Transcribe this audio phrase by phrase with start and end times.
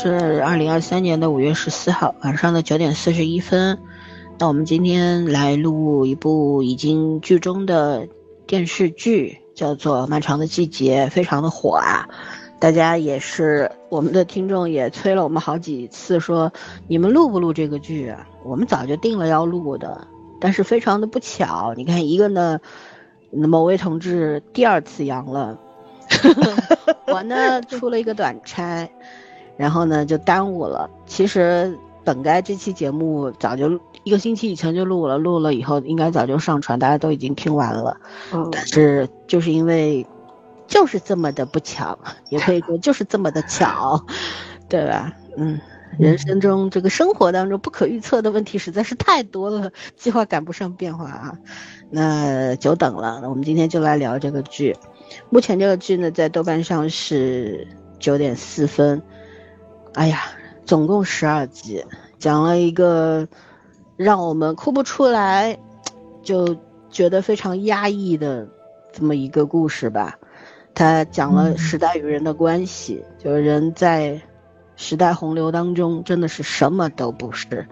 [0.00, 3.76] 是二零二三年的五月十四号晚上的九点四十一分。
[4.38, 8.06] 那我们今天来录一部已经剧中的
[8.46, 12.08] 电视剧，叫做《漫长的季节》，非常的火啊！
[12.60, 16.52] 大家也是我们的听众也催了我们好几次，说
[16.86, 18.24] 你们录不录这个剧啊？
[18.44, 20.06] 我们早就定了要录的，
[20.40, 22.60] 但是非常的不巧，你看一个呢，
[23.32, 25.58] 某位同志第二次阳了，
[27.12, 28.88] 我呢出了一个短差。
[29.58, 30.88] 然后呢，就耽误了。
[31.04, 38.00] 其实本该这期节目早就一个星期以前就录了，录了以后应该早就上传，大家都已经听完了。
[38.32, 40.06] 嗯，但是就是因为，
[40.66, 41.98] 就是这么的不巧，
[42.30, 44.02] 也可以说就是这么的巧，
[44.70, 45.12] 对吧？
[45.36, 45.60] 嗯，
[45.98, 51.36] 人生中这个生活当中不可预测的问题实在是太多了，计划赶不上变化啊。
[51.90, 54.76] 那久等了，那我们今天就来聊这个剧。
[55.30, 57.66] 目前这个剧呢，在豆瓣上是
[57.98, 59.02] 九点四分。
[59.98, 60.20] 哎呀，
[60.64, 61.84] 总共十二集，
[62.20, 63.26] 讲了一个
[63.96, 65.58] 让我们哭不出来，
[66.22, 66.56] 就
[66.88, 68.46] 觉得非常压抑的
[68.92, 70.16] 这么一个故事吧。
[70.72, 74.22] 他讲了时代与人的关系，就是人在
[74.76, 77.66] 时代洪流当中真的是什么都不是。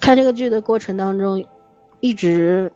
[0.00, 1.44] 看这个剧的过程当中，
[2.00, 2.72] 一直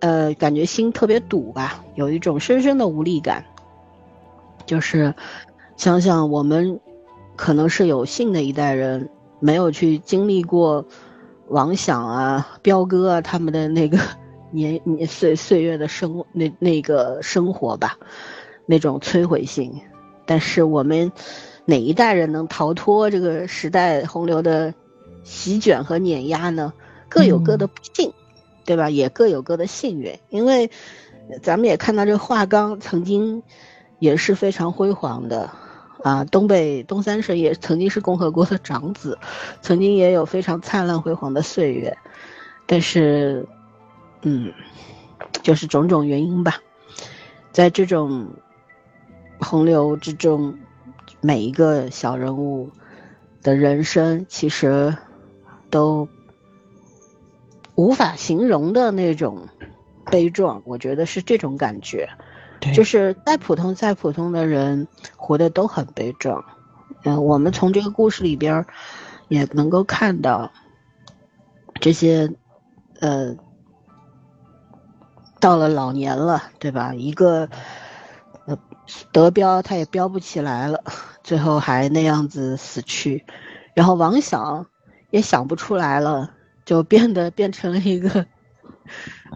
[0.00, 3.42] 呃感觉心特别堵吧，有一种深深的无力感。
[4.66, 5.14] 就是
[5.78, 6.78] 想想我们。
[7.36, 9.10] 可能是有幸的一代人，
[9.40, 10.86] 没有去经历过
[11.48, 13.98] 王响啊、彪哥啊他们的那个
[14.50, 17.98] 年年岁岁月的生那那个生活吧，
[18.64, 19.80] 那种摧毁性。
[20.24, 21.12] 但是我们
[21.64, 24.74] 哪一代人能逃脱这个时代洪流的
[25.22, 26.72] 席卷和碾压呢？
[27.08, 28.12] 各有各的不幸，
[28.64, 28.90] 对吧？
[28.90, 30.18] 也各有各的幸运。
[30.30, 30.70] 因为
[31.42, 33.42] 咱们也看到这华钢曾经
[34.00, 35.50] 也是非常辉煌的。
[36.06, 39.18] 啊，东北东三省也曾经是共和国的长子，
[39.60, 41.98] 曾经也有非常灿烂辉煌的岁月，
[42.64, 43.44] 但是，
[44.22, 44.52] 嗯，
[45.42, 46.60] 就是种种原因吧，
[47.50, 48.28] 在这种
[49.40, 50.56] 洪流之中，
[51.20, 52.70] 每一个小人物
[53.42, 54.96] 的人生其实
[55.70, 56.08] 都
[57.74, 59.48] 无法形容的那种
[60.08, 62.08] 悲壮，我觉得是这种感觉。
[62.74, 64.86] 就是再普通再普通的人，
[65.16, 66.44] 活的都很悲壮。
[67.04, 68.64] 嗯，我们从这个故事里边
[69.28, 70.50] 也能够看到
[71.80, 72.32] 这些，
[73.00, 73.34] 呃，
[75.38, 76.94] 到了老年了，对吧？
[76.94, 77.48] 一个
[78.46, 78.58] 呃
[79.12, 80.82] 得标他也标不起来了，
[81.22, 83.24] 最后还那样子死去。
[83.74, 84.66] 然后王想
[85.10, 86.30] 也想不出来了，
[86.64, 88.26] 就变得变成了一个。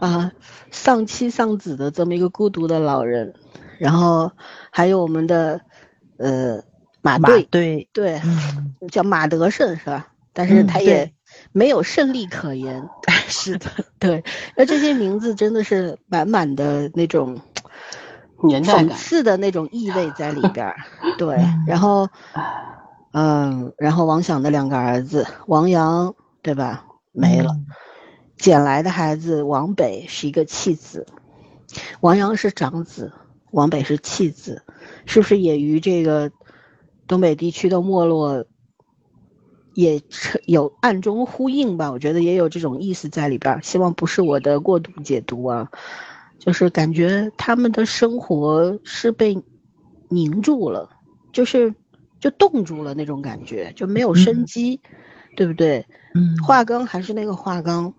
[0.01, 0.33] 啊，
[0.71, 3.35] 丧妻丧子的这么一个孤独的老人，
[3.79, 4.33] 然后
[4.71, 5.61] 还有我们的
[6.17, 6.63] 呃
[7.03, 8.21] 马队，对对，
[8.91, 10.09] 叫马德胜是吧？
[10.33, 11.13] 但是他也
[11.53, 12.89] 没有胜利可言。
[13.29, 13.67] 是的，
[14.01, 14.25] 对，
[14.57, 17.41] 那这些名字真的是满满的那种
[18.43, 20.77] 年代感、讽刺的那种意味在里边儿。
[21.19, 21.37] 对，
[21.67, 22.09] 然后
[23.13, 26.85] 嗯，然后王响的两个儿子王阳，对吧？
[27.13, 27.55] 没了。
[28.41, 31.07] 捡来的孩子王北是一个弃子，
[32.01, 33.13] 王阳是长子，
[33.51, 34.63] 王北是弃子，
[35.05, 36.33] 是不是也与这个
[37.07, 38.47] 东北地区的没落
[39.75, 40.01] 也
[40.47, 41.93] 有暗中呼应吧？
[41.93, 43.63] 我觉得也有这种意思在里边。
[43.63, 45.71] 希望不是我的过度解读啊，
[46.39, 49.39] 就是感觉他们的生活是被
[50.09, 50.89] 凝住了，
[51.31, 51.75] 就是
[52.19, 54.81] 就冻住了那种感觉，就没有生机，
[55.37, 55.87] 对不对？
[56.15, 57.93] 嗯，华钢还是那个华钢。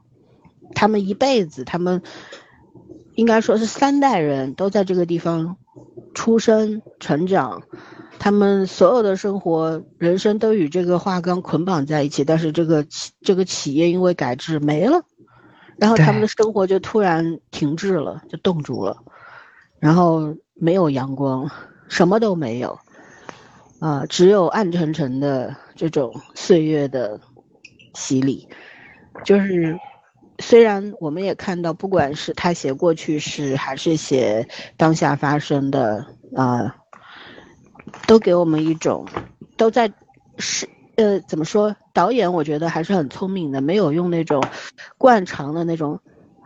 [0.73, 2.01] 他们一辈子，他们
[3.15, 5.57] 应该说是三代人都在这个地方
[6.13, 7.63] 出生、成长，
[8.19, 12.23] 他们所有的生活、人生都与这个画缸捆绑在一起。
[12.23, 15.03] 但是这个企这个企业因为改制没了，
[15.77, 18.97] 然后他们的生活就突然停滞了，就冻住了，
[19.79, 21.49] 然后没有阳光，
[21.89, 22.79] 什么都没有，
[23.79, 27.19] 啊，只有暗沉沉的这种岁月的
[27.93, 28.47] 洗礼，
[29.25, 29.77] 就是。
[30.41, 36.05] 虽然我们也看到，不管是他写过去式，还是写当下发生的
[36.35, 36.75] 啊，
[38.07, 39.05] 都给我们一种
[39.55, 39.93] 都在
[40.37, 41.75] 是呃怎么说？
[41.93, 44.43] 导演我觉得还是很聪明的，没有用那种
[44.97, 45.99] 惯常的那种。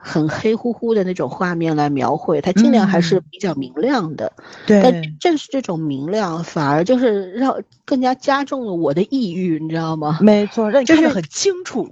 [0.08, 4.32] 很黑乎乎的那种画面来描绘，它尽量还是比较明亮的。
[4.68, 10.20] 对，但正是这种明亮，反而就是让更加加重了我的抑郁，你知道吗？
[10.22, 11.90] 没错，让你看得很清楚。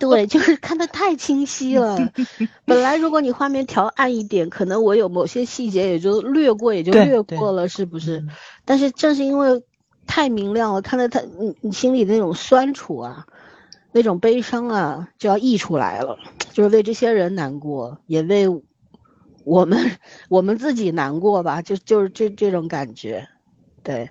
[0.00, 1.98] 对，就是看得太清晰了。
[2.64, 8.24] 本来如果你画面调暗一点，可能我有某些细节也就略过，也就略过了，是不是？
[8.64, 9.62] 但是正是因为
[10.06, 13.26] 太明亮了，看得太，你你心里那种酸楚啊，
[13.92, 16.18] 那种悲伤啊，就要溢出来了，
[16.50, 18.48] 就是为这些人难过，也为
[19.44, 19.98] 我们
[20.28, 23.28] 我们自己难过吧，就就是这这种感觉，
[23.82, 24.10] 对。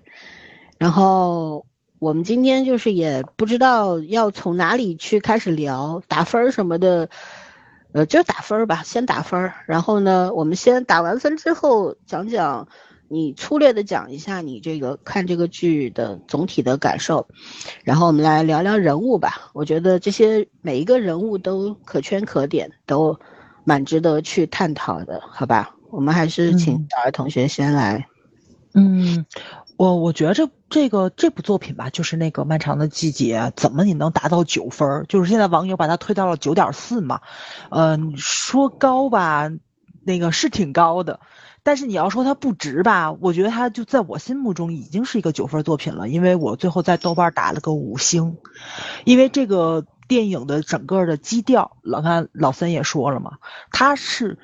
[0.78, 1.66] 然后
[2.00, 7.10] 我们今天就是也不知道要从哪里去开始聊打分什么的，
[7.92, 9.52] 呃，就打分吧，先打分。
[9.66, 12.68] 然后呢，我们先打完分之后讲讲。
[13.12, 17.28] 你粗略的讲一下你这个看这个剧的总体的感受，
[17.84, 19.52] 然后我们来聊聊人物吧。
[19.52, 23.20] 我觉得这些每一个人物都可圈可点，都
[23.66, 25.76] 蛮值得去探讨的，好吧？
[25.90, 28.08] 我们还是请小爱同学先来。
[28.74, 29.26] 嗯，
[29.76, 35.04] 我我觉得这这个这部作品吧，就是那个漫长的季节，怎么你能达到九分？
[35.10, 37.20] 就是现在网友把它推到了九点四嘛。
[37.72, 39.52] 嗯，说高吧，
[40.06, 41.20] 那个是挺高的。
[41.64, 48.38] 但是你要说它不值吧，我觉得它就在我心目中已经是一个九分作品了，因为我最后在豆瓣打了个五星，
[49.06, 53.38] 因为这个电影的整个的基调，老看老三也说了嘛，
[53.72, 54.40] 它是，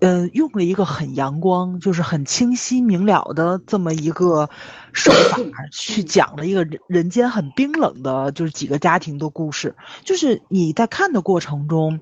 [0.00, 4.50] 呃，用了一个很阳光，就是很清晰明了的这么一个
[4.92, 5.38] 手法
[5.72, 12.00] 去讲了一个人人间很冰冷的，就是几个家庭的故事，就是你在看的过程中。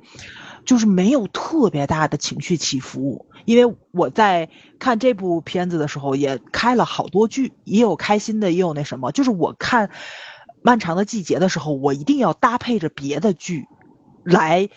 [0.65, 9.11] 就是没有特别大的情绪起伏，因为我在看这部片子的时候也开了好多剧，也有开心的，也有那什么。
[9.13, 9.89] 就是我看
[10.61, 13.65] 《漫长的季节》的时候，我一定要搭配着别的剧，
[14.23, 14.69] 来。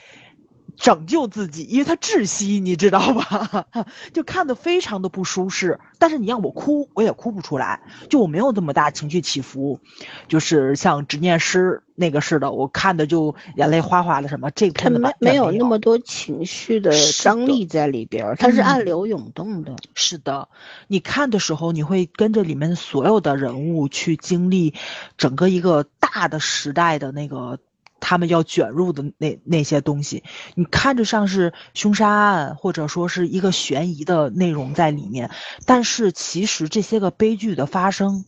[0.79, 3.65] 拯救自己，因为他窒息，你知道吧？
[4.13, 5.77] 就看得非常的不舒适。
[5.97, 9.81] 但是你让我哭，我也哭不出来，就我没有这么大情绪起伏，
[10.29, 14.29] 就是像执念师那个似的，我看的就眼泪哗哗的。
[14.29, 19.75] 什么这片子没没有那么多情绪的张力在里边，它是暗流涌动的。
[19.95, 20.47] 是的，
[20.87, 24.73] 你看的时候，你会跟着里面所有的人物去经历
[25.17, 27.59] 整个一个大的时代的那个。
[27.99, 30.23] 他们要卷入的那那些东西，
[30.55, 35.31] 你看着像是凶杀案，或者说是一个悬疑的内容在里面，
[35.65, 38.25] 但是其实这些个悲剧的发生，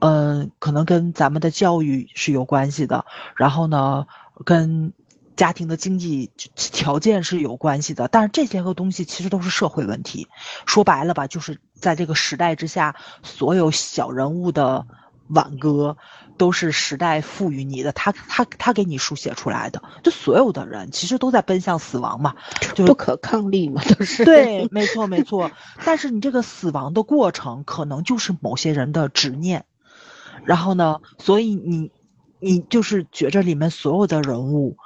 [0.00, 3.04] 嗯，可能跟咱们的教育是有关系的，
[3.36, 4.06] 然后呢，
[4.44, 4.92] 跟
[5.36, 10.28] 家庭的经济条件是有关系的，但是这些个东西其实都是社会问题，
[10.66, 14.86] 说白了吧，就是在这个时代之下，所有小人物的
[15.28, 15.96] 挽歌。
[16.40, 22.34] 都是时代赋予你的，他他他给你书写出来的，就所有的人其实都在奔向死亡嘛，
[22.74, 25.50] 就不可抗力嘛，都是 对，没错没错。
[25.84, 29.66] 但是你这个死亡的过程，可能就是某些人的执念，
[30.46, 31.90] 然后呢，所以你
[32.38, 34.78] 你就是觉着里面所有的人物，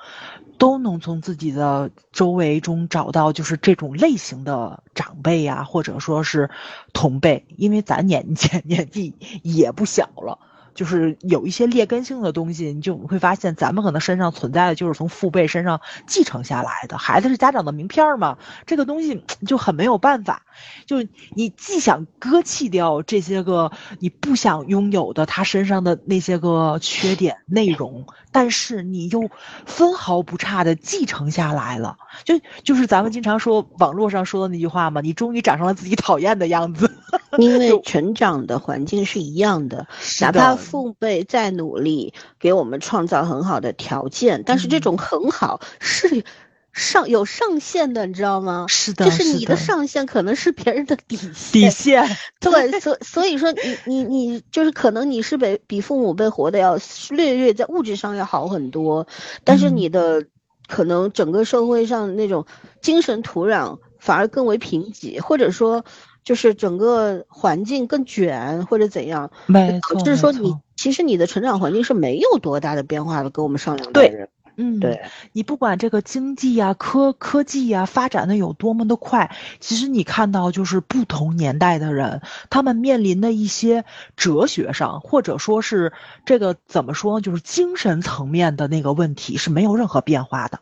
[0.58, 6.50] 都能从自己的周围中找到就是这种类型的长辈呀，或者说是
[6.92, 10.40] 同辈，因为咱年纪年纪也不小了。
[10.74, 16.98] 就是有一些劣根性的东西，你就会发现咱们可能身上存在的就是从父辈身上继承下来的。
[16.98, 20.42] 孩子是家长的名片嘛， 这个东西 就很没有办法。
[20.86, 21.04] 就
[21.34, 29.28] 你既想割弃掉这些个你不想拥有的他身上的那些个缺点内容，但是你又
[29.66, 31.96] 分毫不差的继承下来了。
[32.24, 36.90] 就就是咱们经常说网络上说的那句话嘛，你终于长成了自己讨厌的样子。
[37.38, 39.86] 因为 成长的环境是一样的，
[40.20, 46.24] 哪怕父辈在努力给我们创造很好的条件，但是这种很好是
[46.72, 48.66] 上有上限的，你知道吗？
[48.68, 51.32] 是的，就是你的上限可能是别人的底线。
[51.52, 52.16] 底线。
[52.40, 56.76] 对，所所以说你你你就是可能你是比比父母辈活的要
[57.10, 59.06] 略略在物质上要好很多，
[59.44, 60.26] 但是你的
[60.66, 62.46] 可能整个社会上那种
[62.82, 65.84] 精神土壤反而更为贫瘠，或者说。
[66.24, 75.02] 就是整个环境更卷或者怎样，没错，就是说你其实你的成长环境是没有多大的变化的，跟我们上两代人，嗯，对，
[75.32, 83.84] 你不管这个经济呀、科科技呀发展的有多么的快，其实你看到就是不同年代的人，他们面临的一些
[84.16, 85.92] 哲学上或者说是
[86.24, 90.60] 这个怎么说，就是精神层面的那个问题是没有任何变化的，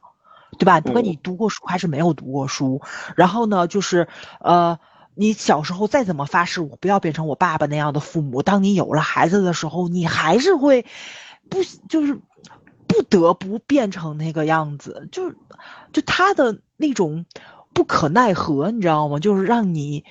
[0.59, 0.81] 对吧？
[0.81, 2.81] 不管你读过书还是没有读过书，
[3.14, 4.09] 然后呢，就是
[4.40, 4.81] 呃。
[5.14, 10.87] 你小时候再怎么发誓我不要变成我爸爸那样的父母，当你有了孩子的时候，你还是会
[11.49, 12.19] 不就是
[12.87, 15.31] 不得不变成那个样子，就
[15.92, 17.26] 就他的那种
[17.73, 19.19] 不可奈何，你知道吗？
[19.19, 20.04] 就是让你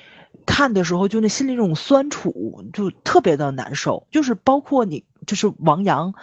[0.45, 4.07] 看的时候，就那心里那种酸楚，就特别的难受。
[4.11, 6.13] 就是包括你，就是王阳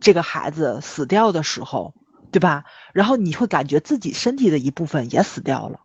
[0.00, 1.94] 这个孩子死掉的时候，
[2.30, 2.64] 对吧？
[2.92, 5.80] 然后你会感觉自己身体的一部分也死掉了。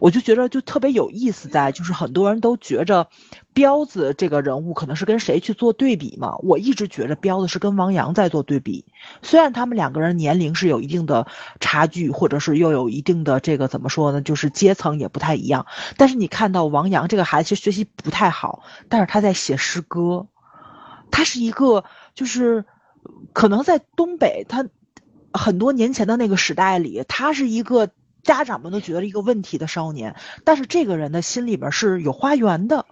[0.00, 3.08] 我就觉得就特别有意思，在就是很多人都觉着
[3.52, 6.36] 彪子这个人物可能是跟谁去做对比嘛。
[6.38, 8.84] 我一直觉着彪子是跟王阳在做对比，
[9.22, 11.26] 虽然他们两个人年龄是有一定的
[11.60, 15.66] 差距，或者是又有一定的这个怎么说呢，就是阶层也不太一样。
[15.96, 20.26] 但是你看到王阳这个孩子其实学习不太好，但是他在写诗歌，
[21.10, 21.84] 他是一个
[22.14, 22.64] 就是
[23.32, 24.66] 可能在东北，他
[25.32, 27.90] 很多年前的那个时代里，他是一个。
[28.24, 32.86] 家长们都觉得一个问题的少年，但是这个人的心里边是有花园的，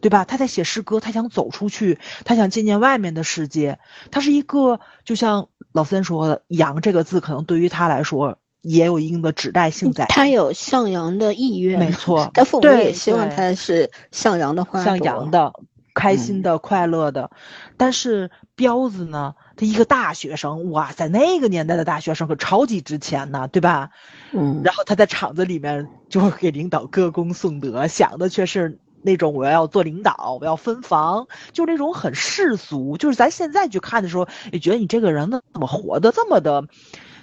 [0.00, 0.24] 对吧？
[0.24, 3.78] 他在写诗歌，他想走出去，他想见见外面的世界。
[4.10, 10.06] 他是一个，就像老三说的，“阳”这个字可能对于他来说也有一定的指代性在。
[10.06, 12.30] 他有向阳的意愿，没错。
[12.32, 15.52] 他父母也希望他是向阳的花向阳的、
[15.94, 17.30] 开心的、快乐的。
[17.76, 19.34] 但是彪子呢？
[19.54, 23.90] 他一个大学生，哇，塞那个年代的大学生可超级值钱呢，对吧？
[24.32, 24.62] 嗯。
[24.64, 32.96] 然后他在厂子里面就会给领导歌功颂德，想的却是那种我要做领导，我要分房，就那种很世俗。
[32.96, 36.64] 就是咱现在去看的时候，也觉得你这个人怎么活得这么的，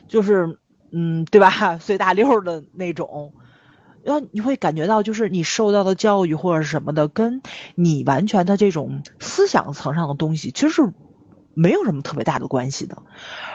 [0.07, 0.59] 就是
[0.91, 1.77] 嗯，对吧？
[1.81, 3.33] 随大溜的那种。
[4.03, 7.41] 然后你会感觉到，就是你受到的教育或者什么的，跟
[7.73, 10.93] 你完全的这种思想层上的东西，其实是。
[11.53, 12.97] 没有什么特别大的关系的，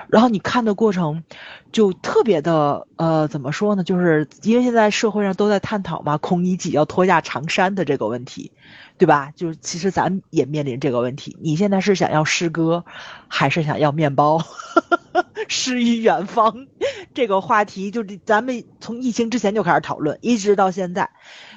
[0.09, 1.25] 然后你看的过程，
[1.73, 3.83] 就特别的呃，怎么说呢？
[3.85, 8.52] 就是因为现在社会上都在探讨嘛，孔乙己要脱下长衫的这个问题，
[8.99, 9.33] 对吧？
[9.35, 11.37] 就是其实咱也面临这个问题。
[11.40, 12.85] 你现在是想要诗歌，
[13.26, 14.43] 还是想要面包？
[15.49, 16.67] 诗与远方
[17.14, 21.11] 这个话题，就是咱们从疫情之前就开始讨论，一直到现在，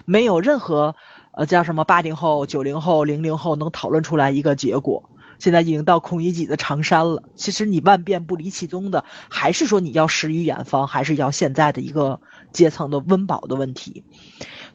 [0.05, 0.95] 没有任何
[1.33, 5.10] 呃叫什么八零后、九零后、零零后能讨论出来一个结果。
[5.41, 7.23] 现在已经到孔乙己的长衫了。
[7.35, 12.21] 其实你万变不离其宗的，还是说你要始于远方，还是要现在的一个
[12.53, 14.03] 阶层的温饱的问题。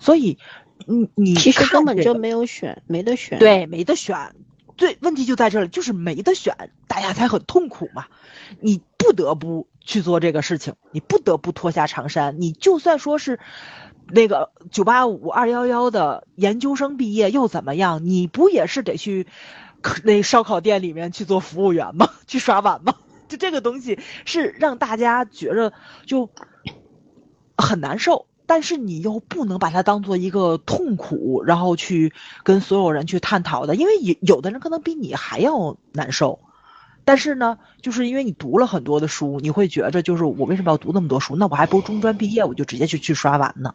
[0.01, 0.39] 所以，
[0.85, 3.39] 你你其实根本就没有选，没得选。
[3.39, 4.35] 对，没得选。
[4.77, 8.07] 对，问题就在这里，就是没得选，大家才很痛苦嘛。
[8.61, 12.41] 你不得不去做这个事情，你不得不脱下长衫。
[12.41, 13.39] 你就算说是
[14.09, 18.05] 那个九八五二幺幺的研究生毕业又怎么样？
[18.05, 19.29] 你不也是得去？
[20.05, 22.11] 那烧烤店里面去做服务员吗？
[22.27, 22.95] 去刷碗吗？
[23.29, 25.73] 就这个东西是让大家觉着
[26.07, 26.31] 就
[27.57, 32.13] 很难受，但是你又不能把它当做一个痛苦，然后去
[32.45, 36.39] 跟所有人去探讨的，因为有有的人可能比你还要难受。
[37.05, 41.37] 但是呢，就是因为你读了很多的书，你会觉着就是我为什么要读那么多书？
[41.37, 43.75] 那我还不如中专毕业，我就直接去去刷碗呢。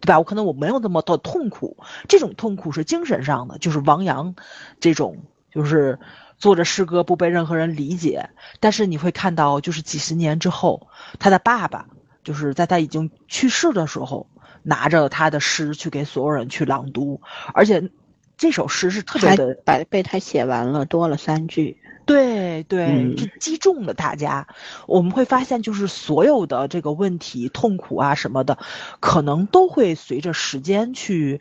[0.00, 0.18] 对吧？
[0.18, 1.76] 我可能我没有那么多痛苦，
[2.08, 4.34] 这种痛苦是精神上的，就是王阳
[4.80, 5.18] 这种，
[5.50, 5.98] 就是
[6.38, 8.30] 做着诗歌不被任何人理解。
[8.60, 10.88] 但是你会看到，就是几十年之后，
[11.18, 11.86] 他的爸爸
[12.24, 14.28] 就是在他已经去世的时候，
[14.62, 17.20] 拿着他的诗去给所有人去朗读，
[17.54, 17.90] 而且
[18.36, 21.78] 这首诗是特别的，把被他写完了，多了三句。
[22.06, 24.48] 对对，就击中了大家。
[24.88, 28.58] 我们会发现，就是所有的这个问题、痛苦啊什么的，
[28.98, 31.40] 可能都会随着时间去，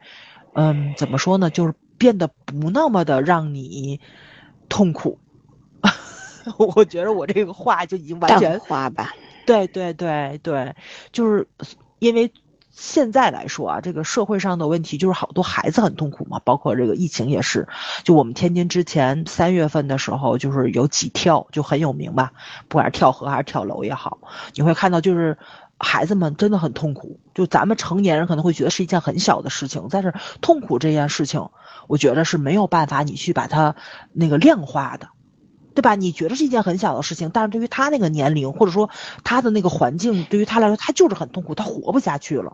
[0.53, 1.49] 嗯，怎么说呢？
[1.49, 3.99] 就是变得不那么的让你
[4.69, 5.19] 痛苦。
[6.57, 9.13] 我觉得我这个话就已经完全化吧。
[9.45, 10.75] 对对对对，
[11.11, 11.47] 就是
[11.99, 12.33] 因为。
[12.71, 17.67] 现在来说啊，这个社会上的问题就是好多孩子很痛苦嘛，包括这个疫情也是。
[18.03, 22.31] 就我们天津之前三月份的时候，就是有几跳就很有名吧，
[22.69, 24.19] 不管是跳河还是跳楼也好，
[24.53, 25.37] 你会看到就是
[25.77, 27.19] 孩子们真的很痛苦。
[27.33, 31.49] 就咱们成年人可能会觉得是一件很小的事情，但是痛苦这件事情，
[31.89, 33.75] 我觉得是没有办法你去把它
[34.13, 35.09] 那个量化的，
[35.73, 35.95] 对吧？
[35.95, 38.91] 你觉得是一件很小的事情，但是对于他那个年龄或者说
[39.23, 42.53] 他的那个环境，对于他来说，他就是很痛苦，他活不下去了。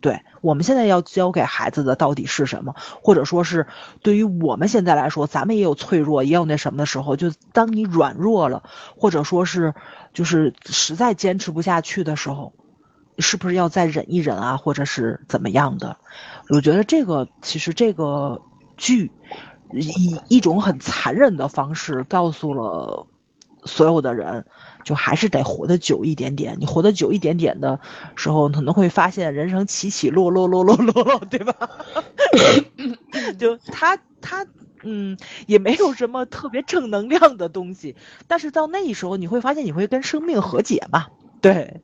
[0.00, 3.66] 对我们现在要教给孩子的到底是什么，或者说是
[4.00, 8.62] 对于我们现在来说，咱们也有脆弱，也有那什么的时候，就当你软弱了，
[8.96, 9.74] 或者说是
[10.12, 12.52] 就是实在坚持不下去的时候，
[13.18, 15.96] 是不是要再忍一忍啊，或者是怎么样的？
[16.48, 18.42] 我觉得这个其实这个
[18.76, 19.10] 剧
[19.72, 23.06] 以一种很残忍的方式告诉了
[23.64, 24.46] 所有的人。
[24.84, 26.56] 就还是得活得久一点点。
[26.58, 27.78] 你活得久一点点的
[28.16, 31.54] 时候，可能会发现人生起起落落落落落落，对吧？
[33.38, 34.44] 就他他
[34.82, 37.94] 嗯，也没有什么特别正能量的东西。
[38.26, 41.06] 但是到那时候，你会发现你会跟生命和解嘛？
[41.40, 41.80] 对，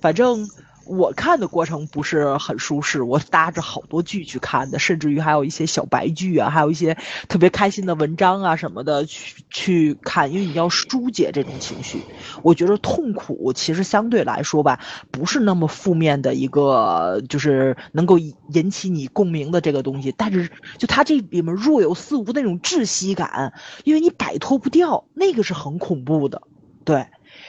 [0.00, 0.48] 反正
[0.86, 6.96] 我看的过程不是很舒适，我搭着好多剧去看的，甚至于还有一些小白剧啊，还有一些
[7.28, 12.02] 特别开心的文章啊什么的去去看，因为你要疏解这种情绪。
[12.42, 20.12] 我觉得痛苦其实相对来说吧，不是那么负面的一个，就是能够引起你共鸣的这个东西。
[20.16, 23.52] 但是就它这里面若有似无那种窒息感，
[23.84, 26.42] 因为你摆脱不掉，那个是很恐怖的，
[26.84, 27.06] 对。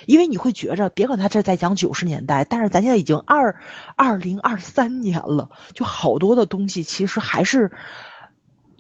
[0.07, 3.59] 因为你会觉着，别管他这在讲九十年代，但是咱现在已经二
[3.95, 7.71] 二零二三年了，就好多的东西其实还是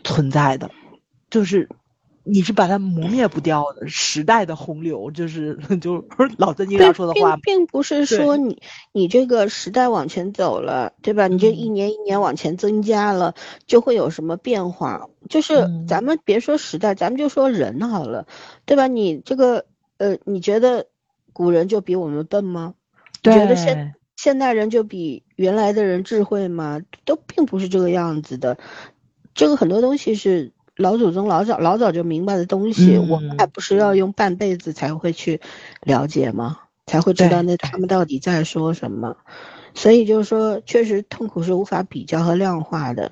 [0.03, 0.71] 存在的，
[1.29, 1.69] 就是
[2.23, 6.05] 你是把它磨灭不掉的时代的洪流，就是 就
[6.37, 11.27] 老曾经常说的话，并不是说你你这个时代往前走了，对吧？
[11.27, 13.35] 你这一年一年往前增加了，
[13.67, 15.07] 就会有什么变化？
[15.29, 18.25] 就是咱们别说时代，咱们就说人好了，
[18.65, 18.87] 对吧？
[18.87, 19.65] 你这个
[19.97, 20.87] 呃，你觉得？
[21.35, 22.75] 古人就比我们笨吗？
[23.21, 26.79] 觉得现现代人就比原来的人智慧吗？
[27.03, 28.57] 都并不是这个样子的。
[29.33, 35.41] 这个很多东西是老祖宗老早老早就明白的东西，我们还不是要用半辈子才会去
[35.81, 36.59] 了解吗？
[36.85, 39.17] 才会知道那他们到底在说什么。
[39.73, 43.11] 所以就是说，确实痛苦是无法比较和量化的。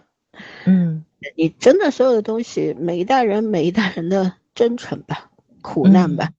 [0.66, 1.04] 嗯，
[1.36, 5.30] 你真的所有的东西，每一代人每一代人的真诚吧。
[5.64, 6.30] 苦难吧，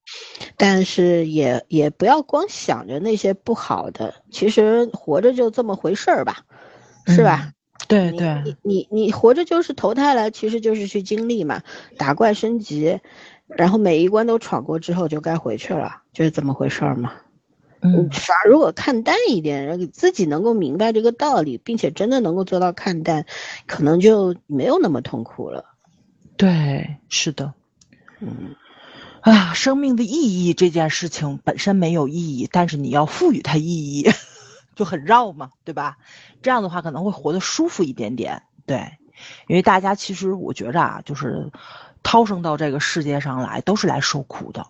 [0.57, 6.45] 但是也也不要光想着那些不好的，其实活着就这么回事儿吧，
[7.09, 7.51] 是吧？
[7.89, 11.63] 对对，你你你活着就是投胎来，其实就是去经历嘛，
[11.99, 13.01] 打怪升级，
[13.47, 17.13] 然后每一关都闯过之后就该回去了，就是这么回事儿嘛。
[17.83, 23.27] 嗯，反而如果看淡一点，自己能够明白这个道理，并且真的能够做到看淡，
[23.67, 25.67] 可能就没有那么痛苦了。
[26.39, 27.53] 对，是的，
[28.21, 28.55] 嗯。
[29.25, 34.11] 哎呀，生命的意义这件事情本身没有意义，但是你要赋予它意义，
[34.77, 35.97] 就很绕嘛，对吧？
[36.43, 38.99] 这样的话可能会活得舒服一点点，对。
[39.49, 41.51] 因为大家其实我觉着啊，就是
[42.03, 44.67] 涛生到这个世界上来都是来受苦的，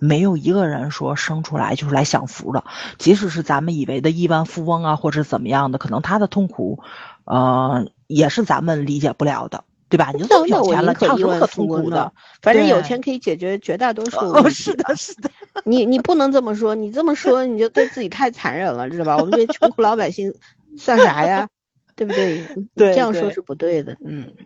[0.00, 2.64] 没有一个人说生出来就是来享福的。
[2.96, 6.82] 即使是咱们以为的亿万富翁啊，或者怎么样的，可能他的痛苦，
[7.24, 9.64] 呃，也是咱们理解不了的。
[9.88, 10.10] 对吧？
[10.14, 12.12] 你都有钱了，唱什么可痛苦的？
[12.42, 14.50] 反正有钱可以解决绝大多数问题。
[14.50, 15.30] 是的，是的。
[15.64, 19.16] 你你不能这么说，你这么说你就对自己太残忍了，知道吧？
[19.16, 20.34] 我们这穷苦老百姓
[20.76, 21.48] 算啥呀？
[21.96, 22.44] 对不对？
[22.74, 23.96] 对，这样说是不对的。
[24.04, 24.32] 嗯。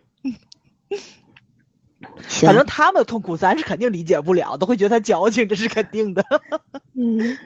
[2.27, 6.23] 反正他们的痛苦，咱是肯定理解不了，都会觉得他矫情，这是肯定的。
[6.95, 7.37] 嗯。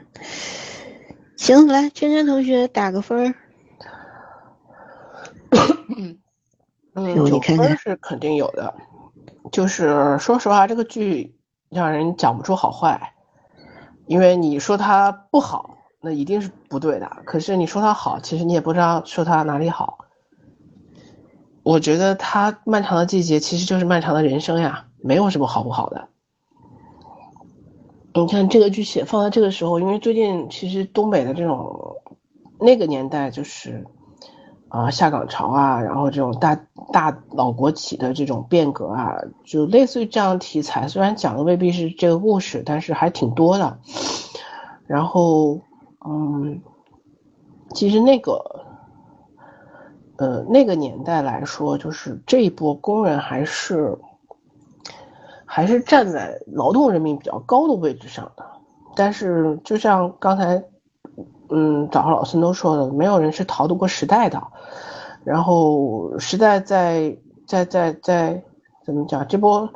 [1.36, 3.36] 行，来，圈圈同学打个分儿。
[5.96, 6.18] 嗯，
[7.06, 8.74] 九分是肯定有的，
[9.52, 11.36] 就是说实话，这个剧
[11.70, 13.14] 让人讲不出好坏，
[14.08, 17.10] 因为你说它不好，那一定是不对的。
[17.26, 20.00] 可是你说它好，其实你也不知道说它哪里好。
[21.62, 26.08] 我觉得它漫长的季节其实就是漫长的人生呀，没有什么好不好的。
[28.14, 31.96] 你看这个剧写放在这个时候，因为最近其实东北的这种
[32.60, 33.86] 那个年代就是。
[34.78, 36.56] 啊，下岗潮啊，然后这种大
[36.94, 43.80] 大老国企的这种变革啊，就类似于这样题材，虽然讲的未必是这个故事，但是还挺多的。
[44.86, 45.60] 然后，
[46.06, 46.62] 嗯，
[47.74, 48.66] 其实那个，
[50.18, 53.98] 呃，那个年代来说，就是这一波工人还是
[55.44, 58.46] 还是站在劳动人民比较高的位置上的。
[58.96, 60.64] 但是，就像刚才。
[61.50, 64.42] 嗯，早上老孙都说了，没有人是逃得过时代的。
[65.24, 68.44] 然后时代在在在在
[68.86, 69.28] 怎么讲？
[69.28, 69.70] 这波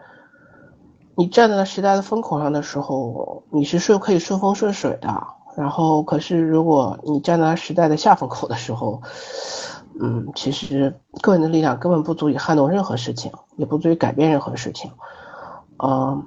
[1.15, 5.27] 你站在时代的风口上的时候，你是顺可以顺风顺水的。
[5.57, 9.01] 然后可是如果你站在时代的下风口的时候，
[9.99, 14.91] 嗯，其实个人的力量根本不足以撼动任何事情，也不足以改变任何事情。
[15.83, 16.25] 嗯，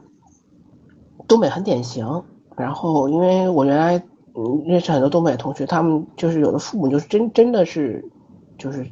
[1.27, 2.25] 东北很典型。
[2.57, 4.03] 然后因为我原来。
[4.37, 8.05] 嗯，认识很多东北同学，他们就是有的父母就是真真的是，
[8.59, 8.91] 就是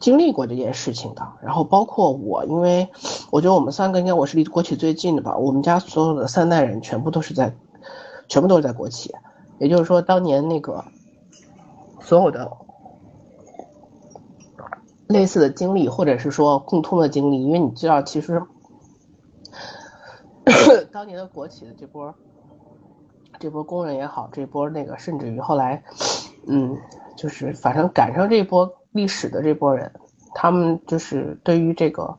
[0.00, 1.22] 经历过这件事情的。
[1.40, 2.88] 然后包括我，因为
[3.30, 5.36] 我觉得我们三个应该我是离国企最近的吧。
[5.36, 7.54] 我们家所有的三代人全部都是在，
[8.26, 9.14] 全部都是在国企。
[9.60, 10.84] 也就是说，当年那个
[12.00, 12.50] 所有的
[15.06, 18.42] 类似的经历，或者是说共通的经历，因为你知道，其实
[20.90, 22.12] 当年的国企的这波。
[23.38, 25.82] 这波工人也好，这波那个，甚至于后来，
[26.46, 26.76] 嗯，
[27.16, 29.90] 就是反正赶上这波历史的这波人，
[30.34, 32.16] 他们就是对于这个，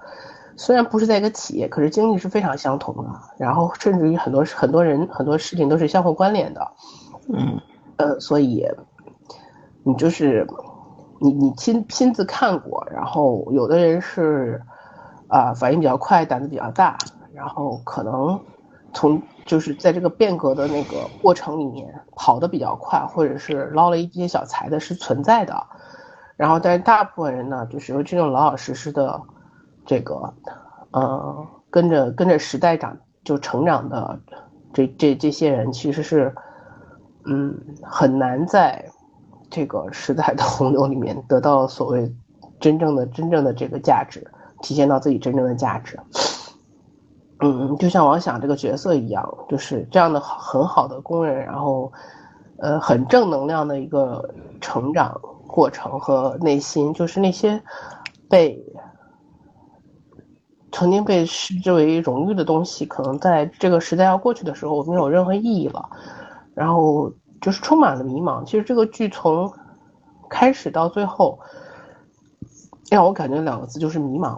[0.56, 3.10] 虽然不是在一个企业，可是经历是非常相同的。
[3.38, 6.72] 然后甚至于很多很多人很多事情都是相互关联的，
[7.34, 7.60] 嗯，
[7.98, 8.66] 呃，所以，
[9.84, 10.48] 你就是
[11.20, 14.62] 你你亲亲自看过，然后有的人是
[15.28, 16.98] 啊反应比较快，胆子比较大，
[17.34, 18.40] 然后可能
[18.96, 25.64] 从就是在这个变革的那个过程里面跑得比较快，或者是捞了一些小财的，是存在的。
[26.38, 29.22] 然后，但是大部分人呢，就是这种老老实实的，
[29.86, 30.34] 这个，
[30.92, 34.20] 呃，跟着跟着时代长就成长的，
[34.74, 36.34] 这这这些人其实是，
[37.26, 38.84] 嗯，很难在
[39.50, 42.14] 这个时代的洪流里面得到所谓
[42.60, 44.26] 真正的真正的这个价值，
[44.62, 46.00] 体现到自己真正的价值。
[47.40, 51.92] 嗯，就像王想这个角色一样，就是这样的很好的工人，然后，
[52.58, 55.20] 呃，很正能量的一个成长。
[55.48, 57.62] 过程和内心，就是那些
[58.28, 58.62] 被
[60.70, 65.90] 曾经被视之为荣誉的东西，可能在这个时代要过去的时候，没有任何意义了。
[66.54, 68.44] 然后就是充满了迷茫。
[68.44, 69.50] 其实这个剧从
[70.30, 71.40] 开始到最后，
[72.90, 74.38] 让我感觉两个字就是迷茫。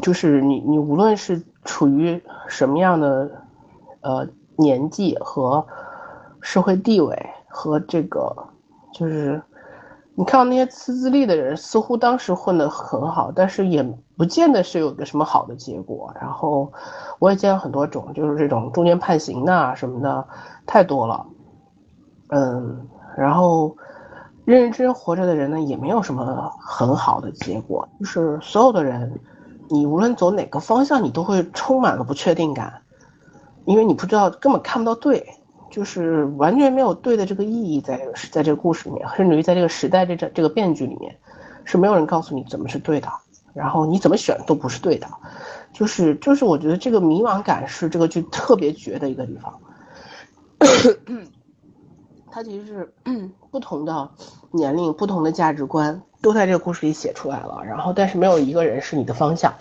[0.00, 3.30] 就是你你无论是处于什么样的
[4.00, 5.66] 呃年纪和
[6.40, 7.16] 社会地位
[7.48, 8.34] 和这个
[8.92, 9.42] 就是。
[10.14, 13.84] 你看到那些呲资历的人，似乎当时混得很好，但是也
[14.16, 16.12] 不见得是有个什么好的结果。
[16.20, 16.72] 然后，
[17.20, 20.26] 我也见了很多种，就是这种中间判刑的什么的，
[20.66, 21.24] 太多了。
[22.30, 23.76] 嗯，然后
[24.44, 27.88] 认认真真活着的人呢，也没有什么很好的结果。
[28.00, 29.20] 就是所有的人，
[29.70, 32.82] 你无论走哪个方向，你都会充满了不确定感，
[33.64, 35.26] 因为你不知道，根本看不到对。
[35.70, 38.00] 就是完全没有对的这个意义在
[38.32, 41.14] 在这个故事里面，甚至于在这个时代这这这个变局里面，
[41.64, 43.08] 是没有人告诉你怎么是对的，
[43.52, 45.06] 然后你怎么选都不是对的，
[45.74, 49.60] 就是就是我觉得这个迷茫感是这个剧特别绝的一个地方。
[52.32, 52.94] 它其实是
[53.50, 54.10] 不同的
[54.50, 59.54] 年龄、不同的价值观都在这个故事里写出来了，然后但是没有一个人是你的方向。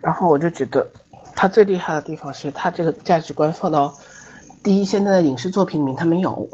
[0.00, 0.90] 然后我就觉得
[1.34, 3.94] 他最厉害的地方是他这个价值观放到。
[4.60, 6.48] 第一，现在的影视作品里面他没有，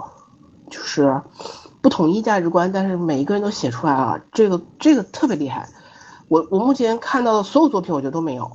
[0.71, 1.21] 就是
[1.81, 5.67] 不统一价值观，但是每一个人都写出来了，这个这个特别厉害。
[6.29, 8.53] 我我目前看到的所有作品，我觉得都没有，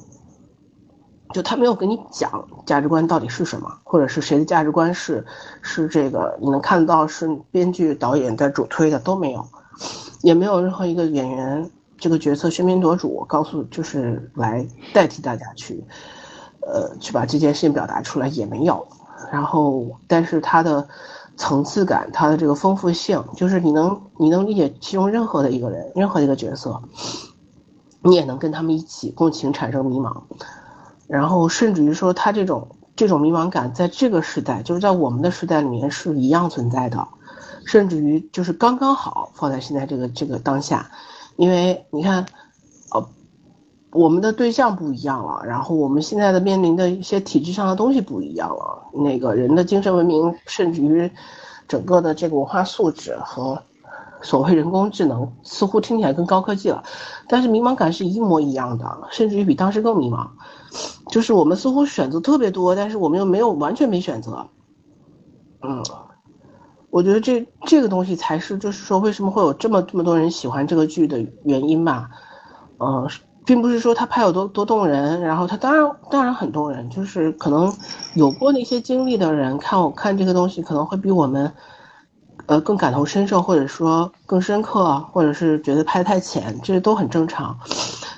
[1.34, 5.26] 就他没有跟你讲价值观到底是什么，或者是谁的价值观是
[5.64, 9.46] 是这个你能看到是编剧导演在主推的都没有，
[10.22, 15.84] 也没有任何一个演员这个角色喧宾夺主，告诉就是来代替大家去，
[16.62, 18.88] 呃，去把这件事情表达出来也没有。
[19.32, 20.88] 然后，但是它的
[21.36, 26.82] 层次感，它的这个丰富性，就是你能你能理解其中任何的一个人，任何一个角色，
[28.02, 30.22] 你也能跟他们一起共情，产生迷茫。
[31.08, 37.08] 然后，甚至于说，他这种这种迷茫感，在这个时代，就是在我们的时代里面是一样存在的，
[37.66, 40.90] 甚至于就是刚刚好放在现在这个这个当下，
[41.36, 42.26] 因为你看，
[42.92, 43.08] 呃。
[43.92, 48.84] 我们的对象不一样了，然后我们现在的面临的一些体制上的东西不一样了。
[48.94, 51.10] 那个人的精神文明，甚至于
[51.68, 53.60] 整个的这个文化素质和
[54.22, 56.84] 所谓人工智能，似乎听起来更高科技了，
[57.28, 60.28] 但是迷茫感是一模一样的，甚至于比当时更迷茫。
[61.10, 64.46] 就是我们似乎选择特别多，但是我们又没有完全没选择。
[65.64, 65.84] 嗯，
[66.90, 72.10] 我觉得这这个东西才是，就是说为什么会有这么这么多人喜欢这个剧的原因吧。
[72.80, 73.10] 嗯。
[73.46, 77.74] 并不是说他拍有多多动人，然后他当然当然很动人，就是可能
[78.14, 81.52] 有过那些经历的人看我看这个东西可能会比我们，
[82.46, 87.58] 呃更感同身受，或者说更深刻，或者是觉得拍太浅，这都很正常。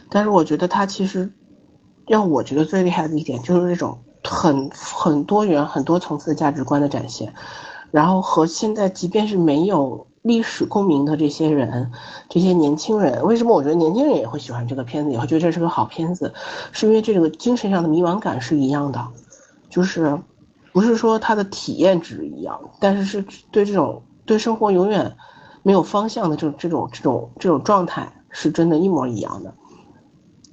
[0.09, 1.31] 但是我觉得他其实
[2.07, 7.33] 让我觉得最厉害的一点就是这种很很多元、很多层次的价值观的展现，
[7.91, 10.07] 然后和现在即便是没有。
[10.23, 11.91] 历史共鸣的这些人，
[12.29, 16.31] 这些年轻人，为什么我觉得年轻人也会喜欢这个片子，也会觉得这是个好片子，
[16.71, 19.03] 是因为这个精神上的迷茫感是一样的，
[19.67, 20.15] 就是
[20.71, 25.11] 不是说他的体验值一样，但是是对这种对生活永远
[25.63, 29.51] 没有方向的这种这种这种这种状态是真的一模一样的，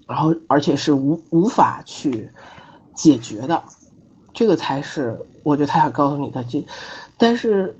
[0.06, 2.30] 然后而且是无无法去
[2.94, 3.62] 解决的，
[4.32, 6.66] 这个才是我觉得他想告诉你的这，
[7.18, 7.76] 但是。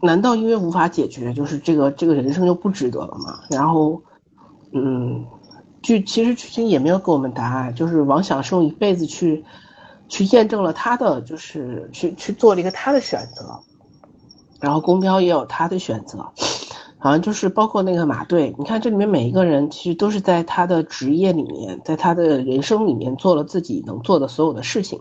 [0.00, 3.40] 难道因为无法解决，就是这个这个人生就不值得了吗？
[3.50, 4.00] 然后，
[4.70, 5.26] 嗯，
[5.82, 9.44] 剧其实剧情也没有给我们答案，就是王想是用一辈子去，
[10.06, 13.58] 去验证了他的，就是去去做了一个他的选择，
[14.60, 16.18] 然后公标也有他的选择，
[16.98, 25.00] 好像就是包括那个马队，你看这里面每一个人其实都是在他的职业里面，在他的人生里面做了自己能做的所有的事情。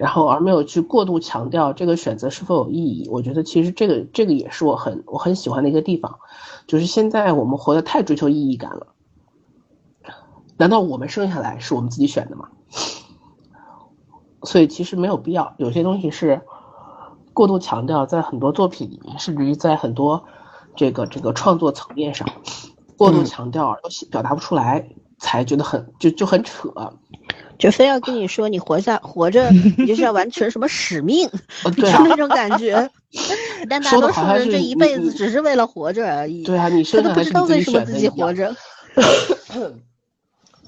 [0.00, 3.06] 然后而没有去过度强调这个选择是否有意义。
[3.10, 6.18] 我觉得其实这个这个也是我很我很喜欢的一个地方，
[6.66, 8.86] 就是现在我们活得太追求意义感了。
[10.56, 12.48] 难道我们生下来是我们自己选的吗？
[14.42, 16.40] 所以其实没有必要，有些东西是
[17.34, 20.24] 过度强调，在很多作品里面，甚至于在很多
[20.74, 22.26] 这个这个创作层面上，
[22.96, 26.72] 过度强调而表达不出来，才觉得很就就很扯。
[27.60, 31.28] 就非要跟你说，你活下活着， 你就是要完成什么使命，
[31.76, 32.90] 对那种感觉。
[33.68, 36.42] 但大多数人这一辈子只是为了活着而已。
[36.44, 38.54] 对啊，你他都不知道为什么自己活着。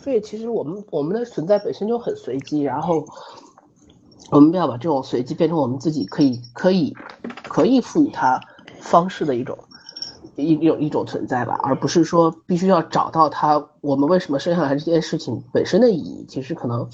[0.03, 3.05] 所以其实我们我们的存在本身就很随机，然后
[4.31, 6.93] 我们不要把这种随机变成我们自己可以可以
[7.45, 8.41] 可以赋予它
[8.81, 9.57] 方式的一种
[10.37, 16.25] 一种一种存在吧，而不是说必须要找到它我们为什么生下来这件事情本身的意义。
[16.29, 16.89] 其实可能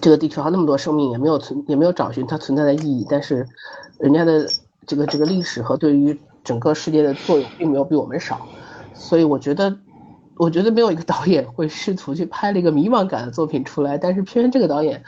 [0.00, 3.46] 这个地球上那么多生命也没有存也没有找寻它存在的意义，但是
[3.98, 4.46] 人家的
[4.86, 8.46] 这个这个历史和对于整个世界的作用并没有比我们少，
[8.94, 9.76] 所以我觉得。
[10.36, 15.04] 我觉得没有一个导演会试图去拍了一个迷茫感的作品出来，但是偏偏这个导演，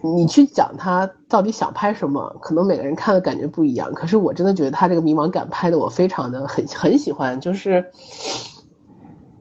[0.00, 3.92] 你去讲他到底想拍什么，可能每个人看的感觉不一样。
[3.94, 7.84] 可是我真的觉得他这个迷茫感拍的我非常的很很喜欢，就是，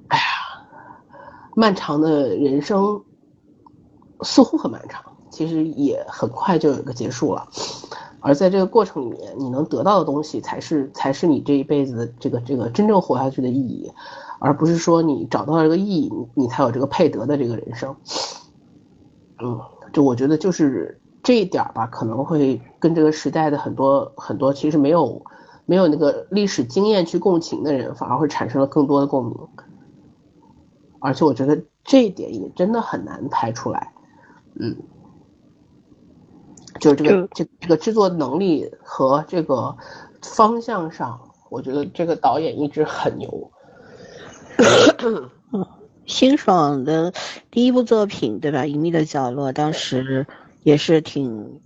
[0.08, 0.24] 哎呀，
[1.56, 3.04] 漫长的人生
[4.22, 7.48] 似乎很漫长，其实也很快就有一个结束了，
[8.20, 13.92] 而在这个过程里面，你能得到的东西才是才是你这一辈子的这个这个真正活下去的意义。
[14.40, 17.96] 而不是说你找到了这个意义，你你才有这个配得的这个人生。
[19.40, 19.60] 嗯，
[19.98, 25.20] 就我觉得就是这一点吧，可能会跟这个时代的很多很多其实没有
[25.66, 29.36] 没有那个历史经验去共情的人，反而会产生了更多的共鸣。
[31.00, 33.92] 而且我觉得这一点也真的很难拍出来。
[34.54, 34.78] 嗯，
[36.80, 39.76] 就是这个这这个制作能力和这个
[40.22, 43.52] 方向上，我觉得这个导演一直很牛。
[46.08, 47.14] 辛爽的
[47.52, 48.64] 第一部作品，对吧？
[48.66, 50.26] 《隐秘的角落》当时
[50.64, 51.60] 也是挺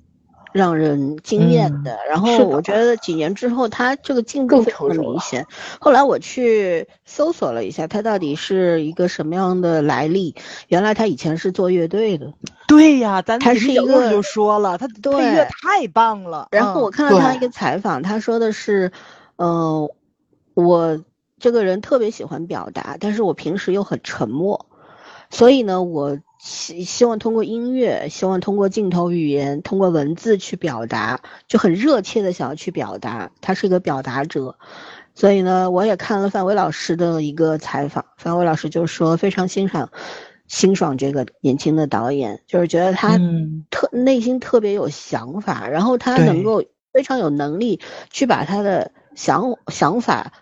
[0.52, 1.98] 让人惊艳的。
[2.10, 5.46] 然后我觉得几年之后，他这个进步非常明显。
[5.80, 10.36] 后来我去搜索了一下，他到底是一个什么样的来历？
[10.68, 12.34] 原来他以前是做乐队的。
[12.68, 16.48] 对呀，咱他是一个就说了，他配乐太棒了。
[16.52, 18.92] 然后我看到他一个采访，他说的是，
[19.38, 19.88] 嗯，
[20.56, 21.00] 我。
[21.42, 24.68] 这个人特别喜欢表达，但是我平时又很沉默，
[25.32, 33.32] 所以呢，我希希望通过音乐，希望通过镜头语言，通过文字去表达，就很热切的想要去表达。
[33.42, 34.56] 他是一个表达者，
[35.16, 39.90] 所以呢，我也看了范伟老师的一个采访，范伟老师就说非常欣赏
[40.48, 43.18] 辛爽这个年轻的导演，就是觉得他
[43.72, 47.80] 特内心特别有想法，然后他能够非常有能力
[48.12, 50.34] 去把他的想想法。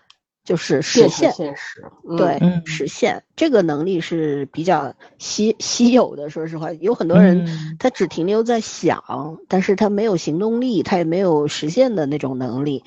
[0.50, 1.84] 就是实现现实，
[2.18, 6.28] 对，实现这个能力是比较稀稀有的。
[6.28, 12.82] 说实话，有很多人他只停留在想，但是他没有行动力，他也没有实现的那种能力。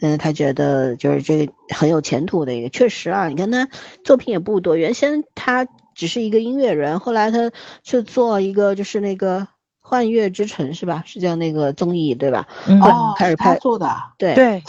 [0.00, 2.68] 嗯，他觉得就是这个很有前途的一个。
[2.68, 3.68] 确实啊，你看他
[4.04, 7.50] 作品也不多，原先他只是一个音乐人，后来他
[7.82, 9.40] 去做一个就是那个
[9.80, 11.02] 《幻乐之城》是吧？
[11.04, 12.46] 是叫那个综艺对吧？
[12.80, 14.62] 哦，开始拍做的，对对，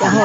[0.00, 0.22] 然后。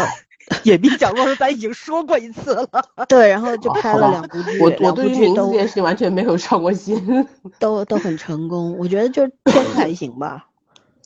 [0.63, 2.67] 隐秘角落是咱已经说过一次了，
[3.07, 7.25] 对，然后就拍了两部剧，我我对于名字这件事情完全没有上过心，
[7.59, 10.47] 都都很成功，我觉得就片子还行吧。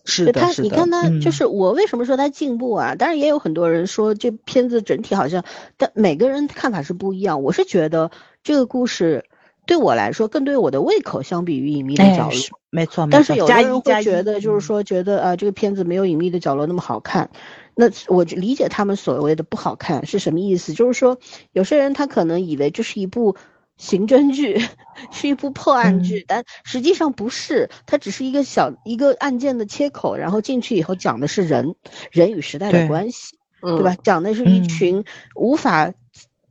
[0.06, 2.96] 是的，他你看他就是我为什么说他进步啊？
[2.96, 5.46] 当然也有很多人说这片子整体好像，
[5.78, 7.42] 但每个人看法是不一样。
[7.42, 8.12] 我是觉得
[8.44, 9.24] 这个故事
[9.66, 13.08] 对我来说更对我的胃口，相比于隐秘的角落，没错。
[13.10, 17.30] 但是有的人会觉得就是说觉得啊这个片子没有隐秘的角落那么好看。
[17.76, 21.20] 那我就理解他们所谓的不好看是什么意思，就是说
[21.52, 23.36] 有些人他可能以为这是一部
[23.78, 24.62] 刑侦剧，
[25.12, 31.76] 是一部破案剧，但实际上不是，它只是一个小一个案件的切口，然后进去以后讲的是人，
[32.12, 33.96] 人与时代的关系，对吧？
[34.04, 35.04] 讲的是一群
[35.36, 35.94] 无法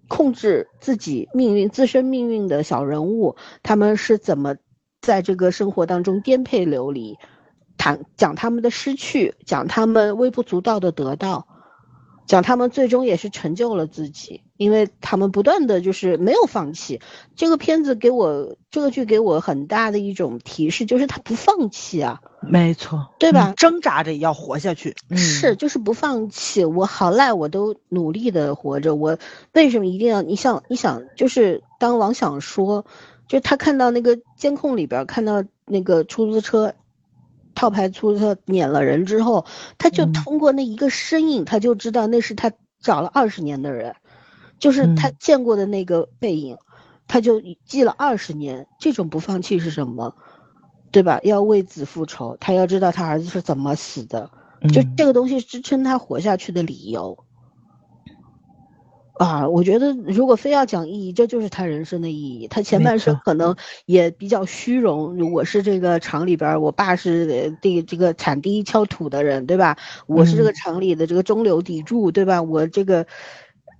[0.09, 4.57] 控制自己命运、自身命运的小人物，他们是怎么
[5.01, 7.17] 在这个生活当中颠沛流离。
[7.83, 11.49] 谈讲他们的失去，讲他们微不足道的得到，
[12.27, 17.01] 讲他们最终也是成就了自己，因为他们不断的就是没有放弃。
[17.35, 23.53] 这个片子给我这个剧给我很大的一种提示，就是他不放弃啊，没错，对吧？
[23.57, 26.64] 挣扎着也要活下去，是就是不放弃。
[26.64, 29.18] 我好赖我都努力的活着，我
[29.55, 30.23] 为什么一定要？
[30.23, 32.87] 你想，你想，就是当王想说。
[33.29, 36.75] 就他看到那个监控里边看到那个出租车
[37.55, 39.47] 套牌出租车撵了人之后，
[39.79, 43.95] 他就通过那一个身影，他就知道那是他找了二十年的人，
[44.59, 46.59] 就是他见过的那个背影，
[47.07, 48.67] 他就记了二十年。
[48.79, 50.17] 这种不放弃是什么？
[50.91, 51.21] 对吧？
[51.23, 54.31] 要为子复仇，他要知道他儿子是怎么死的，
[54.73, 57.25] 就这个东西支撑他活下去的理由。
[59.14, 62.48] 啊，我觉得如果非要讲意义，这就是他人生的意义。
[62.48, 69.77] 他前半生可能也比较虚荣，我是这个厂里边，我爸是这这个铲地锹土的人，对吧？
[70.07, 72.40] 我是这个厂里的这个中流砥柱，对吧？
[72.42, 73.07] 我这个，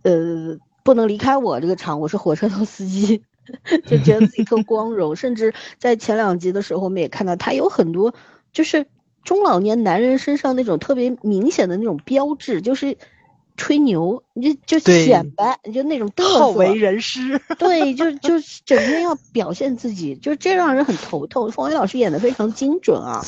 [0.03, 3.23] 呃，不能离开我这个厂，我是火车头司机，
[3.87, 5.17] 就觉得自己特光荣。
[5.17, 8.15] 甚至在前两集的时候，我们也看到他有很多
[8.53, 8.87] 就是
[9.25, 12.99] 中老年男人身上那种特别明显的那种标志，就是。
[13.57, 16.39] 吹牛，你就就显摆，就那种嘚瑟。
[16.39, 17.41] 好为人师。
[17.59, 21.51] 对，就就整天要表现自己，就这让人很头痛。
[21.53, 23.23] 冯伟老师演的非常精准啊。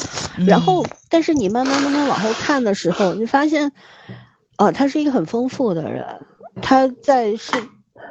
[0.46, 3.72] 然后，但是你慢慢慢慢往后看的时候，你发现，
[4.56, 6.04] 哦，他是一个很丰富的人。
[6.62, 7.52] 他在是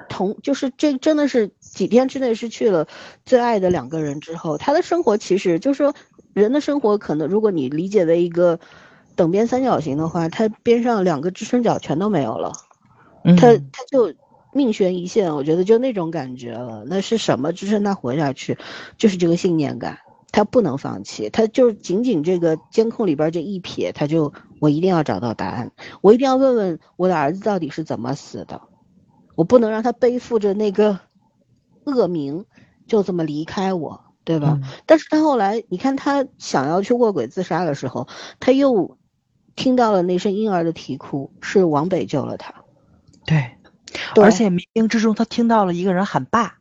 [0.08, 2.88] 同，就是这真的是几天之内失去了
[3.26, 5.94] 最爱的两个人之后，他的生活其实就是说，
[6.34, 8.60] 人的生活可能如果你理解为一个。
[9.16, 12.52] 等边三角形的话，它边上两个支撑角全都没有了，
[13.38, 14.14] 它它就
[14.52, 16.84] 命悬一线，我觉得就那种感觉了。
[16.88, 18.58] 那是什么支撑他活下去？
[18.98, 20.00] 就是这个信念感，
[20.32, 21.30] 他不能放弃。
[21.30, 25.72] 他就仅仅这个监控里边这一瞥，他就我一定要找到答案，
[26.02, 28.62] 我一定要问问我的儿子到底是怎么死的，
[29.36, 31.00] 我不能让他背负着那个
[31.86, 32.46] 恶名
[32.88, 34.60] 就这么离开我，对吧？
[34.86, 38.08] 但是他后来，你看他想要去卧轨自杀的时候，
[38.40, 38.98] 他又。
[39.56, 42.54] 听到了那声婴儿的啼哭，是王北救了他。
[43.26, 43.52] 对，
[44.22, 46.58] 而且冥冥之中他听到了一个人喊爸。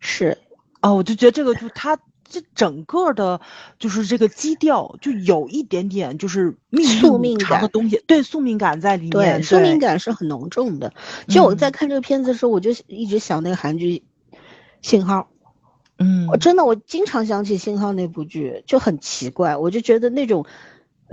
[0.00, 0.38] 是，
[0.82, 1.96] 哦，我就觉得这个就他
[2.28, 3.40] 这整个的，
[3.78, 6.56] 就是这个基调就有一点点就是
[7.00, 9.10] 宿命感的东西，对宿命感在里面。
[9.10, 10.92] 对，宿命感是很浓重的。
[11.28, 14.02] 就我在看这个片子的时候，我就一直想那个韩剧
[14.82, 15.20] 《信号》。
[15.96, 20.44] 嗯，我真的我经常想起《信号》那部剧，就很奇怪，我就觉得那种。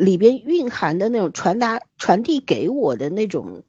[0.02, 3.62] 里边蕴含的那种传达、传递给我的那种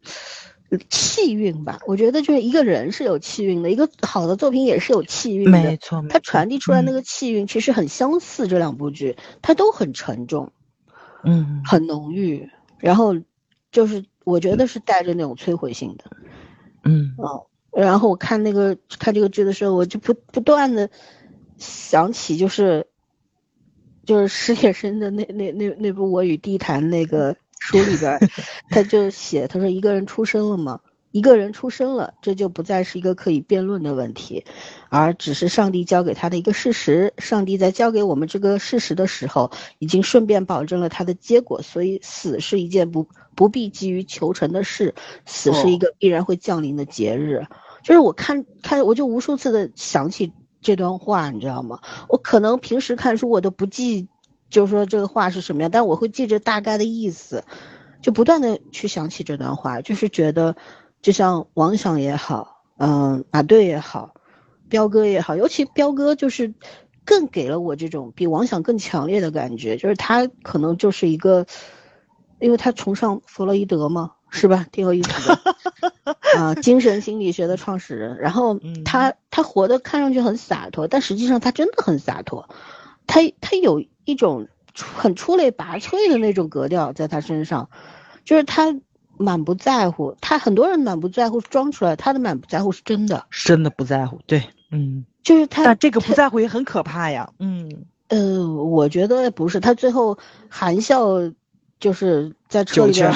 [0.89, 5.51] 气韵吧，我觉得就是一个人是有气韵的，一个好的作品也是有气韵的。
[5.51, 10.51] 没错，它传递出来那个气韵其实很相似，这两部剧它都很沉重，
[11.23, 13.15] 嗯，很浓郁，然后
[13.71, 16.05] 就是我觉得是带着那种摧毁性的，
[16.85, 17.15] 嗯。
[17.19, 20.89] 哦，然后我看那个看这个剧的时候，我就不不断的
[21.59, 22.87] 想起就是。
[24.05, 28.19] 就是史铁生的那那那那部《我与地坛》那个书里边，
[28.69, 30.81] 他就写，他说一个人出生了嘛，
[31.13, 34.45] 一个人出生了，这就不再是一个可以辩论的问题，
[34.89, 37.13] 而只是上帝交给他的一个事实。
[37.19, 41.63] 上帝在交给我们这个事实的时候，已经顺便保证了他的结果。
[41.63, 44.95] 所以死是一件不不必急于求成的事，
[45.27, 47.47] 死是一个必然会降临的节日。
[47.85, 50.33] 就是我看看，我就无数次的想起。
[50.63, 51.81] 这段话你知道吗？
[52.09, 54.09] 我可能平时看书我都不记，
[54.49, 57.45] 就是说这个话是什么样，但我会记着大概的意思，
[58.01, 60.57] 就不断的去想起这段话，就是觉得，
[61.03, 64.15] 就像王想也好，嗯，马队也好，
[64.69, 66.55] 彪哥也好，尤其彪哥就是
[67.05, 71.47] 更给了我这种比王想更强烈的感觉，就是他可能就是一个，
[72.39, 74.13] 因为他崇尚弗洛伊德嘛。
[74.33, 74.67] 是吧？
[74.73, 75.57] 挺有意思的
[76.39, 78.19] 啊，精神心理学的创始人。
[78.19, 82.49] 然后他他活得看上去很洒脱，但实际上他真的很洒脱。
[83.07, 87.69] 他他有一种很出类拔萃的那种格调在他身上，
[88.25, 88.75] 就是他
[89.19, 90.17] 满不在乎。
[90.23, 94.19] 他很多人满不在乎装出来，他的满不在乎是真的，真的不在乎。
[94.27, 95.63] 对，嗯，就是他。
[95.65, 97.31] 但这个不在乎也很可怕呀。
[97.39, 100.19] 嗯，呃，我觉得不是，他最后
[100.49, 101.07] 含笑
[101.79, 103.13] 就是在车里边。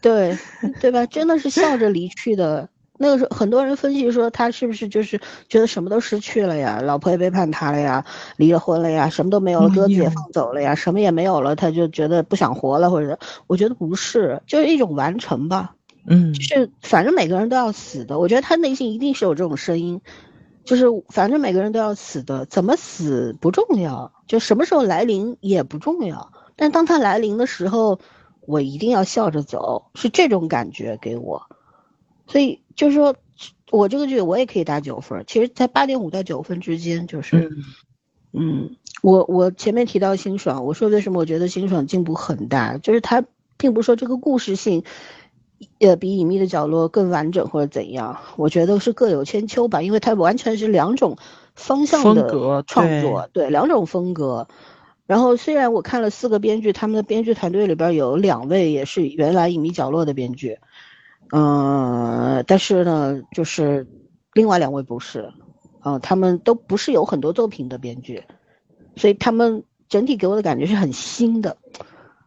[0.00, 0.36] 对，
[0.80, 1.04] 对吧？
[1.06, 2.68] 真的是笑着离去的。
[3.00, 6.80] 那个时候，很多人分析说他是不是就是觉得什么都失去了呀？
[6.82, 8.04] 老婆也背叛他了呀，
[8.36, 15.74] 离了婚了呀，什么都没有了，鸽子也放走了呀，什么也没有了，他就觉得不想活了，或者我觉得不是，就是一种完成吧。
[16.08, 18.18] 嗯，就是反正每个人都要死的。
[18.18, 20.00] 我觉得他内心一定是有这种声音，
[20.64, 26.32] 就是反正每个人都要死的，怎么死不重要，就什么时候来临也不重要。
[26.56, 28.00] 但当他来临的时候。
[28.48, 31.42] 我一定要笑着走，是这种感觉给我，
[32.26, 33.14] 所以就是说，
[33.70, 37.52] 我这个剧我也可以打九分，其实在八点五到九分之间，就是，
[38.32, 43.22] 嗯，我我前面提到辛爽，我说为什么我觉得辛爽进步很大，就是他
[43.58, 44.82] 并不是说这个故事性
[45.78, 48.18] 呃比隐秘的角落更完整或者怎样？
[48.36, 51.18] 我觉得是各有千秋吧，因为它完全是两种
[51.54, 54.48] 方向的创作，对两种风格。
[55.08, 60.58] 然后虽然我看了四个编剧，他们的编剧团队里边有两位也是原来隐秘角落的编剧，
[61.32, 63.86] 嗯，但是呢，就是
[64.34, 65.32] 另外两位不是，
[65.80, 68.22] 啊，他们都不是有很多作品的编剧，
[68.96, 71.56] 所以他们整体给我的感觉是很新的，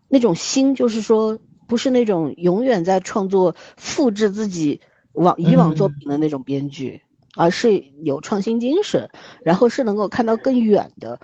[0.08, 4.82] 那种新就是说不是那种永远在创作复制自己
[5.14, 7.04] 往以往作品的那种编剧，
[7.36, 9.12] 而是有创新精神，
[9.44, 11.20] 然后是能够看到更远的。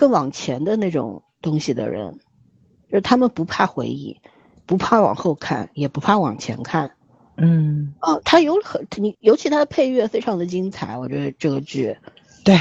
[0.00, 2.20] 更往前的那种东西的人，
[2.90, 4.18] 就是他们不怕回忆，
[4.64, 6.92] 不怕往后看，也不怕往前看。
[7.36, 11.98] 嗯，哦，他有很你，尤其他的配乐非常的精彩，我觉得这个剧，
[12.44, 12.58] 对，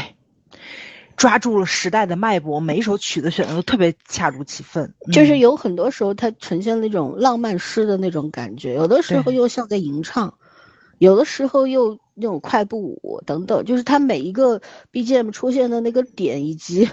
[1.16, 4.94] 抓住了时代的脉搏，每一首曲子选的都特别恰如其分。
[5.14, 10.34] 就是有很多时候，它呈现那种浪漫诗的那种感觉，有的时候又像在吟唱，
[10.98, 14.62] 有的时候又那种快步舞等等，就是它每一个
[14.92, 16.90] BGM 出现的那个点以及。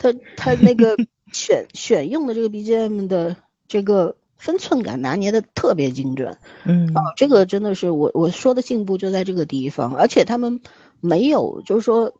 [0.00, 0.96] 他他那个
[1.32, 3.36] 选选用的这个 BGM 的
[3.68, 10.60] 这个分寸感拿捏的特别精准，嗯，哦，这个真的是我我说的进步就在这个地方，而且他们
[11.00, 12.12] 没有就是说。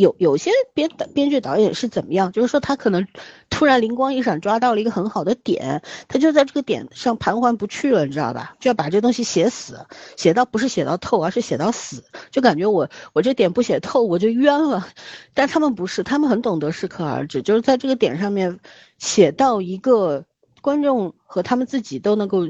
[0.00, 2.32] 有有些编编剧导演是怎么样？
[2.32, 3.06] 就是说他可能
[3.50, 8.56] 突然灵光一闪，抓到了一个很好的点，他就在这个点上盘桓不去了，你知道吧？
[8.58, 9.86] 就要把这东西写死，
[10.16, 14.88] 写到不是写到透，而是写到死，就感觉我我这点不写透我就冤了。
[15.34, 18.58] 但他们不是，他们很懂得适可而止，就是在这个点上面
[18.98, 20.24] 写到一个
[20.62, 22.48] 观众和他们自己都能够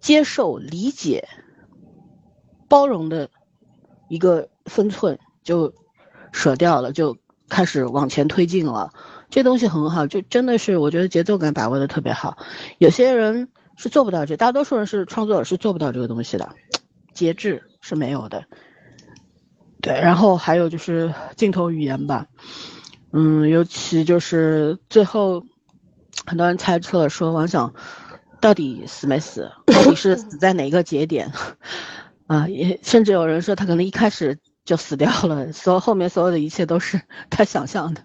[0.00, 1.28] 接受、理解、
[2.68, 3.30] 包容的
[4.08, 5.72] 一个分寸就。
[6.32, 7.16] 舍掉了，就
[7.48, 8.90] 开始往前推进了。
[9.30, 12.36] 这东西很好，就真的是我觉得节奏感把握的特别好。
[12.78, 16.50] 有些人是做不到这，大多数人是创作者是做不到这个东西的，
[17.14, 18.44] 节制是没有的。
[19.80, 22.26] 对，然后还有就是镜头语言吧，
[23.12, 25.42] 嗯，尤其就是最后，
[26.26, 27.72] 很多人猜测说王想
[28.38, 31.32] 到底死没死，到底是死在哪个节点
[32.28, 32.46] 啊？
[32.48, 34.38] 也甚至有人说他可能一开始。
[34.64, 37.00] 就死掉了，所后面所有的一切都是
[37.30, 38.02] 他想象的。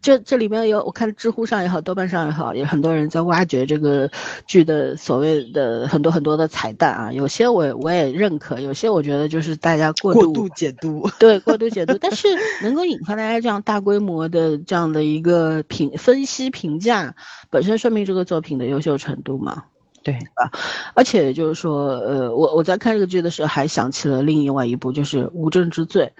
[0.00, 4.10] 这这里面有，我看知乎上也好，豆瓣上也好，有很多人在挖掘这个
[4.46, 7.12] 剧的所谓的很多很多的彩蛋啊。
[7.12, 11.96] 有些我我也认可，有些我觉得就是大家过度解读，对过度解读。
[11.98, 12.26] 但是
[12.62, 17.14] 能够引发大家这样大规模的这样的一个评分析评价，
[17.48, 19.64] 本身说明这个作品的优秀程度嘛。
[20.02, 20.50] 对啊，
[20.94, 26.12] 而且就是说，呃，我我在看这个剧的时候，还想起了另外一部，就是《无证之罪》，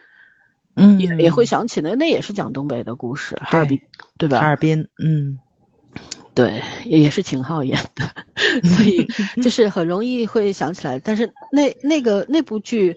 [0.76, 3.80] 嗯，也也会想起那那也是讲东北的故事，哈尔滨，
[4.18, 4.41] 对吧？
[4.41, 5.39] 哈尔滨，嗯，
[6.35, 8.09] 对，也是秦昊演的，
[8.64, 9.07] 所以
[9.43, 10.99] 就是很容易会想起来。
[10.99, 12.97] 但是那那个那部剧，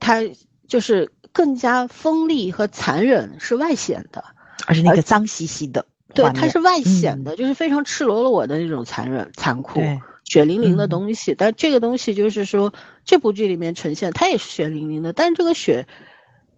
[0.00, 0.20] 它
[0.66, 4.24] 就是更加锋利和残忍，是外显的，
[4.66, 9.80] 而且那个脏兮兮的，对，它是外显的，就是非常赤裸裸的那种残忍、残酷。
[10.24, 12.72] 血淋淋的东西，但这个东西就是说，
[13.04, 15.86] 这部剧里面呈现它也是血淋淋的，但是这个血，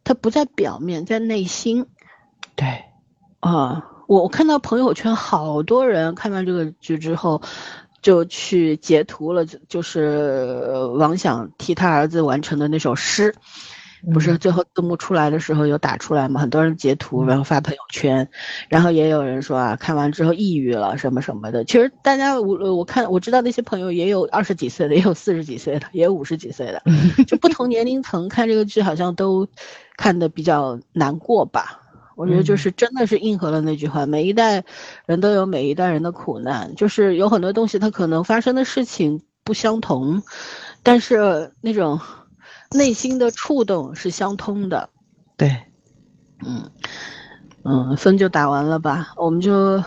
[0.04, 1.86] 它不在表面，在内心。
[2.54, 2.84] 对，
[3.40, 7.42] 啊，我我看到朋友圈好多人看完这个剧之后，
[8.00, 13.34] 就去截图了，就是王想替他儿子完成的那首诗。
[14.12, 16.40] 不是最后字幕出来的时候有打出来吗？
[16.40, 18.28] 很多人截图然后发朋友圈，
[18.68, 21.64] 然后也有人说啊，看完之后抑郁了什么什么的。
[21.64, 26.82] 其实大家我我看我知道那些朋友也有二十几岁的，也有四十几岁的，也有五十几岁的，
[27.26, 29.48] 就不同年龄层看这个剧好像都
[29.96, 31.80] 看的比较难过吧。
[32.14, 34.64] 我觉得就是真的是应和了那句话，每一代
[35.06, 40.22] 人都有每一代人的苦难，就是有很多东西它可能发生的事情不相同，
[40.84, 41.98] 但是那种。
[42.70, 44.90] 内心的触动是相通的，
[45.36, 45.56] 对，
[46.44, 46.70] 嗯
[47.62, 49.82] 嗯，分就打完了吧，我们就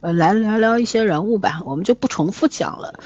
[0.00, 3.00] 呃来聊聊一些人物吧，我们就不重复讲了，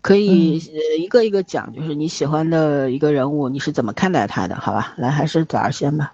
[0.00, 4.56] 可以呃一个一个讲，就是你喜欢的一个人物，你是怎么看待他的？
[4.56, 6.12] 好吧，来还是早儿先吧。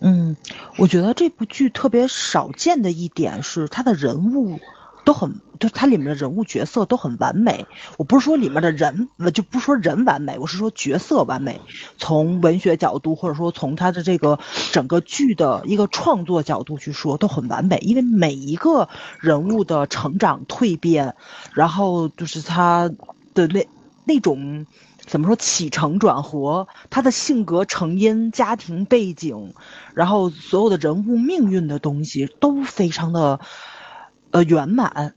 [0.00, 0.36] 嗯，
[0.78, 4.58] 我觉得这部剧特别少见的一点是他的人物。
[5.04, 7.66] 都很，就它里面的人物角色都很完美。
[7.98, 11.60] 我不是说里面的人，就不说人完美，我是说角色完美。
[11.98, 14.38] 从文学角度，或者说从他的这个
[14.70, 17.78] 整个剧的一个创作角度去说，都很完美。
[17.78, 18.88] 因为每一个
[19.18, 21.16] 人物的成长蜕变，
[21.52, 22.88] 然后就是他
[23.34, 23.66] 的那
[24.04, 24.66] 那种
[25.04, 29.52] 怎么说起承转合，他的性格成因、家庭背景，
[29.94, 33.40] 然后所有的人物命运的东西都非常的。
[34.32, 35.14] 呃，圆满，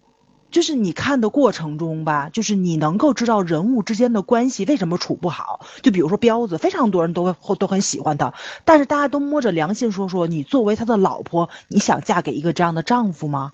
[0.52, 5.66] 就是你看的过程中吧，就是你能够知道人物之间的关系为什么处不好。
[5.82, 13.54] 就比如说彪子，非常多人都会都很喜欢他，但是大家都摸着良心说说，你作为他的老婆，你想嫁给一个这样的丈夫吗？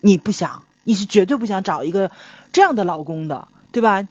[0.00, 2.10] 你不想，你是绝对不想找一个
[2.52, 4.06] 这样的老公的，对吧？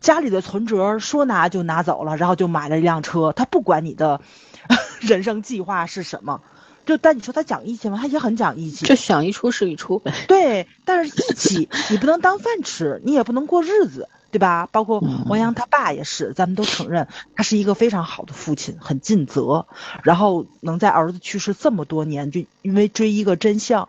[0.00, 4.20] 家里的存折说拿就拿走了，然后就买了一辆车，他不管你的
[5.00, 6.42] 人生计划是什么。
[6.90, 7.98] 就但你说他讲义气吗？
[8.02, 10.12] 他也很讲义气，就想一出是一出呗。
[10.26, 14.68] 对，但是义气 你不能当饭吃，你也不能过日子，对吧？
[14.72, 19.68] 包括王阳他爸也是，咱们都承认他是一个非常好的父亲，很尽责。
[20.02, 23.88] 然后能在儿子去世这么多年，就因为追一个真相，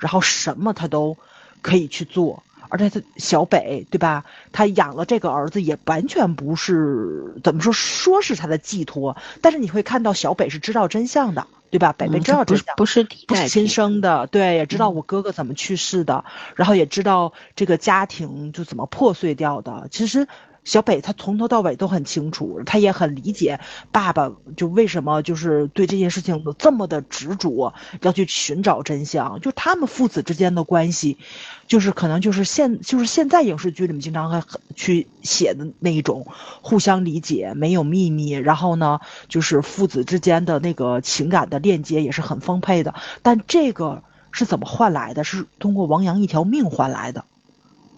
[0.00, 1.16] 然后什么他都
[1.62, 2.42] 可以去做。
[2.70, 4.24] 而且他小北，对吧？
[4.52, 9.16] 他养了这个儿子，也完全不是怎么说，说是他的寄托。
[9.42, 11.92] 但是你会看到小北是知道真相的，对吧？
[11.92, 16.24] 北北知道真相，不是不是亲生的，对，也知道我哥哥怎么去世的，
[16.56, 19.88] 然后也知道这个家庭就怎么破碎掉的。
[19.90, 20.26] 其实。
[20.64, 29.40] 小北他从头到尾都很清楚，他也很理解爸爸就为什么就是对这件事情这么的执着，要去寻找真相。
[29.40, 31.18] 就他们父子之间的关系，
[31.66, 34.42] 就是可能就是现就是现在影视剧里面经常还
[34.74, 36.26] 去写的那一种
[36.60, 42.94] 互相理解，没有秘密，然后呢，就是父子之间的那个情感的链接也是很丰沛的。
[43.22, 45.24] 但这个是怎么换来的？
[45.24, 47.24] 是通过王阳一条命换来的。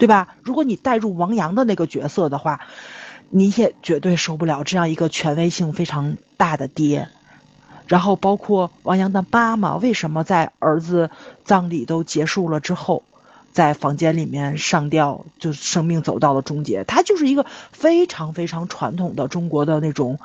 [0.02, 0.34] 对吧？
[0.42, 2.58] 如果你带入王阳的那个角色的话，
[3.30, 7.08] 你也绝对受不了这样一个权威性非常大的爹。
[7.86, 11.08] 然后包括王阳的妈妈，为什么在儿子
[11.44, 13.04] 葬礼都结束了之后，
[13.52, 16.82] 在房间里面上吊，就生命走到了终结？
[16.82, 20.18] 他就是一个非常非常传统的中国的那种。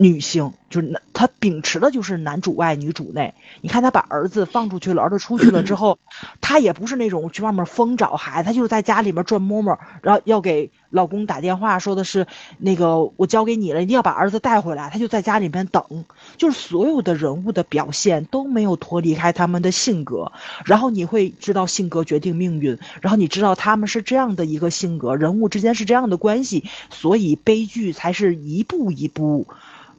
[0.00, 3.34] 女性就是男，她秉持的就是男主外女主内。
[3.60, 5.98] 你看她把儿子放出去了，儿子出去了之后，
[6.40, 12.26] 她也不是那种去外面疯找孩子，她就是在家里面转摸摸，然后要给老公打电话，说的是
[12.58, 14.88] 那个我交给你了，一定要把儿子带回来。
[14.88, 16.04] 她就在家里面等，
[16.36, 20.30] 就是所有的人物的表现都没有脱离开他们的性格，
[20.64, 29.48] 然后你会知道性格决定命运，然后你知道他们是这样的一个性格，人物之间是这样的关系，所以悲剧才是一步一步。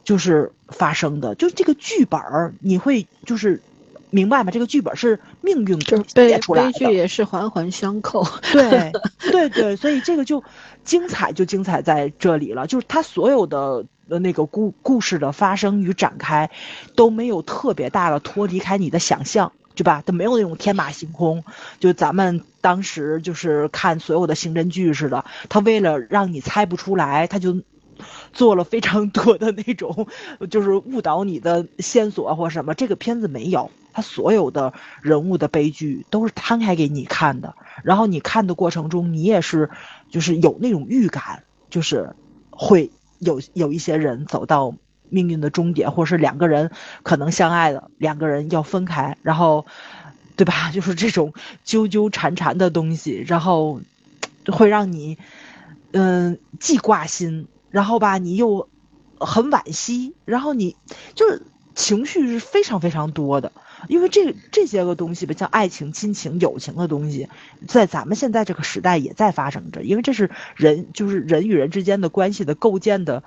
[0.03, 3.61] 就是发生的，就这个剧本儿，你会就是
[4.09, 4.51] 明白吗？
[4.51, 8.25] 这个剧本是命运写出来的，悲剧也是环环相扣。
[8.51, 10.43] 对对对，所以这个就
[10.83, 12.65] 精彩，就精彩在这里了。
[12.65, 16.49] 就是它所有的那个故故事的发生与展开，
[16.95, 20.01] 都没有特别大的脱离开你的想象，对吧？
[20.03, 21.43] 都没有那种天马行空。
[21.79, 27.61] 就咱们当时就是看所有的刑侦剧似的，他为了让你猜不出来，他就。
[28.33, 30.07] 做了非常多的那种，
[30.49, 32.73] 就是误导你的线索或什么。
[32.73, 37.55] 这个片子没有，他所有的人物的悲剧都是摊开给你看的。
[37.83, 39.69] 然后你看的过程中，你也是，
[40.09, 42.13] 就是有那种预感，就是
[42.49, 44.75] 会有有一些人走到
[45.09, 46.71] 命运的终点，或者是两个人
[47.03, 49.65] 可能相爱的两个人要分开，然后，
[50.35, 50.71] 对吧？
[50.73, 51.33] 就是这种
[51.63, 53.81] 纠纠缠缠的东西，然后
[54.47, 55.17] 会让你，
[55.91, 57.47] 嗯，既挂心。
[57.69, 58.67] 然后吧，你又
[59.19, 60.75] 很惋惜，然后你
[61.13, 61.43] 就是
[61.75, 63.51] 情绪是非常非常多的，
[63.87, 67.29] 因为这这些个东西吧，像爱情、亲情、友情的东西，
[67.67, 73.23] 在咱们现在这个时代也在发生着，因为这是人就是人与人之间的关系的构建的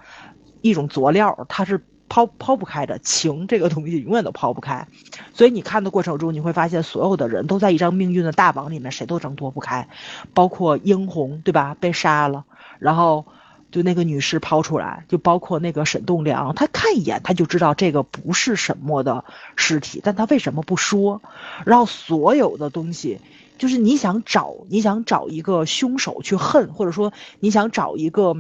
[0.60, 4.88] 一种佐料，它是抛抛不开的，情这个东西永远都抛不开，
[5.32, 9.88] 所以你看的过程中，你会发现所有的人都在一张命运的大网里面，谁都挣脱不开，
[10.34, 11.76] 包括英红对吧？
[11.78, 12.44] 被杀了，
[12.80, 13.24] 然后。
[13.72, 19.24] 就那个女尸抛出来，就包括那个沈栋梁，他看一眼他就知道这个不是沈墨的
[19.56, 21.22] 尸体，但他为什么不说？
[21.64, 23.18] 然后所有的东西，
[23.56, 28.36] 就是你想找你想找一个凶手去恨，或者说你想找一个，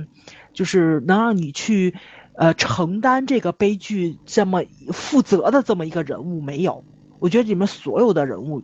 [0.52, 1.94] 就是能让你去，
[2.34, 4.62] 呃，承担这个悲剧这么
[4.92, 6.84] 负责的这么一个人物没有？
[7.18, 8.62] 我觉得你们所有的人物，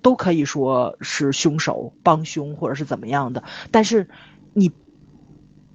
[0.00, 4.08] 都可以说是凶手帮凶或者是怎么样的，但是
[4.54, 4.72] 你。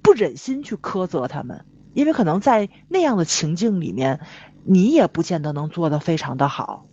[0.02, 4.20] 不忍心去苛责他们，因为可能在那样的情境里面，
[4.64, 6.86] 你也不见得能做得非常的好，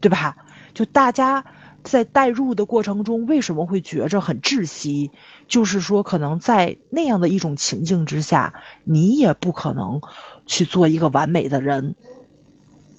[0.00, 0.36] 对吧？
[0.72, 1.44] 就大家
[1.82, 5.10] 在代入的过程中，为什么会觉着很窒息？
[5.46, 8.54] 就是说，可能在那样的一种情境之下，
[8.84, 10.00] 你也不可能
[10.46, 11.94] 去做一个完美的人。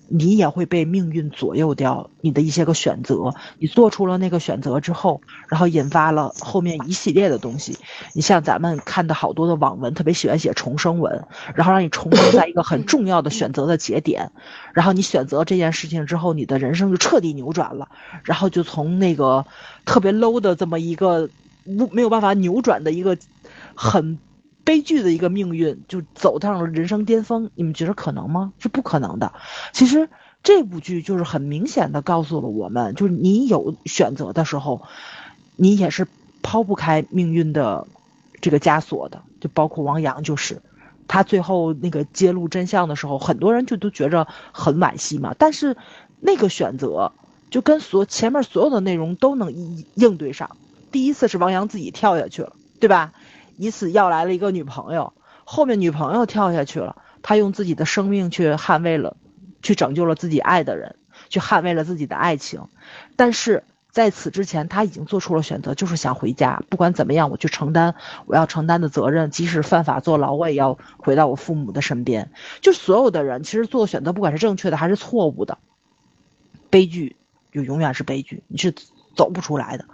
[0.08, 3.34] 你也会被命运左右掉你的一些个选择。
[3.60, 7.78] 你做出了那个选择之后，然后引发了后面一系列的东西。
[8.14, 11.26] 你像咱们看的好多的网文，特别喜欢写重生文，
[11.56, 14.32] 然后让你重生在一个很重要的选择的节点，
[14.74, 17.90] 然后你选择这件事情之后，你的人生就彻底扭转了，
[18.24, 19.46] 然后就从那个
[19.86, 21.30] 特别 low 的这么一个
[21.66, 23.18] 无没有办法扭转的一个
[23.74, 24.20] 很。
[24.66, 28.52] 悲剧的一个命运就走上了人生巅峰，你们觉得可能吗？
[28.60, 29.32] 是不可能的。
[29.72, 30.10] 其实
[30.44, 34.82] 这部剧就是很明显的告诉了我们，就是你有选择的时候，
[35.56, 36.08] 你也是
[36.42, 37.88] 抛不开命运的
[38.42, 39.22] 这个枷锁的。
[39.40, 40.60] 就包括王阳，就是
[41.08, 45.36] 他最后那个揭露真相的时候，很多人就都觉着很惋惜嘛。
[45.38, 45.78] 但是
[46.20, 47.12] 那个选择
[47.52, 50.58] 就跟所前面所有的内容都能应应对上。
[50.92, 53.14] 第一次是王阳自己跳下去了，对吧？
[53.58, 59.16] 以此要来了一个女朋友，后面女朋友跳下去了，他用自己的生命去捍卫了，
[59.62, 60.96] 去拯救了自己爱的人，
[61.30, 62.68] 去捍卫了自己的爱情。
[63.16, 66.62] 但是在此之前，他已经做出了选择，就是想回家。
[66.70, 67.96] 不管怎么样，我去承担
[68.26, 72.32] 我要承担的责任，即使犯法坐牢，我也要回到我父母的身边。
[72.62, 75.58] 就所有的人，其实做选择，不管是正确的还是错误的，
[76.70, 77.16] 悲剧
[77.54, 78.74] 就永远是悲剧，你是
[79.16, 79.86] 走不出来的。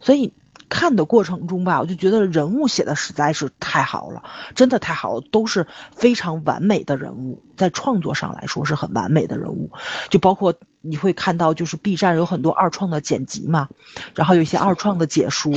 [0.00, 0.34] 所以。
[0.72, 4.22] 看的过程中吧，我就觉得人物写的实在是太好了，
[4.54, 9.70] 真的太好了，都是非常完美的人物，在创作上来说是很完美的人物，
[10.08, 13.68] 就包括你会看到，就是 B 站有很多二创的剪辑嘛，
[14.14, 15.52] 然后有一些二创的解说，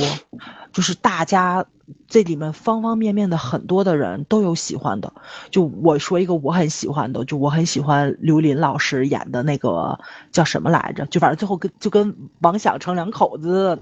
[0.70, 1.64] 就是大家
[2.06, 5.14] 这里面方方面面的很多的人都有喜欢的，
[5.50, 9.98] 就我说一个我很喜欢的，就我很喜欢刘琳老师演的那个
[10.30, 13.78] 叫什么来着，就反正最后跟就跟王小成两口子。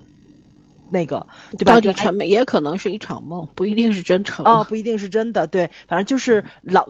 [0.90, 1.26] 那个
[1.58, 1.74] 对吧？
[1.74, 5.46] 到底成没也可能是一场梦，不一定是真成啊，不一定是真的。
[5.46, 6.88] 对，反正就是老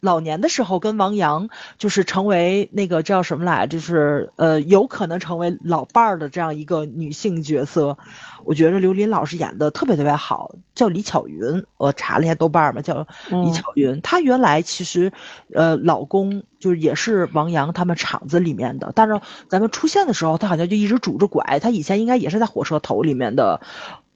[0.00, 7.98] 老年的时候跟王阳就是成为那个叫什么来，就是呃有可能成为老伴儿的这样一个女性角色。
[8.44, 11.64] 我觉得刘琳老师演的特别特别好，叫李巧云。
[11.76, 14.00] 我查了一下豆瓣嘛，叫李巧云。
[14.00, 15.12] 她原来其实，
[15.54, 21.58] 呃，老公就是也是王阳他们厂子里面的，但是咱们出现的时候，她好像就一直拄着拐。
[21.60, 23.60] 她以前应该也是在火车头里面的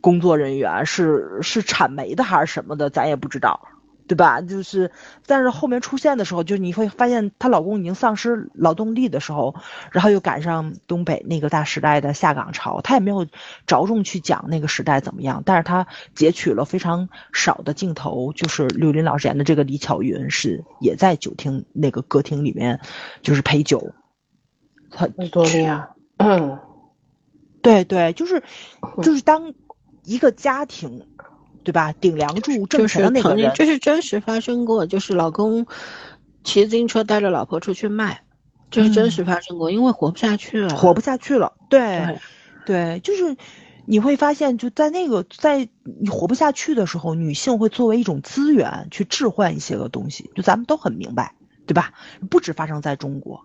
[0.01, 3.69] 工作人员，是是铲煤的还是什么的，咱也不知道。
[4.09, 4.41] 对吧？
[4.41, 4.93] 就是，
[5.27, 9.55] 但是后面出现的时候，就你会发现她老公已经丧失劳动力的时候，
[9.91, 13.27] 然后又赶上东北那个大时代的下岗潮，她也没有
[13.67, 22.81] 着重去讲那个时代怎么样，但是她截取了非常少的镜头，就是刘琳老师演的这个李巧云是也在酒厅那个歌厅里面，
[23.23, 23.93] 就是陪酒。
[24.89, 26.61] 很多的呀， 嗯，
[27.61, 28.45] 对对，就是
[29.03, 29.53] 就是当
[30.05, 31.07] 一个家庭。
[31.67, 31.93] 对吧？
[31.95, 34.87] 顶梁柱挣钱的那个人，这是真实发生过。
[34.87, 35.67] 就是老公
[36.45, 38.23] 骑自行车带着老婆出去卖，
[38.71, 39.73] 这是真实发生过。
[39.73, 41.55] 因为活不下去了，活不下去了。
[41.69, 42.21] 对，
[42.65, 43.37] 对，就是
[43.85, 50.31] 你会发现，就在那个在你活不下去的时候，女性会作为一种资源去置换一些个东西。
[50.37, 51.35] 就咱们都很明白，
[51.67, 51.95] 对吧？
[52.31, 53.41] 不止发生在中国，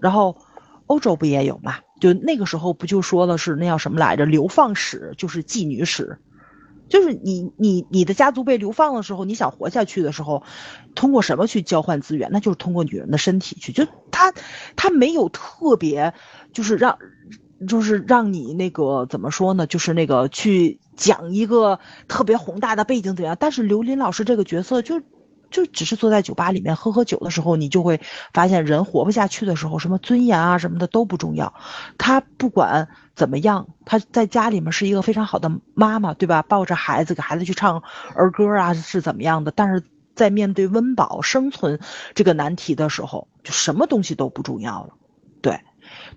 [0.00, 0.38] 然后
[0.86, 1.74] 欧洲不也有嘛？
[2.00, 4.24] 就那个时候不就说的是那叫什么来着？
[4.24, 6.18] 流放史，就是妓女史。
[6.88, 10.42] 就是你你你的家族被流放的时候，你想活下去的时候，
[10.94, 12.30] 通过什么去交换资源？
[12.32, 13.72] 那就是通过女人的身体去。
[13.72, 14.32] 就他
[14.76, 16.14] 他没有特别，
[16.52, 16.98] 就是让
[17.68, 19.66] 就是让你那个怎么说呢？
[19.66, 21.78] 就是那个去讲一个
[22.08, 23.36] 特别宏大的背景怎样？
[23.38, 25.00] 但是刘琳老师这个角色就
[25.50, 28.00] 就只是坐在酒吧里面喝喝酒的时候，你就会
[28.32, 31.54] 发现人活不下去的时候，什么尊严啊什么的都不重要。
[31.98, 32.88] 他不管。
[33.18, 33.66] 怎么样？
[33.84, 36.42] 她在家里面是一个非常好的妈妈，对吧？
[36.42, 37.82] 抱着孩子给孩子去唱
[38.14, 39.50] 儿歌啊，是怎么样的？
[39.50, 39.82] 但是
[40.14, 41.80] 在面对温饱生存
[42.14, 44.90] 这个难题的时候，就什么东西都不重要了，
[45.42, 45.58] 对。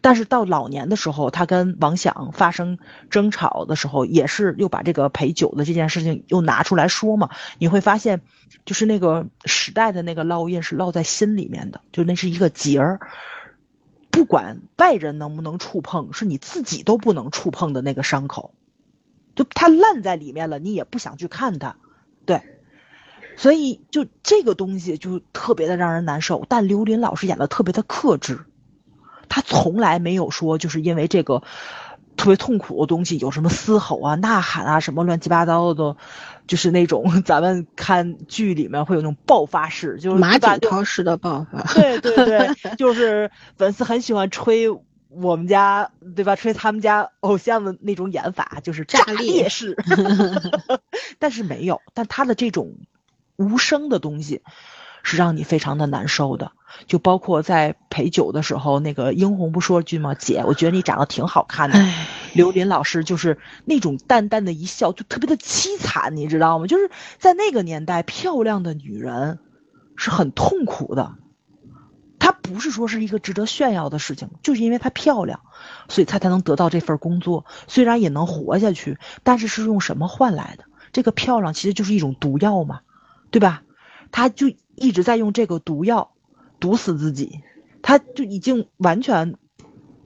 [0.02, 2.80] 但是到老年的时候，他跟王想发生
[3.10, 7.30] 争吵的时候，也是又把这个陪酒的这件事情又拿出来说嘛。
[7.60, 8.22] 你会发现，
[8.66, 12.99] 就是那个时代的那个烙印是烙在心里面的，就那是一个结儿。
[14.10, 18.54] 不管外人能不能触碰，是你自己都不能触碰的那个伤口，
[19.36, 21.78] 就它烂在里面了，你也不想去看它，
[22.26, 22.41] 对，
[23.38, 26.45] 所以就这个东西就特别的让人难受。
[26.49, 28.43] 但刘琳老师演的特别的克制，
[29.32, 31.41] 他从来没有说就是因为这个。
[32.17, 35.95] 特别痛苦的东西，有什么嘶吼啊、呐喊啊，什么乱七八糟的，
[36.45, 41.63] 就是那种 咱们看剧里面会有那种爆发式，就是马景涛式的爆发。
[41.73, 44.69] 对对对， 就是粉丝很喜欢吹
[45.07, 46.36] 我们家，对吧？
[46.36, 49.75] 吹他们家偶像的那种演法，就是炸裂式。
[51.17, 52.75] 但是没有，但他的这种
[53.38, 54.43] 无声的东西，
[55.04, 56.52] 是让你非常的难受的。
[56.88, 60.14] 就包括在陪酒的时候，那个英红不说句吗？
[60.14, 61.78] 姐，我觉得你长得挺好看的。
[62.34, 66.68] 刘琳老师就是那种淡淡的一笑，就特别的凄惨，你知道吗？
[66.68, 66.89] 就是
[67.20, 69.39] 在那个年代，漂亮的女人
[69.97, 71.16] 是很痛苦的。
[72.20, 75.41] 她不是说是一个值得炫耀的事情，就是因为她漂亮，
[75.89, 80.64] 所以她才能得到这份工作，虽然也能活下去，但是是用什么换来的？
[80.93, 82.80] 这个漂亮其实就是一种毒药嘛，
[83.30, 83.64] 对吧？
[84.12, 86.11] 她就一直在用这个毒药
[86.59, 87.41] 毒死自己，
[87.82, 89.36] 他就已经完全。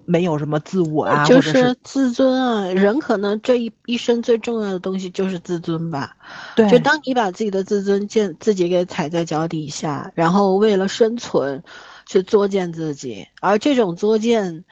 [0.07, 2.67] 没有什么自我啊，就是自尊啊。
[2.67, 6.15] 人可能这一一生最重要的东西就是自尊吧。
[6.55, 11.63] 对，就当你把自己的自尊建自己给踩在脚底下，然后为了生存
[12.05, 14.63] 去作践自己，而这种作践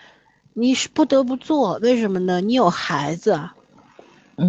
[0.54, 1.80] 你是不得不做。
[1.82, 2.40] 为什么呢？
[2.40, 3.50] 你有孩子，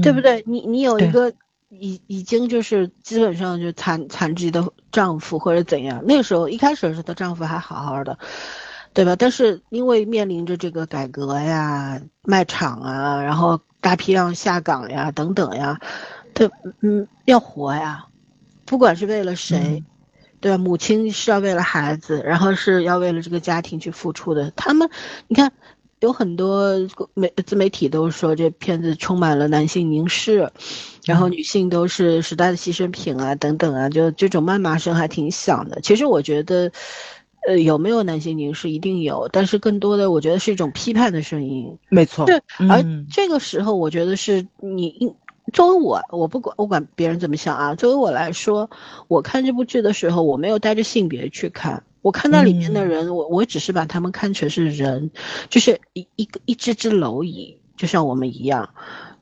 [0.02, 0.44] 对不对？
[0.46, 1.32] 你你有一个
[1.78, 6.02] 已已经就是基本上就残残疾的丈夫或者怎样。
[6.06, 8.18] 那个时候一开始是她丈夫还好好的。
[8.96, 9.16] 对吧？
[9.16, 15.80] 但是因为面临着这个改革呀、卖场啊，然后大批量下岗呀等等呀，
[16.32, 16.48] 他
[16.78, 18.06] 嗯要活呀，
[18.64, 19.82] 不管是为了谁，
[20.38, 20.58] 对吧？
[20.58, 24.52] 母亲是要为了孩子，然后是要为了这个家庭去付出的。
[24.54, 24.88] 他们，
[25.26, 25.52] 你看，
[26.04, 26.74] 有很多
[27.14, 30.50] 媒自媒体都说这片子充满了男性凝视，
[31.04, 35.80] 然后女性都是时代的牺牲品啊等等啊，就这种谩骂声还挺响的。
[35.80, 36.70] 其实我觉得。
[37.46, 38.70] 呃，有没有男性凝视？
[38.70, 41.76] 一定有，但是更多的，我觉得是一种批判的声音。
[41.90, 42.40] 没错，对。
[42.70, 42.82] 而
[43.12, 45.14] 这个时候，我觉得是你应，
[45.52, 47.74] 作为我，我不管，我管别人怎么想啊。
[47.74, 48.70] 作为我来说，
[49.08, 55.10] 我看这部剧的时候，我没有带着性别去看，我看到里面的人，我我只是把他们看成是人，
[55.48, 58.74] 就是一一个一只只蝼蚁，就像我们一样，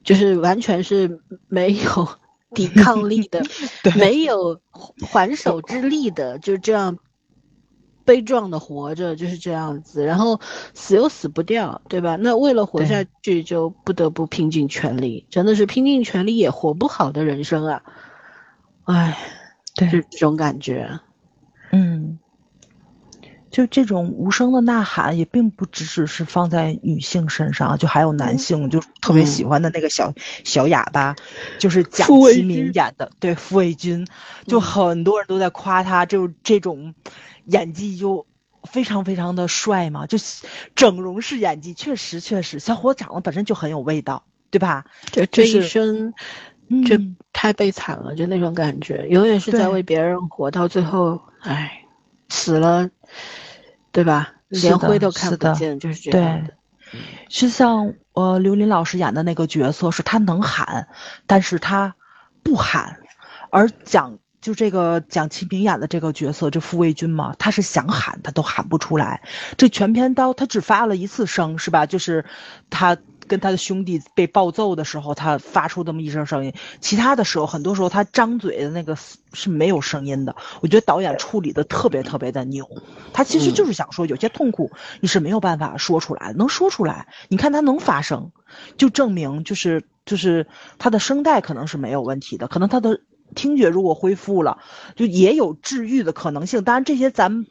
[0.03, 2.09] 就是完全是没有
[2.55, 3.41] 抵抗力的，
[3.97, 4.61] 没有
[5.09, 6.99] 还手之力的，就这样。
[8.05, 10.41] 悲壮的活着就是这样子，然后
[10.75, 12.17] 死又死不掉，对吧？
[12.17, 17.83] 那为了活下去，就不得不拼尽全力，真的是拼尽全力也活不好的人生啊！
[18.87, 19.17] 哎，
[19.77, 20.99] 对，就这种感觉。
[21.71, 22.19] 嗯，
[23.53, 31.15] 就这种无声的呐喊，也并不只只是放在女性身上，就还有男性，就特别喜欢的那个小小哑巴，
[31.61, 34.09] 就是蒋奇明演的，对，傅卫军，
[34.49, 36.95] 就很多人都在夸他，就这种。
[37.47, 38.25] 演技就
[38.63, 40.17] 非常非常的帅嘛，就
[40.77, 44.23] 整容式演技，确实确实，小伙长得本身就很有味道，
[44.53, 44.85] 对吧？
[45.11, 46.15] 这这一生，
[46.87, 47.01] 这
[47.33, 51.83] 太悲惨了，就那种感觉，永远是在为别人活，到最后，唉，
[52.29, 52.89] 死了，
[53.93, 54.33] 对吧？
[54.49, 56.55] 连灰都看不见，就是这样的。
[57.29, 60.89] 就像呃刘琳老师演的那个角色，是他能喊，
[61.27, 61.95] 但是他
[62.43, 62.99] 不喊，
[63.51, 64.19] 而蒋。
[64.41, 69.23] 就这个蒋奇明演的这个角色，这傅卫军嘛，他是想喊他都喊不出来。
[69.57, 71.87] 这全篇刀他只发了一次声，是吧？
[71.87, 72.25] 就是
[72.69, 72.97] 他
[73.33, 76.53] 跟他的兄弟被暴揍的时候，他发出这么一声声音。
[76.83, 78.95] 其他的时候，很多时候他张嘴的那个
[79.33, 80.37] 是没有声音的。
[80.61, 82.69] 我觉得导演处理的特别特别的牛。
[83.15, 84.71] 他其实就是想说，有些痛苦
[85.01, 88.33] 你是没有办法说出来，能说出来，你看他能发声，
[88.77, 93.01] 就证明就是就是他的声带可能是没有问题的，可能他的。
[93.35, 94.59] 听觉如果恢复了，
[94.95, 96.65] 就也有治愈的可能性。
[96.65, 97.47] 当然，这些咱，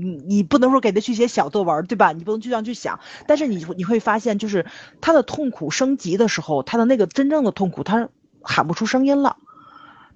[0.00, 2.12] 你你不能说给他去写小作文，对吧？
[2.12, 3.00] 你不能就这样去想。
[3.26, 4.66] 但是你你会发现，就是
[5.00, 8.08] 他的痛苦升级的时候，他的那个真正的痛苦，他
[8.42, 9.36] 喊不出声音了。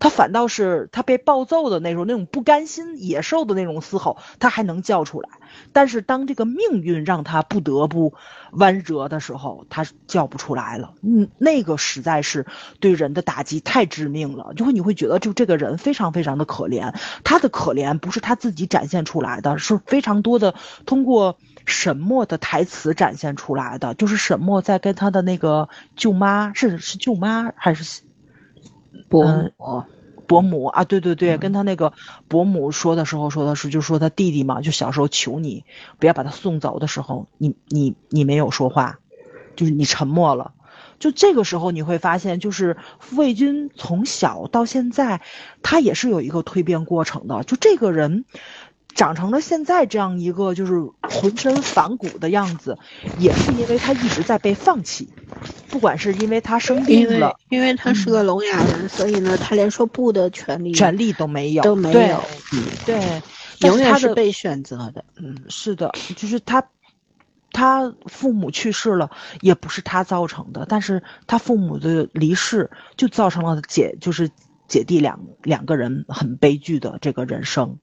[0.02, 5.28] 他反倒是他被暴揍的那种那种不甘心、野兽的那种嘶吼，他还能叫出来。
[5.72, 8.12] 但是当这个命运让他不得不
[8.50, 10.94] 弯折的时候，他叫不出来了。
[11.02, 12.46] 嗯，那个实在是
[12.80, 16.92] 对人的打击太致命了，就会你会觉得就这个人非常非常的可怜。
[17.22, 23.94] 他的可怜不是他自己展现出来的，是非常多的通过沈墨的台词展现出来的。
[23.94, 28.02] 就是沈墨在跟他的那个舅妈，是是舅妈还是？
[29.08, 29.84] 伯母，
[30.26, 31.92] 伯母啊，对对对，跟他那个
[32.28, 35.64] 伯母说的时候说的是，就说他弟弟嘛，就小时候求你
[35.98, 38.98] 不要把他送走的时候，你你你没有说话，
[39.56, 40.52] 就是你沉默了，
[40.98, 45.20] 就这个时候你会发现，就是傅卫军从小到现在，
[45.62, 48.24] 他也是有一个蜕变过程的，就这个人。
[48.94, 52.78] 长成了现在这样一个就是浑身反骨的样子，
[53.18, 55.08] 也是因为他一直在被放弃，
[55.68, 62.22] 不管是因为他生病了，因为他是个聋哑人，所以呢，他连说不的权利权利都没有，都没有，
[62.52, 63.22] 嗯，对，
[63.60, 66.68] 永远是被选择的，嗯，是的，就是他，
[67.50, 74.30] 他父母去世了，也不是他造成的，但是他父母的离世就造成了姐就是
[74.68, 77.78] 姐弟两两个人很悲剧的这个人生。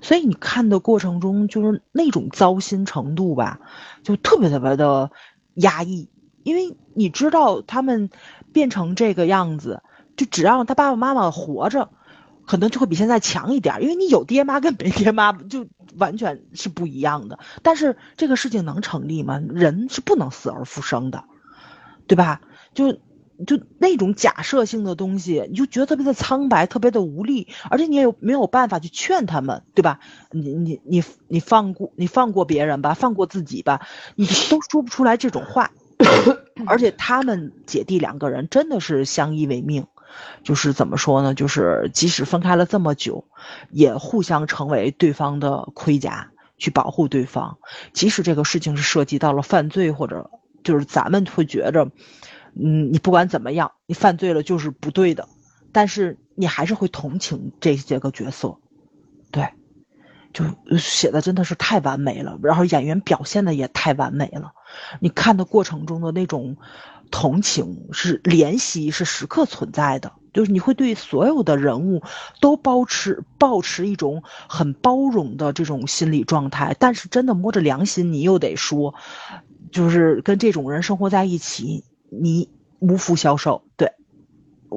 [0.00, 3.60] 所以你看的过程中，就是那种糟心程度吧，
[4.02, 5.10] 就特别特别的
[5.54, 6.08] 压抑，
[6.42, 8.10] 因为你知道他们
[8.52, 9.82] 变成这个样子，
[10.16, 11.90] 就只要他爸爸妈妈活着，
[12.46, 17.38] 可能就会比现在强一点，因为你有爹妈跟没爹妈就完全是不一样的。
[17.62, 19.40] 但是这个事情能成立吗？
[19.48, 21.24] 人是不能死而复生的，
[22.06, 22.40] 对吧？
[22.74, 22.98] 就。
[23.46, 30.00] 就那种假设性的东西，你就觉得特别的苍白，特别的无力，而且你也有没有办法去劝他们，对吧？
[30.32, 33.86] 你你你你放过你放过别人吧，放过自己吧，
[34.16, 35.70] 你都说不出来这种话。
[36.66, 39.86] 而且他们姐弟两个人真的是相依为命，
[40.42, 41.34] 就是怎么说呢？
[41.34, 43.24] 就是即使分开了这么久，
[43.70, 47.58] 也互相成为对方的盔甲，去保护对方。
[47.92, 50.30] 即使这个事情是涉及到了犯罪，或者
[50.64, 51.90] 就是咱们会觉着。
[52.54, 55.28] 嗯，你不管怎么样，你犯罪了就是不对的，
[55.72, 58.56] 但是你还是会同情这些个角色，
[59.30, 59.48] 对，
[60.32, 60.44] 就
[60.78, 64.52] 写的真的是太完美了，然后演员表现的也太完美了，
[65.00, 66.56] 你看的过程中的那种
[67.10, 72.02] 同情是怜惜是时刻存在的，就是你会对所有的人物
[72.40, 78.94] 都保持保持一种很包容的这种心理状态，但是真的摸着良心，你又得说，
[79.72, 81.84] 就是跟这种人生活在一起。
[82.10, 82.48] 你
[82.78, 83.92] 无福消受，对，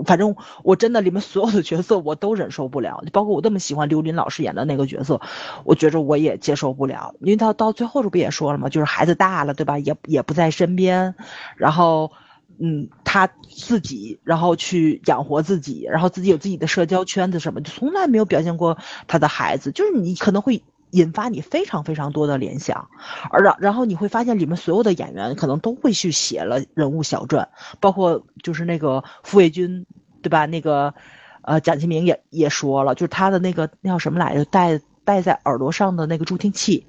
[0.06, 5.22] 反正我真的里面所有的角色我都忍受不了，包括我那么喜欢刘琳老师演的那个角色，
[5.64, 8.70] 我觉着我也接受不了，因为他到最后这不也说了吗？
[8.70, 9.80] 就是孩子大了，对吧？
[9.80, 11.16] 也也不在身边，
[11.58, 12.12] 然后，
[12.60, 18.78] 嗯，他自己，然后去养活自己，然后自己有自己的社交圈子什么，就从来没有表现过
[19.08, 20.64] 他的孩子，就是你可能会。
[20.92, 22.90] 引发你非常非常多的联想，
[23.32, 29.86] 而然然后你会发现里面所有的演员可能都会去写了人物小传，包括就是那个傅卫军，
[30.22, 30.46] 对吧？
[30.46, 30.94] 那个
[31.42, 36.88] 呃蒋奇明也也说了，就是他的那个那叫什么来着，戴戴在耳朵上的那个助听器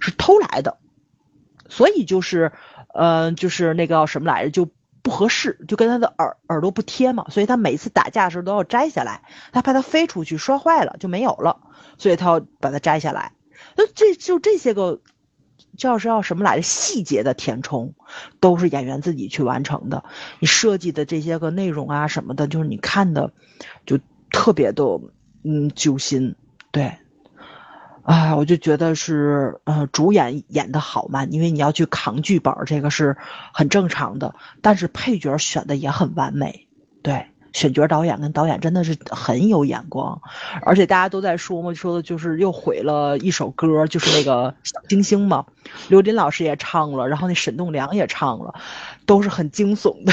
[0.00, 0.76] 是偷来的，
[1.68, 2.52] 所以就是
[2.92, 4.50] 呃就是那个什么来着？
[4.50, 4.70] 就
[5.02, 9.20] 不合适，就跟他的耳耳朵不贴嘛，所以他每次打架的时候都要摘下来，
[9.52, 11.60] 他怕他飞出去摔坏了就没有了，
[11.98, 13.32] 所以他要把它摘下来。
[13.76, 15.00] 那这就这些个，
[15.76, 16.62] 叫是要什么来着？
[16.62, 17.94] 细节的填充，
[18.40, 20.04] 都是演员自己去完成的。
[20.38, 23.32] 你设计的这些个内容啊什么的，就是你看的，
[23.86, 23.98] 就
[24.30, 24.84] 特别的
[25.42, 26.36] 嗯揪心。
[26.70, 26.98] 对，
[28.02, 33.16] 啊，我就觉得是呃主演演的好嘛，因为你要去扛剧本，这个是
[33.52, 34.34] 很正常的。
[34.62, 36.68] 但是配角选的也很完美，
[37.02, 37.26] 对。
[37.54, 40.20] 选角导演跟导演真的是很有眼光，
[40.62, 45.46] 而且大家都在说嘛，说的就是又毁了一首歌，就是那个小星星嘛。
[45.88, 48.54] 刘琳老师也唱了，然后那沈栋梁也唱了，
[49.06, 50.12] 都是很惊悚的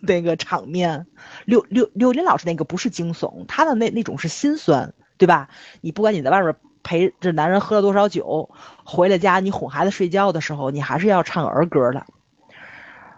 [0.00, 1.06] 那个场面。
[1.44, 5.48] 刘刘刘琳老师那个不是惊悚，他的那那种是心酸，对吧？
[5.80, 8.50] 你不管你在外面陪着男人喝了多少酒，
[8.82, 12.04] 回了家你哄孩子睡觉的时候，你还是要唱儿歌的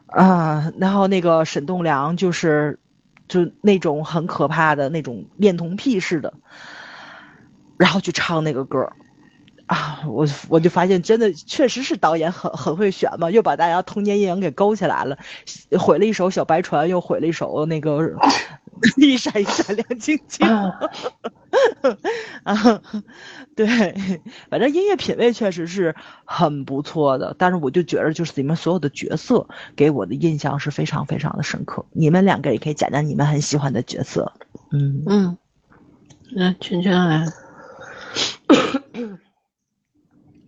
[0.09, 0.71] 啊。
[0.77, 2.79] 然后那个沈栋梁就是。
[3.29, 6.35] 就那种很可怕的那种恋童癖似的，
[7.77, 8.93] 然后去唱那个歌
[9.67, 15.19] 啊，我我就发现真的确实是导演很很会选嘛，又把大家童年阴影给勾起来了，
[15.79, 18.13] 毁了一首小白船，又毁了一首那个
[18.97, 20.47] 一闪一闪亮晶晶。
[22.45, 22.81] 啊，
[23.57, 23.67] 对，
[24.51, 31.85] 反正音乐品味确实是很不错的，但是我就觉得就是你们所有的角色给我的印象是非常非常的深刻。
[31.93, 34.33] 你们两个也可以讲讲你们很喜欢的角色。
[34.71, 35.39] 嗯嗯，
[36.37, 37.27] 那圈圈来。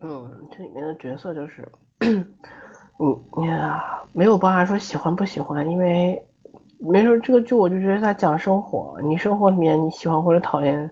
[0.00, 1.68] 嗯，这里面的角色就是，
[3.36, 6.24] 你呀，没有办法说喜欢不喜欢，因为。
[6.80, 10.88] 没说这个剧，我就觉得他讲生活，你生活里面你喜欢或者讨厌，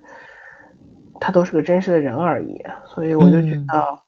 [1.20, 2.60] 他都是个真实的人而已。
[2.86, 3.98] 所以我就觉得，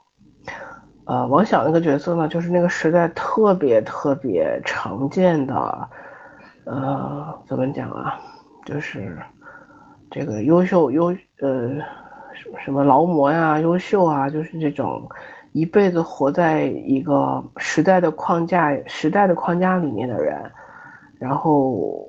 [1.05, 5.89] 呃，王响那个角色呢，就是那个时代特别特别常见的，
[6.65, 8.19] 呃，怎么讲啊？
[8.65, 9.17] 就是
[10.11, 11.77] 这个优秀优呃
[12.65, 15.09] 什么劳模呀，优秀啊，就是这种
[15.53, 20.39] 一辈子活在一个时代的框架时代的框架里面的人。
[21.19, 22.09] 然后，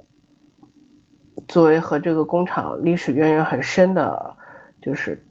[1.48, 4.36] 作为和这个工厂历史渊源很深的，
[4.82, 5.26] 就是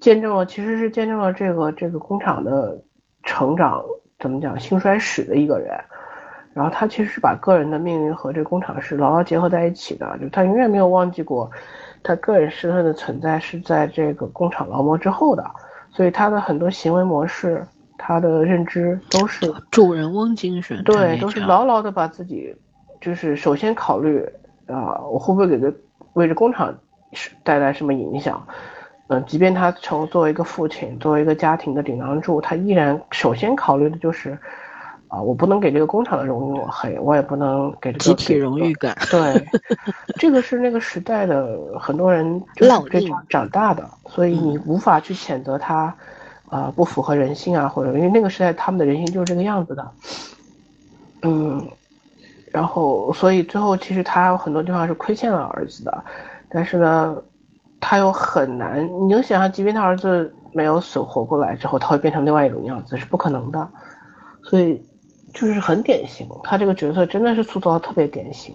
[0.00, 2.82] 见证了，其实是见证了这个这个工厂的
[3.22, 3.82] 成长，
[4.18, 5.70] 怎么讲兴衰史的一个人。
[6.52, 11.50] 然后他其实是把个人的命运和这工厂是牢牢结合在一起的，就他永远没有忘记过
[12.02, 15.44] 他个人身份的存在是在这个工厂劳模之后的，
[15.90, 22.54] 所以他的很多行为模式，他的认知都是主人翁精神，对，都是牢牢的把自己。
[23.00, 24.24] 就是首先考虑
[24.66, 25.74] 啊，我会不会给这
[26.12, 26.72] 为这工厂
[27.42, 28.46] 带来什么影响？
[29.08, 34.38] 嗯，即便他成作为一个父亲，作为一个家庭的顶梁柱，他依然首先考虑的就是，
[35.12, 38.96] 啊，我不能给这个工厂的荣誉抹黑，我也不能给这个集体荣誉感。
[39.10, 39.46] 对，
[40.16, 45.94] 这个是那个时代的很多人就这种长大的，所以你无法去谴责他，
[46.48, 49.90] 啊，不符合人性啊，或者因为那个时代他们的人性就是这个样子的。
[51.20, 51.68] 嗯，
[52.50, 56.02] 然后所以最后其实他有很多地方是亏欠了儿子的，
[56.48, 57.16] 但是呢。
[57.84, 63.68] 他又很难，你能想象，即便他儿子没有死活过来之后，他会变成另外一种样子，是不可能的。
[64.44, 64.80] 所以，
[65.32, 68.54] 就是很典型，他这个角色真的是塑造的特别典型。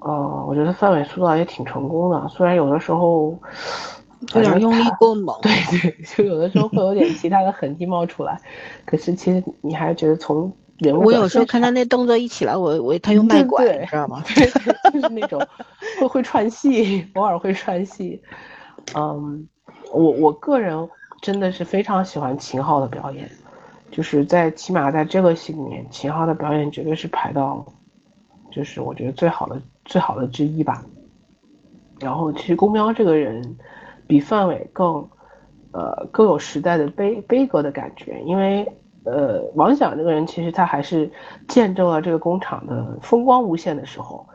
[0.00, 3.38] 呃，我觉得范伟塑造也挺成功的，虽然有的时候
[4.34, 8.40] 有点用力过猛，对对， 就有的时候会有点其他的痕迹冒出来。
[8.86, 11.04] 可是其实你还是觉得从人物。
[11.04, 14.22] 我有时候看他那动作一起来，我我他又卖拐，你知道吗？
[14.26, 15.38] 就是那种
[16.00, 18.22] 会会串戏，偶尔会串戏。
[18.94, 19.46] 嗯，
[19.92, 20.88] 我我个人
[21.20, 23.30] 真的是非常喜欢秦昊的表演，
[23.90, 27.64] 就是在起码在这个戏里面，秦昊的表演绝对是排到，
[28.50, 30.84] 就是我觉得最好的最好的之一吧。
[32.00, 33.56] 然后其实宫彪这个人
[34.06, 35.08] 比范伟更
[35.72, 38.66] 呃更有时代的悲悲歌的感觉，因为。
[39.02, 41.10] 呃，王响这个人其实他还是
[41.48, 44.26] 见证了这个工厂的风光无限的时候。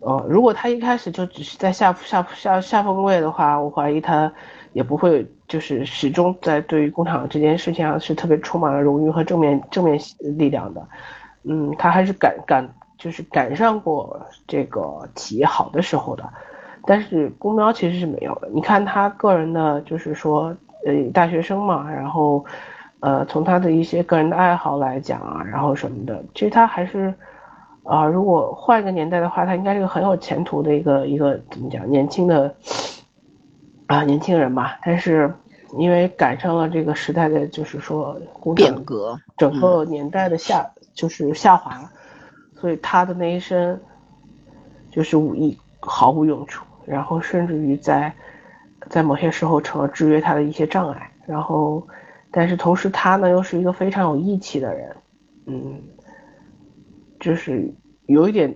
[0.00, 4.30] 呃，如果他一开始就只是在下下下下风位的话，我怀疑他
[4.74, 10.86] 也不会就是始终在对于工厂这件事情上是特别充满了荣誉和正面正面力量的。
[11.42, 16.22] 嗯，他还是赶赶就是赶上过这个企业好的时候的，
[16.84, 18.48] 但是公喵其实是没有的。
[18.52, 20.54] 你看他个人的，就是说
[20.86, 22.44] 呃大学生嘛，然后。
[23.00, 27.14] 呃，从他的一些个人的爱好来讲啊，然后什么的，其实他还是，
[27.84, 32.52] 啊，如果换一个年代的话，他应该是个很有前途的一个一个怎么讲，年轻的
[33.88, 34.78] 啊年轻人吧。
[34.84, 35.34] 但是
[35.76, 38.16] 因为赶上了这个时代的就是说
[38.54, 40.64] 变革，整个年代的下
[40.94, 41.90] 就是下滑，
[42.54, 43.78] 所以他的那一身
[44.92, 48.14] 就是武艺毫无用处，然后甚至于在
[48.88, 51.84] 在某些时候成了制约他的一些障碍，然后。
[52.30, 54.94] 但是同时，他呢又是一个非常有义气的人，
[55.46, 55.80] 嗯，
[57.18, 57.72] 就是
[58.04, 58.54] 有一点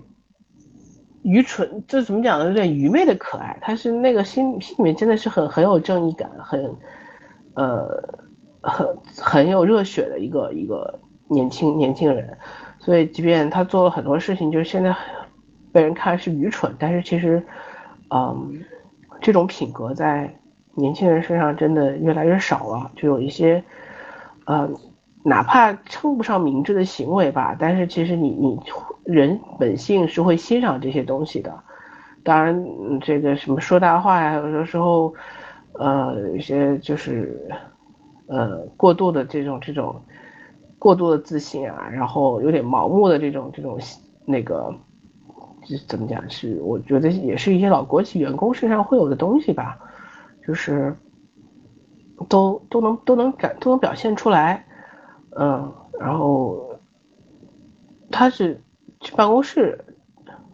[1.22, 2.46] 愚蠢，这怎么讲呢？
[2.46, 3.56] 有点愚昧的可爱。
[3.60, 6.76] 他是那个心心里面真的是很很有正义感，很
[7.54, 8.02] 呃
[8.60, 10.98] 很很有热血的一个一个
[11.28, 12.36] 年轻年轻人。
[12.78, 14.94] 所以，即便他做了很多事情，就是现在
[15.72, 17.42] 被人看是愚蠢，但是其实，
[18.10, 18.62] 嗯，
[19.20, 20.34] 这种品格在。
[20.74, 23.62] 年轻人身上真的越来越少了，就有一些，
[24.46, 24.66] 呃，
[25.22, 28.58] 哪怕称不上明智的行为吧，但是其实你你
[29.04, 31.58] 人本性是会欣赏这些东西的。
[32.22, 32.64] 当然，
[33.00, 35.12] 这个什么说大话呀，有的时候，
[35.72, 37.50] 呃，有些就是，
[38.26, 40.00] 呃，过度的这种这种
[40.78, 43.78] 过度的自信啊，然后有点盲目的这种这种
[44.24, 44.72] 那个，
[45.88, 46.30] 怎么讲？
[46.30, 49.78] 是我觉得也是一些老国企员工身上会有的东西吧。
[50.44, 50.92] 就是
[52.28, 54.66] 都都能都能感都能表现出来，
[55.38, 56.80] 嗯，然后
[58.10, 58.60] 他是
[59.02, 59.84] 去办公室，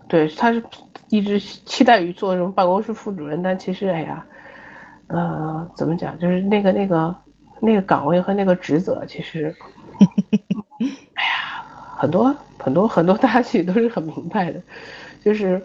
[0.09, 0.63] 对，他是
[1.09, 4.25] 一直期待于做什么办公室副主任，但其实哎呀，
[5.07, 7.15] 呃，怎么讲，就是那个那个
[7.61, 9.55] 那个岗位和那个职责，其实，
[11.15, 11.65] 哎呀，
[11.97, 14.61] 很多很多很多大家其实都是很明白的，
[15.23, 15.63] 就是。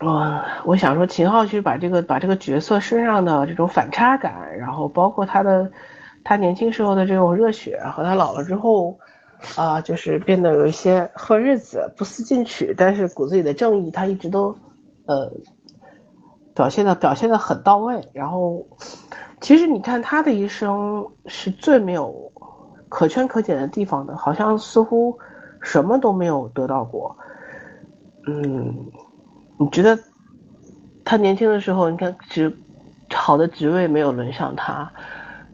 [0.00, 5.72] 我我想说，秦昊其实把这个把这个角色身上的这种反差感，然后包括他的
[6.22, 9.00] 他年轻时候的这种热血，和他老了之后，
[9.56, 14.56] 啊，就是变得有一些混日子、不思进取，但是骨子里的正义，他一直都
[15.06, 15.30] 呃
[16.54, 18.08] 表现的表现的很到位。
[18.12, 18.66] 然后，
[19.40, 22.32] 其实你看他的一生是最没有
[22.88, 25.18] 可圈可点的地方的，好像似乎
[25.60, 27.16] 什么都没有得到过，
[28.26, 28.90] 嗯。
[29.60, 29.98] 你觉得
[31.04, 32.56] 他年轻的时候，你看职
[33.12, 34.88] 好的职位没有轮上他，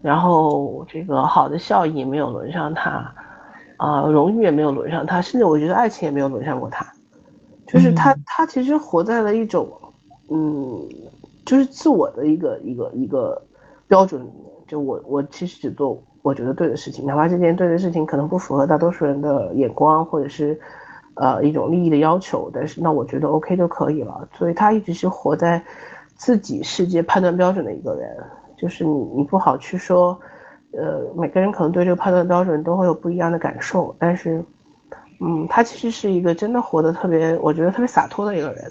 [0.03, 3.14] 然后这个好的效益没有轮上他，
[3.77, 6.87] 啊，荣誉也没有轮上他，甚至我觉得爱情也没有轮上过他。
[7.66, 9.68] 就是他，他其实活在了一种，
[10.29, 10.89] 嗯，
[11.45, 13.43] 就是自我的一个一个一个
[13.89, 14.53] 标准里面。
[14.66, 20.61] 就我，我其实只做我觉得对的事情，哪怕这件对的事情可能不符合大多数人的眼光，或者是。
[21.16, 24.29] 呃，一种利益的要求，但是那我觉得 OK 就可以了。
[24.37, 25.62] 所以他一直是活在
[26.16, 28.16] 自己世界判断标准的一个人，
[28.57, 30.18] 就是你你不好去说，
[30.77, 34.45] 呃，每个人可能对这个判断标准都会有不一样的感受，但是，
[35.20, 38.70] 嗯，他其实是一个真的活得特别，我觉得特别洒脱的一个人。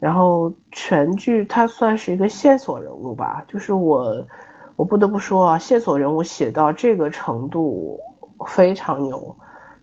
[0.00, 4.24] 然后全剧他算是一个线索人物吧，就是我，
[4.76, 7.98] 我不得不说啊，线索人物写到这个程度
[8.46, 9.34] 非常牛，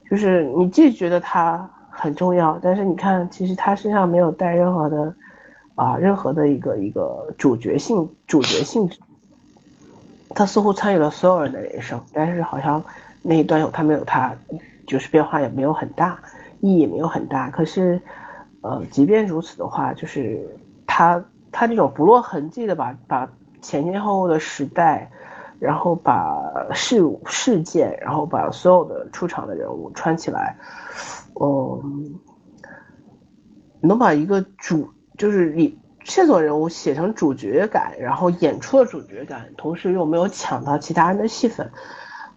[0.09, 5.13] 就是你既觉得他很重要，但是你看其实他身上没有带任何的
[5.75, 8.97] 啊任何的一个一个主角性主角性质，
[10.35, 12.83] 他似乎参与了所有人的人生，但是好像
[13.23, 14.35] 那一段有他没有他，
[14.85, 16.19] 就是变化也没有很大，
[16.59, 17.99] 意义也没有很大，可是。
[18.61, 20.43] 呃，即便如此的话，就是
[20.87, 23.29] 他他这种不落痕迹的把把
[23.61, 25.07] 前前后后的时代，
[25.59, 26.41] 然后把
[26.73, 30.57] 事物事件，然后把所有的出场的人物串起来，
[31.39, 32.15] 嗯，
[33.81, 41.69] 能把一个主就是你线索人物写成主角感，然后演出了主角感，同时又没有抢到其他人的戏份。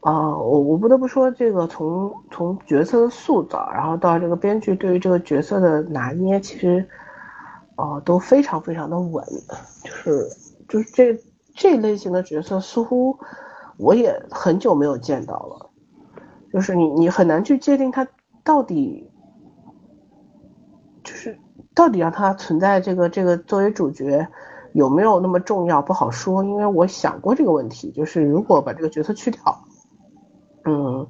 [0.01, 6.89] 啊，我我不得不说，这个从从角色的塑造，然后到这个编剧对于这个角色的拿捏，其实，
[7.75, 9.25] 啊，都非常非常的稳，
[9.83, 10.25] 就是
[10.69, 11.21] 就是这
[11.55, 13.19] 这类型的角色，似乎
[13.77, 15.71] 我也很久没有见到了，
[16.53, 18.07] 就是你你很难去界定他
[18.45, 19.11] 到底，
[21.03, 21.37] 就是
[21.79, 24.27] 到底让他存在这个这个作为主角
[24.73, 29.41] 有没有那么重要，不好说，因为我想过这个问题，就是如果把这个角色去掉。
[30.65, 31.07] 嗯，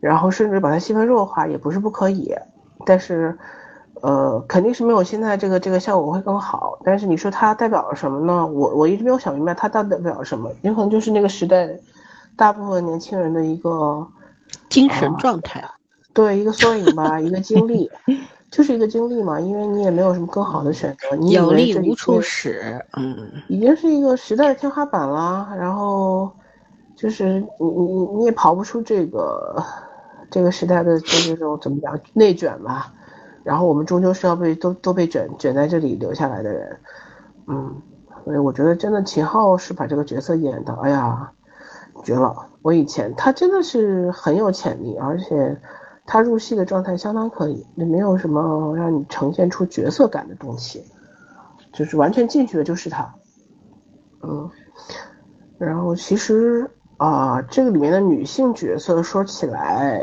[0.00, 2.34] 然后甚至把它细分弱化也不是不可以，
[2.84, 3.38] 但是，
[4.02, 6.78] 呃，肯定是没有现在这个这个效果会更好。
[6.84, 8.46] 但是你说它代表了什么呢？
[8.46, 10.52] 我我一直没有想明白它代表了什么。
[10.60, 11.66] 有可能就是那个时代
[12.36, 14.06] 大部分年轻人的一个
[14.68, 15.72] 精神状态啊，
[16.12, 17.90] 对，一个缩影吧，一个经历，
[18.50, 19.40] 就是一个经历嘛。
[19.40, 25.48] 因为你也没有什么更好的选择，你有力无处使，嗯，已经是一个时代的天花板了。
[25.58, 26.30] 然后。
[26.96, 29.56] 就是你你你你也跑不出这个
[30.30, 32.92] 这个时代的就这种怎么讲内卷吧，
[33.42, 36.78] 然后我们终究是要被都都被卷卷在这里留下来的人，
[37.46, 37.74] 嗯，
[38.22, 41.32] 所以我觉得真的秦昊是把这个角色演的，哎呀，
[42.04, 42.36] 绝了！
[42.60, 45.58] 我以前他真的是很有潜力，而且
[46.10, 50.84] 他入戏的状态相当可以，也没有什么让你呈现出角色感的东西，
[51.72, 53.14] 就是完全进去的就是他，
[54.22, 54.50] 嗯，
[55.58, 56.68] 然后其实。
[57.00, 60.02] 啊，这个里面的女性角色说起来，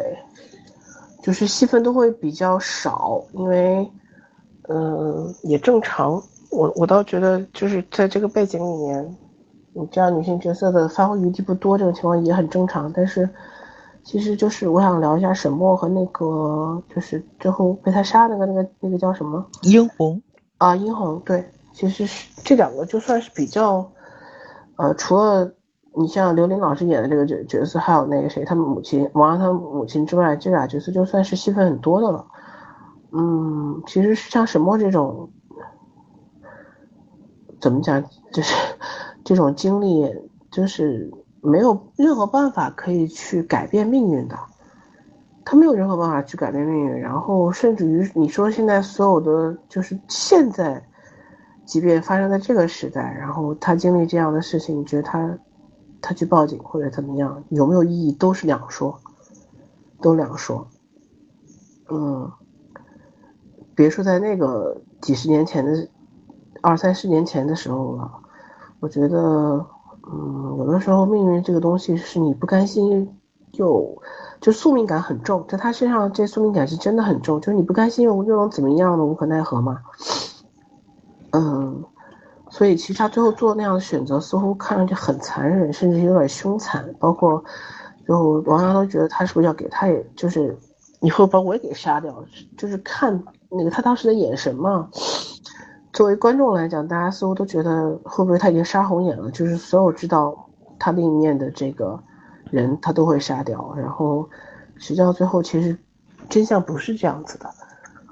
[1.22, 3.88] 就是戏份都会比较少，因为，
[4.68, 6.20] 嗯，也正常。
[6.50, 9.16] 我我倒觉得，就是在这个背景里面，
[9.74, 12.92] 你这样女性角色的发挥余地不多，这种情况也很正常。
[12.92, 13.30] 但是，
[14.08, 19.46] 其实就是我想聊一下沈墨和那个，就是最后被他杀那个那个那个叫什么？
[19.64, 20.22] 殷红
[20.58, 21.20] 啊，殷红。
[21.26, 21.44] 对，
[21.74, 23.92] 其实是这两个就算是比较，
[24.78, 25.52] 呃，除了。
[26.00, 32.28] 你像刘琳老师演的这个角角色，还有那个谁，他们母亲王阳他母亲之外，这俩角色就算是戏份很多的了。
[33.12, 35.32] 嗯，其实像沈墨这种，
[37.60, 38.54] 怎么讲，就是
[39.26, 40.08] 这种经历，
[40.52, 41.12] 就是
[41.48, 44.38] 没有任何办法可以去改变命运的，
[45.46, 47.00] 他没有任何办法去改变命运。
[47.00, 50.84] 然后甚至于你说现在所有的，就是现在，
[51.66, 55.38] 即便发生在这个时代，然后他经历这样的事情，你觉得他？
[56.00, 59.00] 他去报警或者怎么样，有没有意义都是两说，
[60.00, 60.68] 都两说。
[61.90, 62.32] 嗯，
[63.74, 65.90] 别说在那个几十年前的
[66.62, 68.12] 二三十年前的时候了，
[68.80, 69.66] 我觉得，
[70.12, 73.10] 嗯，有的时候命运这个东西是你不甘心
[73.54, 74.02] 又
[74.42, 79.82] 就宿命感很重，在他身上这宿命感是真的很重，就是你不甘心又又能怎么样的无可奈何嘛。
[81.32, 81.84] 嗯。
[82.50, 86.96] 所以其实他最后做那样的选择，似乎看上去很残忍，甚至有点凶残。
[86.98, 87.44] 包括
[88.08, 90.58] 就王阳都觉得他是不是要给他，也就是
[91.02, 92.24] 你会把我也给杀掉？
[92.58, 94.88] 就是看那个他当时的眼神嘛。
[95.98, 99.32] 作为观众来讲，大家似乎都觉得会不会他已经杀红眼了？
[99.32, 100.48] 就是所有知道
[100.78, 102.00] 他另一面的这个
[102.52, 103.74] 人，他都会杀掉。
[103.76, 104.30] 然后
[104.76, 105.76] 实际上最后其实
[106.30, 107.50] 真相不是这样子的。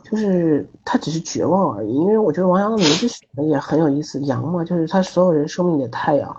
[0.02, 6.36] 就是他只是绝望而已，因为我觉得王阳的名字选的也很有意思，阳嘛，就是他所有人生命的太阳，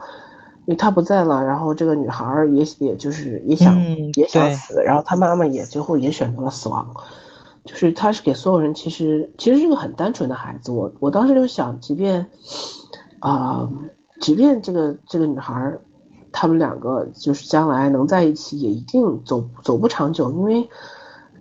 [0.65, 3.81] 因为他不在了，然后这个女孩也也就是也想
[4.15, 6.93] 也想死，然后他妈妈也最后也选择了死亡，
[7.67, 12.27] 就是他是给所有人其实其实是个很单纯的孩子，我我当时就想，即便
[13.21, 13.69] 啊，
[14.21, 15.77] 即便这个这个女孩，
[16.33, 20.69] 他们两个就是将来能在一起，也一定走走不长久，因为。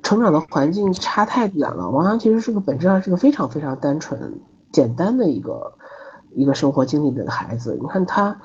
[0.04, 1.90] 成长的环境差太远了。
[1.90, 4.40] 王阳其实是个本质上是个非常非常单纯、
[4.72, 5.74] 简单的一个
[6.36, 7.76] 一个生活经历的孩子。
[7.82, 8.40] 你看他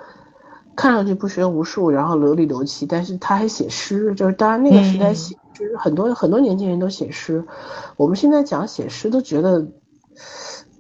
[0.75, 4.15] 看上去不学无术，然后流里流气，但是他还写诗。
[4.15, 7.45] 就是当然那个时代写，就是很多很多年轻人都写诗。
[7.97, 9.67] 我们现在讲写诗都觉得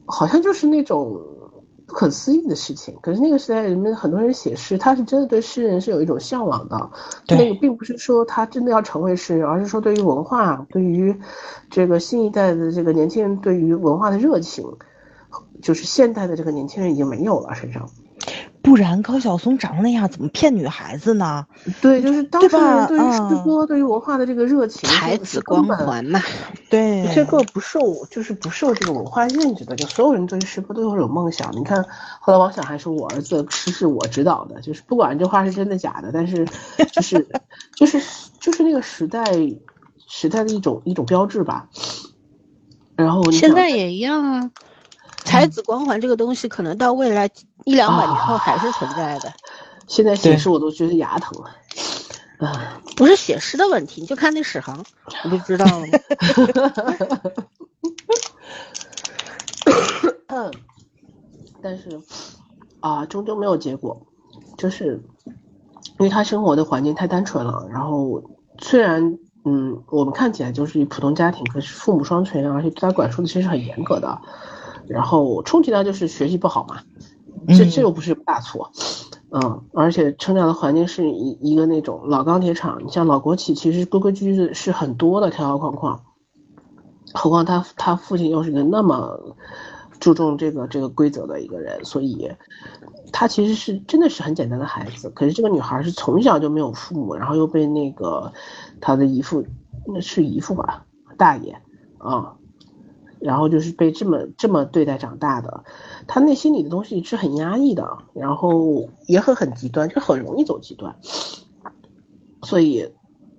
[0.06, 1.20] 好像就是那种
[1.86, 2.96] 不可思议的事情。
[3.02, 6.90] 可是那个时代，人们很多人写诗，他是真的对诗人是有一种向往的。
[7.26, 11.14] 对那个并不是说他真的要成为诗人，而是说对于文化，对于
[11.68, 14.64] 这个新一代的这个年轻人对于文化的热情，
[15.60, 17.88] 就是现代的这个年轻人已经没有了身上。
[18.62, 21.46] 不然高晓松长成那样，怎么骗女孩子呢？
[21.80, 26.20] 对，就是当时对吧人对于诗嗯歌、对于文化的这个热情，才子光环嘛。
[26.68, 31.50] 对，这个不受，就是不受这个文化限制的，就所有人对于诗歌都有种梦想。
[31.56, 31.84] 你看，
[32.20, 36.46] 后来王小还说我儿子诗是我指导的，就是不管这话是真的假的，但是
[36.92, 37.26] 就是
[37.74, 38.00] 就是
[38.38, 39.32] 就是那个时代
[40.06, 41.68] 时代的一种一种标志吧。
[42.94, 44.50] 然后现在也一样啊。
[45.24, 47.30] 才子光环这个东西，可能到未来
[47.64, 49.32] 一两百年后还是存在的，
[49.86, 51.50] 现在写诗我都觉得牙疼了。
[52.46, 54.82] 啊，不是写诗的问题，你就看那史航，
[55.24, 55.86] 你就知道了吗？
[60.28, 60.50] 嗯，
[61.60, 62.00] 但是
[62.80, 64.00] 啊，终究没有结果，
[64.56, 65.02] 就是
[65.98, 67.68] 因为他生活的环境太单纯了。
[67.70, 68.22] 然后
[68.58, 74.18] 虽然嗯，我们看起来就是普通家庭，可是父母双全，而且对他管束的其实很严格的。
[74.90, 76.82] 然后充其量就是学习不好嘛，
[77.48, 78.70] 这这又不是大错。
[79.32, 86.02] 嗯，而且成长的环境是一一个那种老钢铁厂，你像老国企，其实规规矩矩的是很多的条条框框。
[87.14, 89.36] 何况他他父亲又是一个那么
[90.00, 92.28] 注重这个这个规则的一个人，所以
[93.12, 95.08] 他其实是真的是很简单的孩子。
[95.10, 98.32] 可是这个女孩是从小就没有父母，然后又被那个
[98.80, 99.44] 他的姨父，
[99.86, 100.84] 那是姨父吧，
[101.16, 101.60] 大爷
[101.98, 102.34] 啊，
[103.20, 105.64] 然后就是被这么这么对待长大的，
[106.06, 110.96] 他内心里的东西是很压抑的，然后也很很极端，就很容易走极端。
[112.42, 112.92] 所以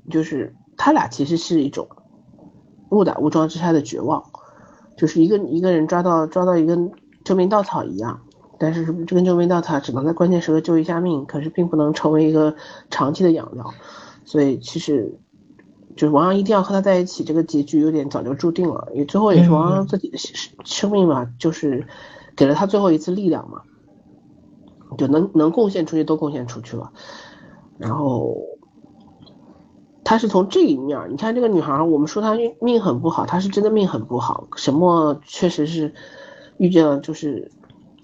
[0.10, 1.88] 就是他俩其实是一种
[2.90, 4.24] 误打误撞之下的绝望，
[4.96, 6.92] 就是一个一个人抓到抓到一根
[7.26, 8.22] 救命稻草一样，
[8.60, 12.56] 但是这根救命稻草只能在关键时刻救一下命，可是并不能成为一个
[12.92, 13.74] 长期的养料，
[14.26, 15.18] 所以其实。
[15.96, 21.88] 就是王阳一定要和他在一起，这个结局有点早就注定了，因为最后也是王阳自己的生生命嘛，就是
[22.36, 23.62] 给了他最后一次力量嘛，
[24.98, 26.92] 就能能贡献出去都贡献出去了，
[27.78, 28.38] 然后
[30.04, 35.94] 他是从这一面儿，你看这个女孩儿，我们说她运命很不好，她是真的命很不好，沈墨确实是
[36.58, 37.52] 遇见了就是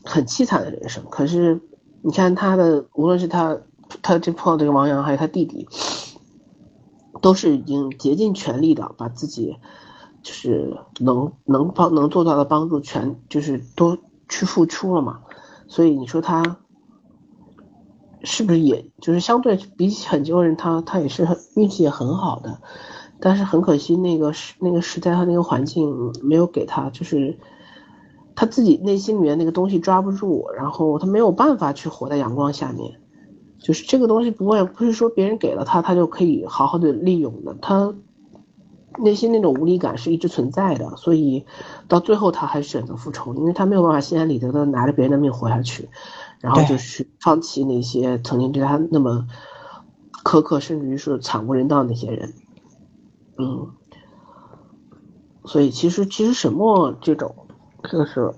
[0.03, 1.59] 很凄惨的人生，可是
[2.01, 3.57] 你看他的，无论是他
[4.01, 5.67] 他这碰到这个王阳，还有他弟弟。
[7.21, 9.57] 都是已经竭尽全力的把自己，
[10.23, 13.97] 就是能能帮能做到的帮助全就是都
[14.29, 15.21] 去付出了嘛，
[15.67, 16.57] 所以你说他
[18.23, 22.61] 是不是也就是相对比起很多人，他他也是很运气也很好的，
[23.19, 27.39] 但是很可惜那个时那个时代和那个环境没有给他，就是
[28.35, 32.99] 他自己内心里面那个东西抓不住，然后他没有办法去活在阳光下面。
[33.67, 37.93] 就是这个东西不会不是说别人给了他，他就可以好好的利用的，他
[38.97, 41.45] 内心那种无力感是一直存在的，所以
[41.89, 45.89] 到最后他还是选择复仇，因为他没有办法心安理得的拿着别人的命活下去，
[46.39, 49.27] 然后就是放弃那些曾经对他那么
[50.23, 52.33] 苛刻，甚至于是惨无人道那些人，
[53.37, 53.67] 嗯，
[55.43, 57.35] 所以其实其实沈墨这种，
[57.83, 58.33] 这个是，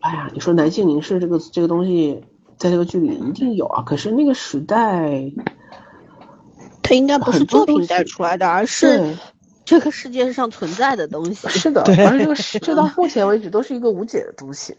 [0.00, 2.24] 哎呀，你说男性凝视这个这个东西。
[2.58, 5.30] 在这个剧里一定有啊，可是那个时代，
[6.82, 9.14] 它应该不是作品带出来的，而是
[9.64, 11.46] 这个世界上存在的东西。
[11.48, 14.74] 是的，而这个这到目前为止都是一个无解的东西，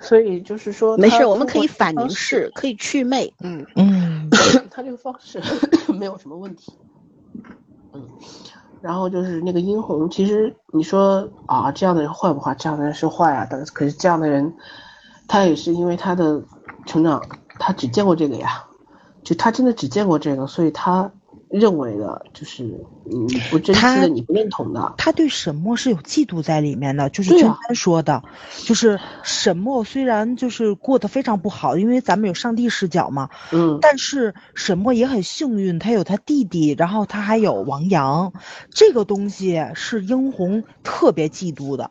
[0.00, 3.30] 所以就是说，没事，我们可以反凝视，可以祛魅。
[3.40, 4.30] 嗯嗯，
[4.70, 5.38] 他这个方式
[5.92, 6.72] 没有什么问题。
[7.92, 8.08] 嗯，
[8.80, 12.54] 然后就是那个殷红，其实你说啊，这样的人坏不坏？
[12.58, 14.54] 这样的人是坏啊，但是可是这样的人，
[15.28, 16.42] 他也是因为他的。
[16.86, 17.22] 成长，
[17.58, 18.64] 他只见过这个呀，
[19.22, 21.12] 就他真的只见过这个，所以他
[21.48, 22.62] 认为的就是
[23.04, 24.94] 你不珍惜的，你不认同的。
[24.96, 28.22] 他对沈墨是有嫉妒在里面的，就是君丹说的，
[28.64, 38.32] 就是沈墨虽然就是过得非常不好，因为咱们有上帝视角嘛，嗯，但是沈墨也很幸运，他有他弟弟，然后他还有王阳，
[38.70, 41.90] 这个东西是英红特别嫉妒的。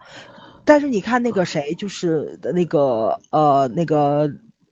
[0.65, 4.31] 但是你看那个谁，就是那个呃那个。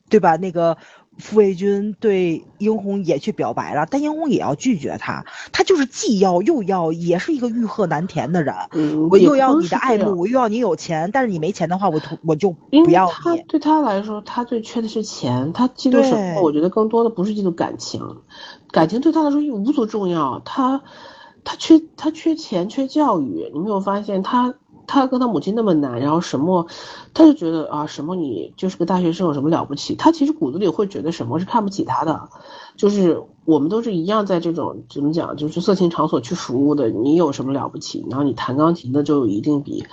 [0.10, 0.36] 对吧？
[0.38, 0.78] 那个
[1.18, 5.26] 傅卫军对殷红也去表白了，但殷红也要拒绝他。
[5.52, 8.56] 他就是既要又要，也是一个欲壑难填的人。
[8.72, 13.44] 嗯，我又要你的爱慕，我又要你有钱，但是你没钱的话，我我就不要你。
[13.48, 15.52] 对他来说，他最缺的是钱。
[15.52, 16.42] 他嫉妒什么？
[16.42, 18.02] 我觉得更多的不是嫉妒感情，
[18.72, 20.42] 感情对他来说无足重要。
[20.46, 20.82] 他
[21.44, 23.52] 他缺他缺钱，缺教育。
[23.54, 24.56] 你没有发现他？
[24.90, 26.66] 他跟他母亲那么难，然后沈墨，
[27.14, 29.94] 他就觉得啊，沈墨你就是个大学生，有什么了不起？
[29.94, 32.28] 他其实骨子里会觉得沈墨是看不起他的，
[32.76, 38.04] 就是我们都是一样，在这种怎么讲，就是色情场所去服务的，你有什么了不起？
[38.10, 39.86] 然后你弹钢琴的就一定比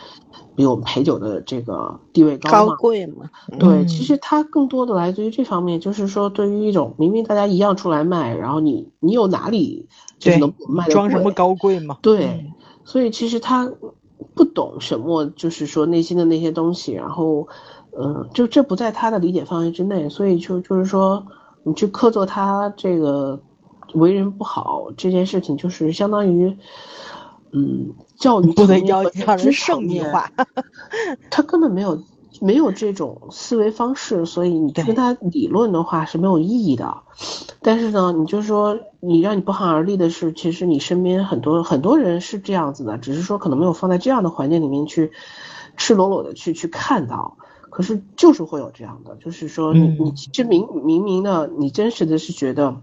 [0.54, 3.28] 比我们陪酒的这个地位高高贵嘛？
[3.58, 9.86] 对，其实他更多的来自于这方面，就是说对于一种明明大家一样出来卖，然后你你有哪里
[10.18, 11.98] 就是能卖装什么高贵嘛？
[12.00, 12.50] 对，
[12.82, 13.70] 所以其实他。
[14.34, 17.48] 不懂什么，就是说内心的那些东西，然后，
[17.98, 21.26] 嗯，就这不在他的理解范围之内，所以就就是说，
[21.62, 23.40] 你去苛责他这个
[23.94, 26.56] 为人不好这件事情，就是相当于，
[27.52, 30.30] 嗯，教育不能要让人圣女化，
[31.30, 31.98] 他根本没有。
[32.40, 36.98] 没有这种思维方式，所以你跟他理论的话是没有意义的。
[37.62, 45.12] 但是呢，你就说你让你不寒而栗的是，其实你身边很多很多人是这样子的，只是说可能没有放在这样的环境里面去
[45.76, 47.36] 赤裸裸的去去看到。
[47.70, 52.76] 可是就是会有这样的，就是说你你其实明明明的，你真实的是觉得。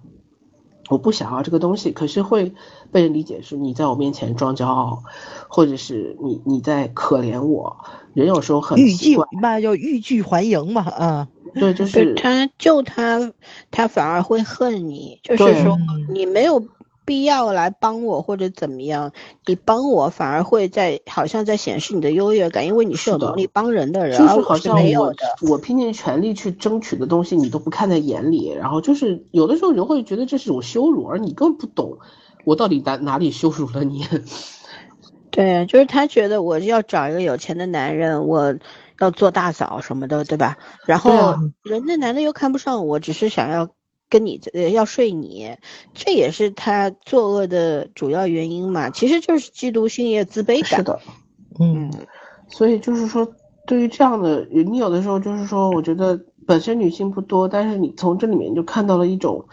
[0.90, 2.54] 我不想要这个东西，可是会
[2.92, 5.04] 被人理解是你在我面前装骄傲，
[5.48, 7.78] 或者是你你在可怜我。
[8.14, 13.32] 人有时候很欲拒嘛，叫欲拒还迎嘛，啊，对，就是他救他，
[13.72, 15.78] 他反而会恨你，就是说
[16.10, 16.64] 你没有。
[17.06, 19.12] 必要来帮我或者怎么样，
[19.46, 31.98] 你帮我反而会在好像在显示你的优越感，因为你是有能力帮人的人，就是好像我我拼尽全力去争取的东西，你都不看在眼里，然后就是有的时候人会觉得这是种羞辱，而你根本不懂
[32.46, 34.08] 我到底哪哪里羞辱了你。
[35.30, 38.56] 对，就是他觉得我要找一个有钱的男人，我
[39.00, 40.58] 要做大嫂什么的，对吧？
[40.86, 43.70] 然后人家男的又看不上我，只是想要。
[44.14, 45.58] 跟你呃要睡你，
[45.96, 50.78] 这也是他作恶的主要原因嘛，其实就是嫉妒心也自卑感。
[50.78, 51.00] 是的，
[51.60, 51.92] 嗯，
[52.48, 53.28] 所以就是说，
[53.66, 59.46] 对于这样的你，有的时候就是说，我觉得本身女性不多，但是你从这里面就看到了一种，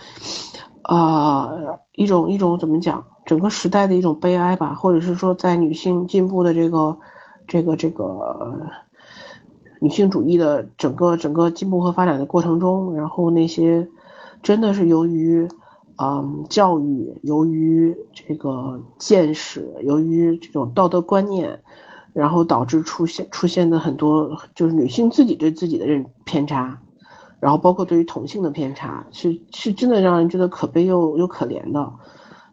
[0.82, 1.51] 啊，
[1.95, 6.99] 一种一种怎么讲，整个时代的一种悲哀吧，或者是说，在女性进步的这个
[7.49, 8.61] 这个这个
[9.81, 13.89] 女性主义的整个整个进步和发展的过程中，然后那些。
[14.43, 15.47] 真的是由于，
[15.97, 21.62] 嗯，教育，由于这个见识，由于这种道德观念，
[22.12, 26.81] 然后导致出现出现的很多就是女性自己对自己的认偏差，
[27.39, 31.93] 然后包括对于同性的偏差，是是真的让人觉得可悲又又可怜的。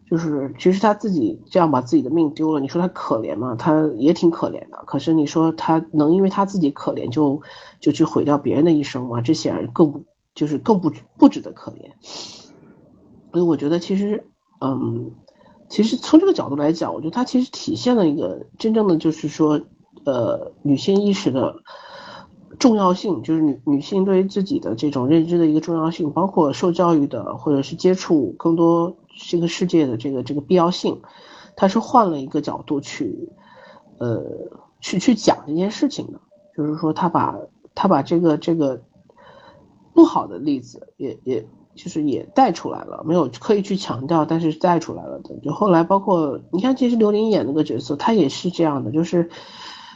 [0.09, 3.55] 就是其实他自己这样把自己的命丢了，你说他可怜吗？
[3.59, 4.83] 他也挺可怜的。
[4.85, 7.41] 可是你说他能因为他自己可怜就
[7.81, 9.19] 就去毁掉别人的一生吗？
[9.19, 10.03] 这显然更不。
[10.37, 11.89] 就是更不不值得可怜，
[13.31, 14.23] 所以我觉得其实，
[14.61, 15.09] 嗯，
[15.67, 19.59] 其实从这个角度来讲，我觉得它其实体现了一个真正的就是说，
[20.05, 21.55] 呃，女性意识的
[22.59, 28.95] 重要性，就是女女性对于自己的这种认知的一个重要性，包括受教育的或者是接触更多
[29.27, 31.01] 这个世界的这个这个必要性，
[31.55, 33.31] 它是换了一个角度去，
[33.97, 34.23] 呃，
[34.81, 36.21] 去去讲这件事情的，
[36.55, 37.35] 就是说他把
[37.73, 38.83] 他把这个这个。
[39.97, 41.43] 不好的例子也也
[41.73, 45.35] 就是也带出来了，没有刻意去强调，但是带出来了的。
[45.43, 49.27] 就后来包括你看，其实刘琳演那个角色，她也是这样的，就是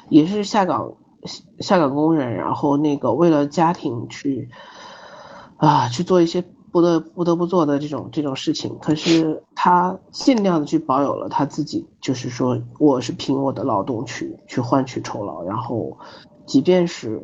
[0.10, 0.94] 也是下岗
[1.60, 4.50] 下岗工人，然后那个为了家庭去
[5.58, 15.96] 啊去做一些不得不得不做的这种这种事情，可是他尽量的去保有了他自己，就是说我是凭我的劳动去去换取酬劳，然后
[16.48, 17.22] 即便是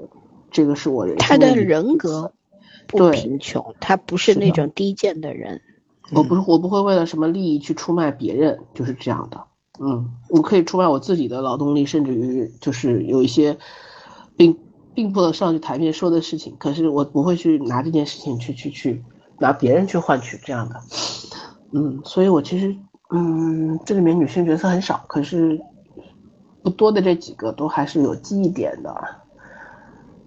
[0.51, 2.31] 这个是我人他的人格。
[2.87, 5.61] 不贫穷，他不是那种低贱的人。
[6.11, 9.43] 我不是，我不会为了什么利益去出卖别人，就是这样的。
[9.79, 13.57] 嗯，我可以出卖我自己的劳动力，甚至于就是有一些
[14.35, 14.57] 并
[14.95, 19.03] 并不能上去台面说的事情，可是我不会去拿这件事情去去去
[19.37, 20.79] 拿别人去换取这样的。
[21.71, 22.75] 嗯，所以我其实
[23.09, 25.61] 嗯，这里面女性角色很少，可是
[26.63, 28.95] 不多的这几个都还是有记忆点的。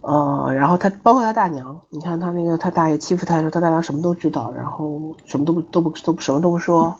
[0.03, 6.97] 呃，然后他包括他大娘，你看他那个他大爷欺负他的时候，他大娘什么都知道，然后什么都不都不都不什么都不说，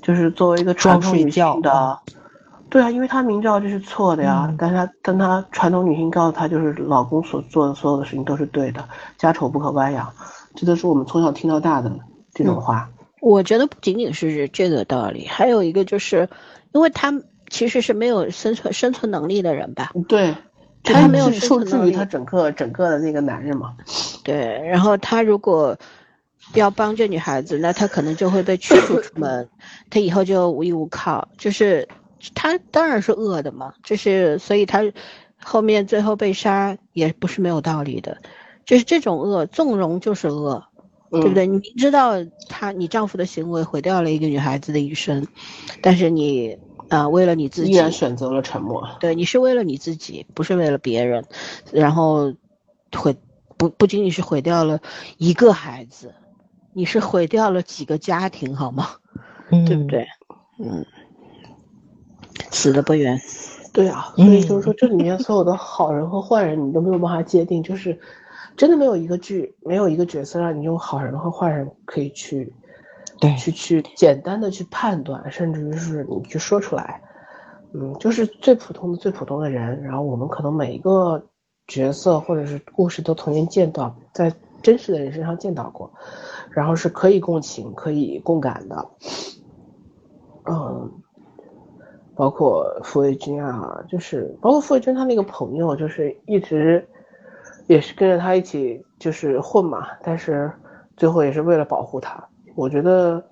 [0.00, 1.98] 就是作为一个传统女性的，
[2.70, 8.88] 对啊，因为他明知道这是错的呀，但是他但他传统女性告诉他，就是老公所做的所有的事情都是对的，
[9.18, 10.10] 家丑不可外扬，
[10.54, 11.92] 这都是我们从小听到大的
[12.32, 12.88] 这种话。
[13.20, 16.28] 我觉得不仅仅是这个道理，还有一个就是，
[16.72, 17.12] 因为他
[17.50, 19.92] 其实是没有生存生存能力的人吧？
[20.08, 20.34] 对。
[20.82, 23.76] 他没有受制于他整个整个的那个男人嘛？
[24.24, 25.78] 对，然后他如果
[26.54, 29.48] 要帮这女孩子，那他可能就会被驱逐出门，
[29.90, 31.28] 他以后就无依无靠。
[31.38, 31.88] 就是
[32.34, 34.82] 他当然是恶的嘛，就是所以他
[35.42, 38.18] 后面最后被杀也不是没有道理的，
[38.64, 40.64] 就是这种恶纵容就是恶，
[41.10, 41.46] 对不对？
[41.46, 42.14] 你明知道
[42.48, 45.26] 他你丈夫的行为毁掉了一个女孩子的一生，
[45.80, 46.58] 但是你
[46.92, 51.24] 啊为了你自己依然选择了沉默，对，你是为了你自己，不是为了别人，
[51.72, 52.34] 然后
[52.94, 53.16] 毁
[53.56, 54.80] 不不仅仅是毁掉了
[55.16, 56.14] 一个孩子，
[56.74, 58.88] 你是毁掉了几个家庭，好吗？
[59.66, 60.06] 对不对？
[60.58, 60.84] 嗯，
[62.50, 63.18] 死的不冤。
[63.72, 67.98] 对啊，所以就是说，这里面所有的好人和坏人，你都没有办法界定，就是
[68.54, 72.52] 真的没有一个剧，没有一个角色让你用好人和坏人可以去，
[73.22, 77.00] 对，去去简单的去判断，甚至于是你去说出来。
[77.72, 81.24] 嗯，就是最普通的最普通的人，然后我们可能每一个
[81.68, 85.90] 角色或者是故事都曾经见到，在真实的人身上见到过，
[86.50, 88.90] 然后是可以共情、可以共感的。
[90.50, 90.90] 嗯，
[92.16, 96.86] 包括傅卫军啊，就是包括傅卫军他那个朋友，就是一直
[97.68, 100.52] 也是跟着他一起就是混嘛，但是
[100.96, 102.28] 最后也是为了保护他。
[102.54, 103.24] 我觉得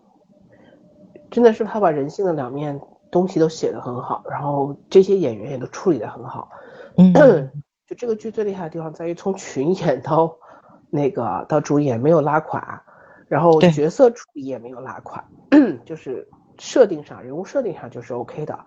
[1.30, 2.80] 真的是他把人性的两面
[3.10, 6.50] 东西都写得很好，然后这些演员也都处理得很好。
[6.96, 7.12] 嗯，
[7.86, 10.36] 就这个剧最厉害的地方在于从群演到
[10.90, 12.82] 那个到主演没有拉垮，
[13.28, 15.24] 然后角色处理也没有拉垮，
[15.84, 16.28] 就是。
[16.62, 18.58] 设定上，人物设定上就是 OK 的，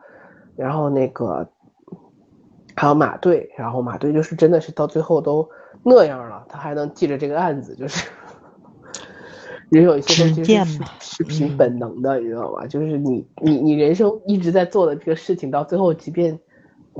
[0.55, 1.47] 然后那个
[2.75, 5.47] 还有马队，然后马队就是真的是到最后都
[5.83, 8.09] 那样了，他还能记着这个案子，就是
[9.73, 12.65] 人有一些东西是是凭本能的，你知道吗？
[12.67, 16.39] 就是你你你人生一直在做的这个事情，到最后即便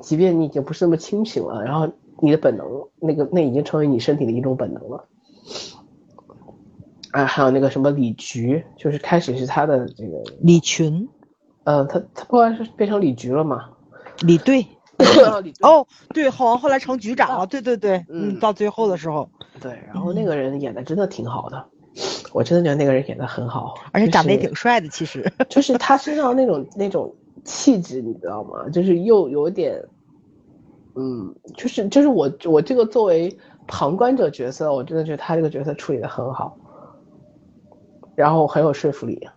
[0.02, 2.68] 即便你已经不是那么清醒了，然后你的本能
[3.00, 5.06] 那个那已经成为你身体的一种本能了。
[7.12, 11.08] 啊，还有那个什么李菊，就是开始是他的这个李群，
[11.64, 13.70] 嗯，他他后来是变成李菊了嘛？
[14.26, 14.66] 李队，
[15.62, 19.30] 哦，对，好像后来成局长了，对对对，嗯，到最后的时候，
[19.62, 21.66] 对，然后那个人演的真的挺好的，
[22.32, 27.14] 我真的觉得那个人演的很好，而且长得也挺帅的，其实 就是他身上那种那种
[27.44, 28.68] 气质，你知道吗？
[28.70, 29.84] 就是又有点，
[30.96, 33.38] 嗯，就是就是我我这个作为
[33.68, 36.58] 旁观者角色，我真的觉得他这个角色处理的很好。
[38.16, 39.28] 然后很有说服力，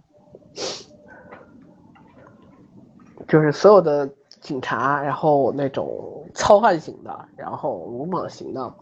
[3.27, 4.07] 就是所有的
[4.43, 8.74] 警察，然后那种糙汉型的，然后鲁莽型的，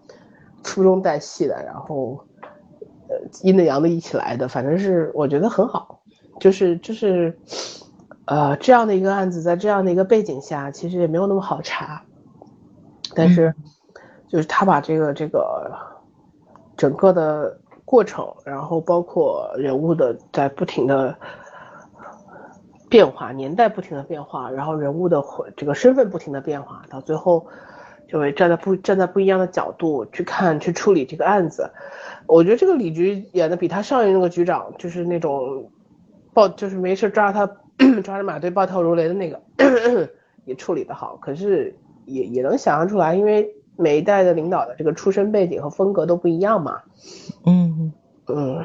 [0.65, 2.34] 粗中带细的，然后呃
[3.43, 6.01] 阴的阳的一起来的，反正是我觉得很好。
[6.41, 7.39] 就是就是，
[8.27, 12.03] 呃，这样的一个案子，在这样的一个背景下，其实也没有那么好查，
[13.15, 13.55] 但是
[14.29, 15.71] 就是他把这个这个
[16.77, 17.59] 整个的。
[17.87, 21.15] 过程，然后包括人物的在不停的
[22.89, 25.23] 变化，年代不停的变化，然后人物的
[25.55, 27.47] 这个身份不停的变化，到最后
[28.15, 31.69] 就会站在不站在不一样的角度去看去处理这个案子。
[32.29, 35.69] 我觉得这个李局演的比他上一那个局长就是那种
[36.33, 37.45] 暴就是没事抓他
[38.05, 39.43] 抓着马队暴跳如雷的那个
[40.47, 41.75] 也处理的好，可是
[42.05, 43.53] 也也能想象出来，因为。
[43.77, 46.81] 每一代的领导的这个出身背景和风格都不一样嘛，
[47.45, 47.93] 嗯
[48.29, 48.65] 嗯，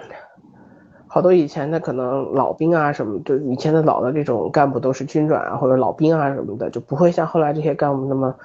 [1.08, 8.36] 好多以前的可能老兵啊什么，就以前的老的这种干部都是军转啊或者老兵啊什么的，就不会像后来这些干部那么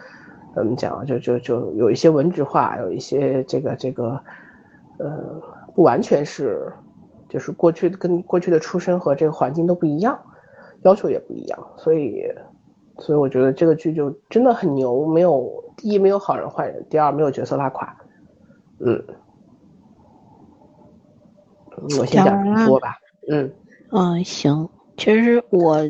[0.54, 4.20] 怎么讲，就就就有一些文职化，有一些这个这个，
[4.98, 5.40] 呃，
[5.74, 6.72] 不完全是，
[7.28, 10.18] 就是过去跟过去的出身和这个环境都不一样，
[10.82, 12.24] 要求也不一样，所以。
[12.98, 17.92] 所以我觉得这个剧就真的很牛，没有第一没有好人坏人，第二没有角色拉垮，
[18.78, 19.04] 嗯，
[21.98, 22.96] 我先讲主播吧，
[23.28, 23.52] 嗯
[23.90, 25.84] 嗯行，其实我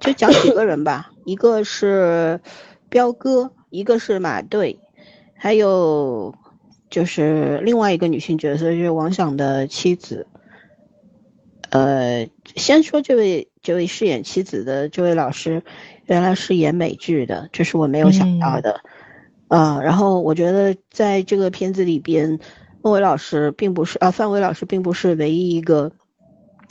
[0.00, 2.40] 就讲几个人吧，一个是
[2.88, 4.78] 彪哥，一个是马队，
[5.34, 6.34] 还有
[6.90, 10.26] 就是另外一个女性角色就是王响的妻子，
[11.70, 15.62] 呃，先说这位这位饰演妻子的这位老师。
[16.06, 18.80] 原来是演美剧的，这是我没有想到的，
[19.48, 22.38] 啊，然后我觉得在这个片子里边，
[22.80, 25.92] 孟伟老师并不是啊，范伟老师并不是唯一一个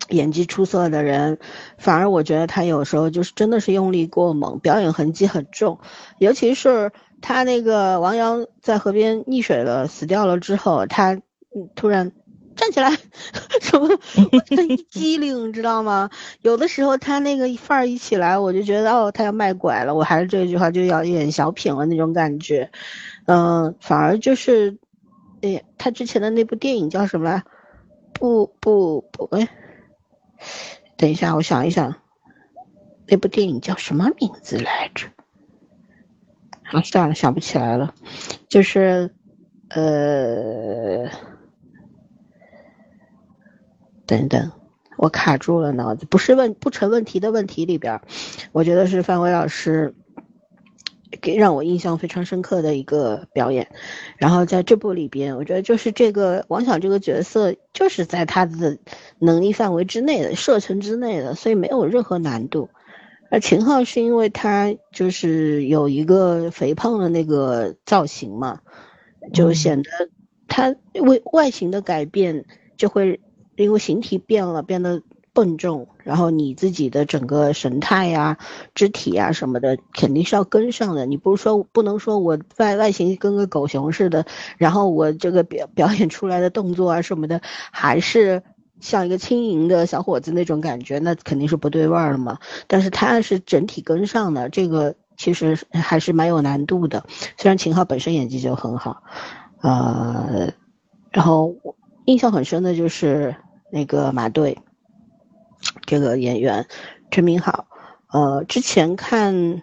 [0.10, 1.38] 演技出色的人，
[1.78, 5.80] 反而我觉得他有时候就是真的是用力过猛，表演痕迹很重，
[6.20, 6.92] 尤其是
[7.22, 11.22] 他那个王阳在河边溺水了死掉了之后，他
[11.76, 12.12] 突然。
[12.58, 12.90] 站起来，
[13.62, 13.88] 什么？
[14.32, 16.10] 我一机灵，知道吗？
[16.42, 19.94] 有的时候他那个范儿一起来，我就觉得哦，他要卖拐了。
[19.94, 22.72] 我还是这句话，就要演小品了那种感觉。
[23.28, 24.76] 嗯，反而就是，
[25.42, 27.44] 哎，他之前的那部电影叫什么来？
[28.14, 29.48] 不不不，哎，
[30.98, 31.96] 等一下，我想一想。
[33.08, 35.08] 那部电影叫什么名字来着？
[36.72, 37.94] 啊，算了，想不起来了。
[38.50, 39.14] 就是
[39.70, 41.10] 呃，
[44.06, 44.52] 等等，
[44.98, 48.02] 我卡住了脑子，不是问不成问题的问题里边，
[48.52, 49.96] 我觉得是范伟老师。
[51.22, 53.68] 给让我印象非常深刻的一个表演，
[54.18, 58.78] 然后在这部里边，我觉得就是这个王响这个角色就是在他的
[59.20, 62.70] 能力范围之内的射程之内的，所以没有任何难度。
[63.30, 68.60] 而秦昊是因为他就是有一个肥胖的那个造型嘛，
[69.34, 69.90] 就显得
[70.48, 72.46] 他为外形的改变
[72.78, 73.20] 就会
[73.56, 75.02] 因为形体变了，变得。
[75.38, 78.40] 笨重，然后你自己的整个神态呀、
[78.74, 81.06] 肢体呀什么的，肯定是要跟上的。
[81.06, 84.26] 你不是说不能说我外外形跟个狗熊似的，
[84.58, 87.40] 然后我这个表表演出来的动作啊什么的，
[87.72, 88.42] 还是
[88.80, 92.40] 像一个轻盈的小伙子那种感觉，那肯定是不对味儿了嘛。
[92.66, 97.06] 但是他是整体跟上的，这个其实还是蛮有难度的。
[97.38, 99.04] 虽然秦昊本身演技就很好，
[99.62, 100.52] 呃，
[101.12, 101.56] 然后
[102.06, 103.36] 印象很深的就是
[103.72, 104.58] 那个马队。
[105.86, 106.68] 这个演员
[107.12, 107.68] 陈明昊，
[108.12, 109.34] 呃，之前看《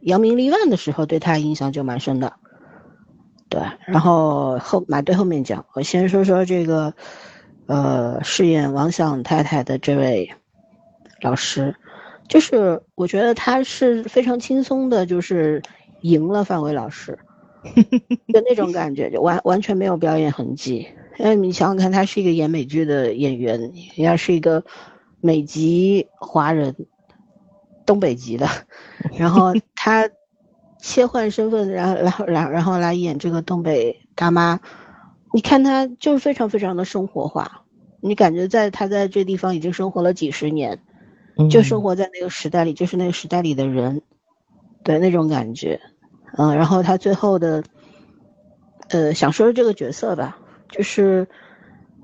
[0.00, 2.34] 扬名立万》的时候，对他印象就蛮深的。
[3.50, 6.92] 对，然后后马队后面讲，我先说说这个，
[7.66, 10.30] 呃，饰演王响太太的这位
[11.22, 11.74] 老师，
[12.28, 15.62] 就是我觉得他是非常轻松的，就是
[16.02, 17.18] 赢了范伟老师，
[18.32, 20.86] 就那种感觉，就完完全没有表演痕迹。
[21.18, 24.62] 因为你想想看，他是一个演美剧的演员，人家是一个。
[25.20, 26.74] 美籍华人，
[27.84, 28.46] 东北籍的，
[29.18, 30.08] 然后他
[30.78, 34.60] 切换身份，然后然后然然后来演这个东北大妈，
[35.32, 37.64] 你看他就是非常非常的生活化，
[38.00, 40.80] 你感觉在他在这地方已经生活了几十年，
[41.50, 44.02] 就生活在那个时代里，就是那个时代里的人，
[44.84, 45.80] 对那种感觉，
[46.36, 47.64] 嗯，然后他最后的，
[48.88, 50.38] 呃，想说的这个角色吧，
[50.68, 51.26] 就是。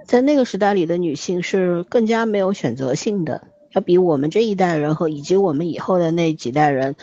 [0.05, 6.94] 在那个时代里的女性是更加没有选择性的，要比我们这一代人和以及我们以后的那几代人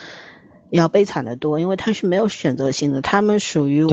[0.69, 3.85] 要悲惨的多，因为她是没有选择性的，他们属于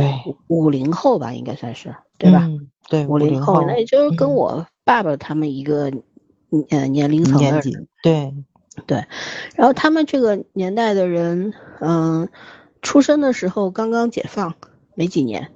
[0.46, 2.48] 五零后吧，应该算是对吧？
[2.88, 5.92] 对，五零后，那也就是跟我爸爸他们一个
[6.70, 8.34] 呃年龄层的人，对
[8.86, 9.04] 对。
[9.56, 12.28] 然后他们这个年代的人，嗯，
[12.80, 14.54] 出生的时候刚刚解放
[14.94, 15.50] 没几年。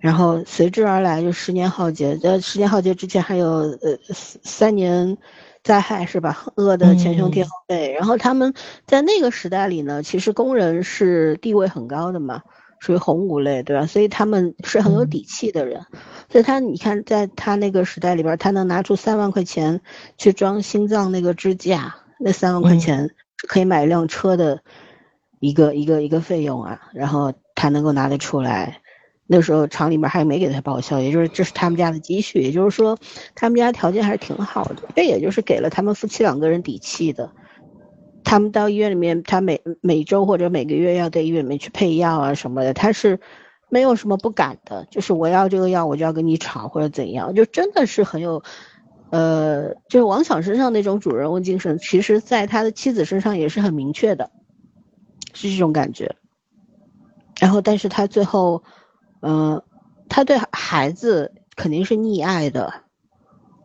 [0.00, 5.18] 然后随之而来就十年浩劫，呃十年浩劫之前还有呃三年
[5.62, 6.46] 灾害是吧？
[6.56, 7.92] 饿的前胸贴后背。
[7.92, 8.54] 然后他们
[8.86, 12.42] 在那个时代里呢，其实工人是地位很高的嘛，
[12.80, 13.84] 属于红五类，对吧？
[13.84, 15.84] 所以他们是很有底气的人。
[16.30, 19.82] 所以他你看，在他那个时代里边，他能拿出三万块钱
[20.16, 24.62] 去装心脏那个支架，那三万块钱是可以买一辆车的
[25.40, 26.80] 一个一个一个费用啊。
[26.94, 28.80] 然后他能够拿得出来。
[29.32, 32.98] 那时候厂里面还没给他报销，也就是这是他们家的积蓄，也就是说
[33.36, 37.30] 他们家条件还是挺好的，这也就是给了他们夫妻两个人底气的。
[38.24, 43.20] 他们到医院里面，他每每周或者每个月要在医院里面去配药啊什么的，他是
[43.68, 48.42] 没有什么不敢的，就是我要这个药我就要跟你吵或者怎样，就真的是很有，
[49.10, 54.32] 呃，就是王想身上那种主人翁精神，其实在他的妻子身上也是很明确的，
[55.34, 56.16] 是这种感觉。
[57.40, 58.64] 然后，但是他最后。
[59.20, 59.62] 嗯，
[60.08, 62.72] 他对孩子肯定是溺爱的。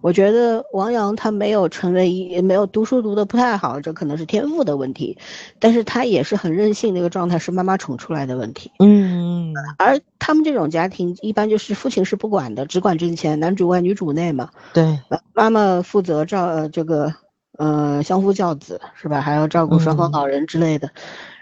[0.01, 5.17] 我觉得王阳他没有成为一没有读书读的不太好，这可能是天赋的问题，
[5.57, 8.71] 但是他也是很任性那个状态，是妈妈宠出来的问题。
[8.77, 14.51] 嗯，而他们这种家庭一般就是父亲是不管的，只管挣钱，男主外女主内嘛。
[14.73, 14.99] 对，
[15.33, 17.11] 妈妈负责照这个
[17.57, 19.21] 呃相夫教子是吧？
[19.21, 20.91] 还要照顾双方老人之类的。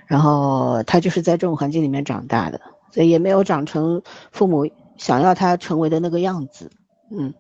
[0.08, 2.62] 然后他就是在这种环境里面长大的。
[2.94, 6.70] 所以也没有长成父母想要他成为的那个样子，
[7.10, 7.34] 嗯，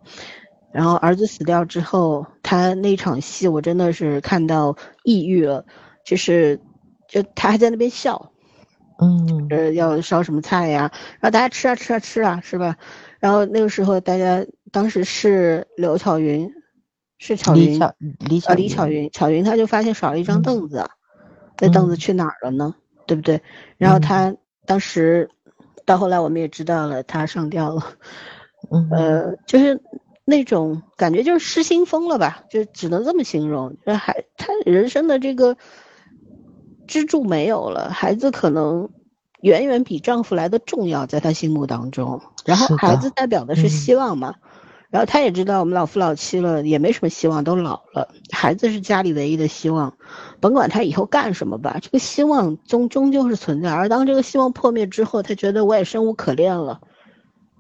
[0.72, 5.64] 然后儿子死掉之后，他那场戏我真的是看到抑郁了，
[6.04, 6.60] 就是，
[7.08, 8.32] 就他还在那边笑，
[8.98, 12.76] 嗯，呃，要烧什么菜呀，然后大家吃啊吃啊吃啊，是吧？
[13.20, 16.52] 然后那个时候大家当时是刘巧云，
[17.20, 17.80] 是巧云，
[18.18, 20.90] 李巧李巧云，巧云他就发现少了一张凳子，
[21.62, 22.74] 那凳子去哪儿了呢？
[23.06, 23.40] 对不对？
[23.78, 24.36] 然后他
[24.66, 25.30] 当时。
[25.86, 27.84] 到后来我们也知道了，他上吊了，
[28.92, 29.82] 呃，就是
[30.26, 33.76] 那种感觉，就是失心疯了吧，就只能这么形容。
[33.86, 35.58] 还他人生的这个
[36.88, 38.90] 支柱没有了，孩子可能
[39.42, 42.22] 远远比丈夫来的重要，在他心目当中。
[42.46, 44.36] 然后孩子代表的是希望嘛，
[44.94, 49.98] 然后他也知道我们老夫老妻了，也没什么希望，都老了，孩子是家里唯一的希望，
[50.40, 53.74] 甭管他以后干什么吧，这个希望终终究是存在。
[53.74, 56.80] 而当这个希望破灭之后，他觉得我也生无可恋了，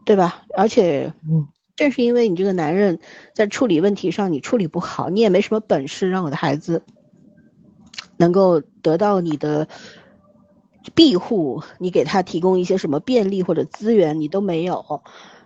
[0.05, 0.43] 对吧？
[0.55, 2.99] 而且，嗯，正是因为你这个男人
[3.33, 6.83] 在处理问题上你处理不好，你也没什么本事让我的孩子
[8.17, 9.67] 能够得到你的。
[10.95, 15.01] 庇护你给他提供一些什么便利或者资源，你都没有，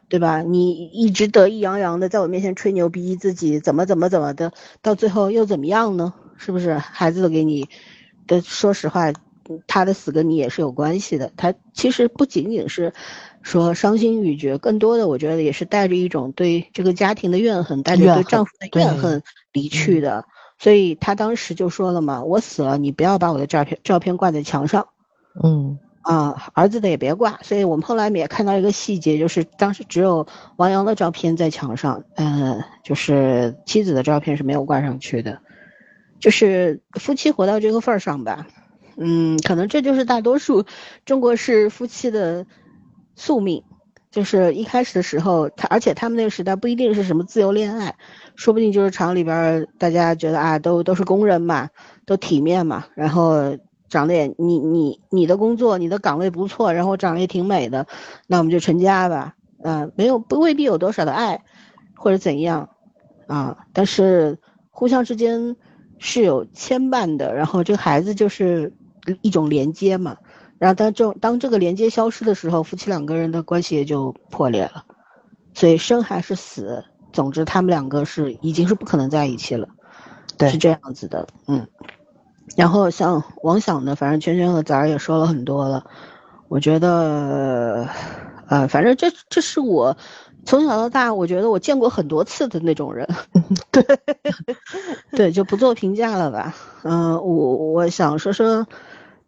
[0.09, 0.41] 对吧？
[0.41, 6.13] 你一直得意洋洋的在我面前吹牛逼，自己怎么怎么怎么的，到最后又怎么样呢？
[6.38, 6.75] 是不是？
[6.75, 7.67] 孩子都给你
[8.27, 9.11] 的，说实话，
[9.67, 11.31] 他的死跟你也是有关系的。
[11.35, 12.93] 他其实不仅仅是
[13.41, 20.25] 说伤心欲绝，更多的我觉得也是带着一种对这个家庭的怨恨，带着对丈夫的怨恨离去的。
[20.59, 24.88] 所以他当时就说了嘛：“我死了，你不要把我的照片照片挂在墙上。”
[25.43, 25.77] 嗯
[26.07, 30.25] 啊，儿子的也别挂，所以我们后来也看到一个细节，就是当时只有
[30.55, 35.41] 王阳的照片在墙上，嗯，就是妻子的照片是没有挂上去的，
[36.21, 38.47] 就是夫妻活到这个份儿上吧，
[38.95, 40.63] 嗯，可能这就是大多数
[41.03, 42.45] 中国式夫妻的
[43.17, 43.65] 宿命，
[44.09, 47.95] 就是一开始的时候，他而且他们那个时代不一定是什么自由恋爱，
[48.38, 51.69] 说不定就是厂里边大家觉得啊，都都是工人嘛，
[52.05, 53.57] 都体面嘛，然后。
[53.89, 57.88] 长得也你你你的工作你的岗位不错，然后长得也挺美的，
[58.27, 59.35] 那我们就成家吧。
[59.64, 61.43] 嗯，没有不未必有多少的爱，
[61.95, 62.69] 或者怎样，
[63.27, 64.38] 啊，但是
[64.69, 65.55] 互相之间
[65.97, 67.34] 是有牵绊的。
[67.34, 68.73] 然后这个孩子就是
[69.22, 70.18] 一种连接嘛。
[70.59, 74.85] 然后当这当这个连接消失的时候，夫妻两个人的关系也就破裂了。
[75.53, 79.68] 所以生还是死，总之他们两个是已经是不可能在一起了。
[80.38, 81.68] 对，是这样子的，嗯。
[82.55, 85.85] 然后像王想的，反正圈圈和崽儿也说了很多了。
[86.47, 87.89] 我觉得，
[88.47, 89.97] 呃，反正这这是我
[90.45, 93.07] 从小到大，我觉得我见过很多次的那种人。
[93.69, 93.85] 对，
[95.11, 96.55] 对，就不做评价了吧。
[96.83, 98.65] 嗯，我我想说说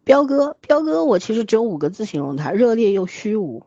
[0.02, 3.66] 彪哥，彪哥，我其实只有五个字形容他：热烈又虚无。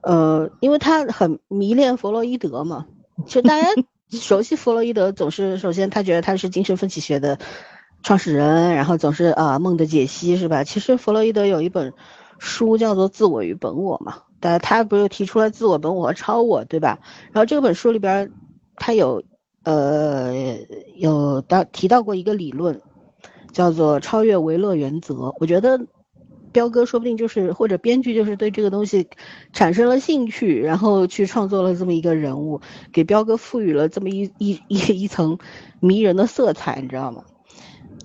[0.00, 2.86] 呃，因为他很迷恋弗洛伊德嘛。
[3.26, 3.68] 其实大家
[4.10, 7.38] 熟悉弗洛伊德，总是首先他觉得他是精神分析学的。
[8.04, 10.62] 创始人，然后总是啊梦的解析是吧？
[10.62, 11.94] 其实弗洛伊德有一本
[12.38, 16.98] 书叫做《自我与本我》嘛，但他不是提出了自我、本我和超我，对吧？
[17.32, 18.30] 然后这本书里边，
[18.76, 19.22] 他有
[19.62, 20.34] 呃
[20.96, 22.82] 有到提到过一个理论，
[23.52, 25.34] 叫做超越维勒原则。
[25.40, 25.80] 我觉得
[26.52, 29.08] 彪哥说不定就是或者编剧就是对这个东西
[29.54, 32.60] 产生了兴趣，然后去创作了这么一个人物，
[32.92, 35.38] 给彪哥赋予了这么一一一一层
[35.80, 37.24] 迷人的色彩，你知道吗？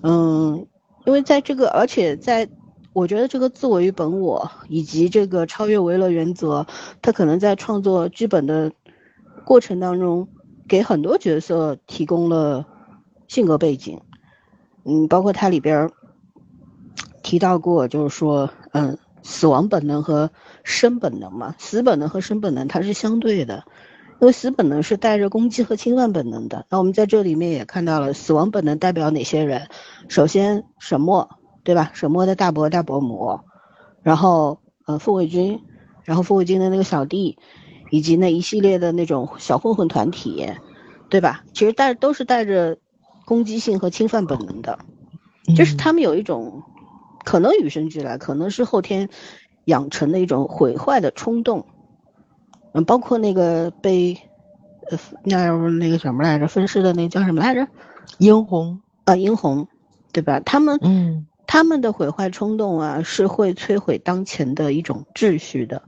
[0.02, 0.66] 嗯，
[1.04, 2.48] 因为在这个，而且在，
[2.92, 6.66] 我觉得这个自我与本我以及这个超越维勒原则，
[7.02, 8.72] 他可能在创作剧本的
[9.44, 10.28] 过程当中，
[10.68, 12.66] 给很多角色提供了
[13.28, 14.00] 性格背景。
[14.84, 15.90] 嗯，包括它里边
[17.22, 20.30] 提到过，就是说，嗯，死亡本能和
[20.64, 23.64] 生本能嘛，死本能和生本能它是相对的。
[24.20, 29.68] 因为死本能是带着攻击和侵犯本能的，那我们在这里面也看到了死亡本能代表哪些人？
[30.08, 31.30] 首先沈墨，
[31.64, 31.90] 对吧？
[31.94, 33.40] 沈墨的大伯、大伯母，
[34.02, 35.62] 然后呃傅卫军，
[36.04, 37.38] 然后傅卫军的那个小弟，
[37.90, 40.52] 以及那一系列的那种小混混团体，
[41.08, 41.42] 对吧？
[41.54, 42.76] 其实带都是带着
[43.24, 44.80] 攻击性和侵犯本能的，
[45.56, 46.62] 就是他们有一种
[47.24, 49.08] 可能与生俱来，可能是后天
[49.64, 51.64] 养成的一种毁坏的冲动。
[52.72, 54.16] 嗯，包括那个被，
[54.90, 57.66] 呃，那那个什么来着，分尸的那叫什么来着？
[58.18, 59.66] 殷红啊，殷红，
[60.12, 60.38] 对吧？
[60.40, 65.82] 他们，嗯，他们的毁坏冲动啊，是会摧毁当前的一种秩序的，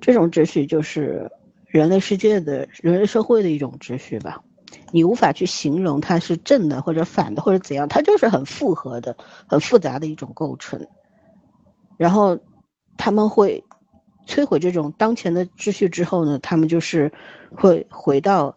[0.00, 1.30] 这种秩序就是
[1.66, 4.40] 人类世界的人类社会的一种秩序吧。
[4.90, 9.14] 你无法去形容它是正的或者反的或者怎样，它就是很复合的、
[9.46, 10.86] 很复杂的一种构成。
[11.98, 12.38] 然后
[12.96, 13.62] 他们会。
[14.26, 17.12] 摧毁这种当前的秩序之后呢，他们就是
[17.54, 18.56] 会回到，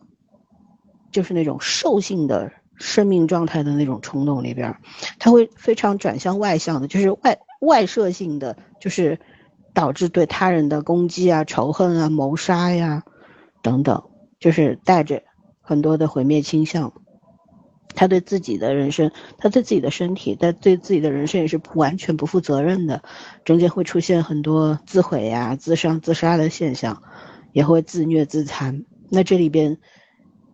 [1.12, 4.76] 就是那种兽性的生命状态的那种冲动里边，
[5.18, 9.20] 他会非常转向外向的，就是外外射性的，就是
[9.74, 13.04] 导致对他人的攻击啊、仇恨啊、谋杀呀
[13.62, 14.04] 等等，
[14.40, 15.24] 就是带着
[15.62, 16.94] 很多的毁灭倾向。
[17.96, 23.02] 他对自己的人生，他对自己的身体，但对自己的人生也是完全不负责任的，
[23.44, 27.02] 中间会出现很多自毁呀、自伤、自杀的现象，
[27.54, 28.84] 也会自虐自残。
[29.10, 29.78] 那这里边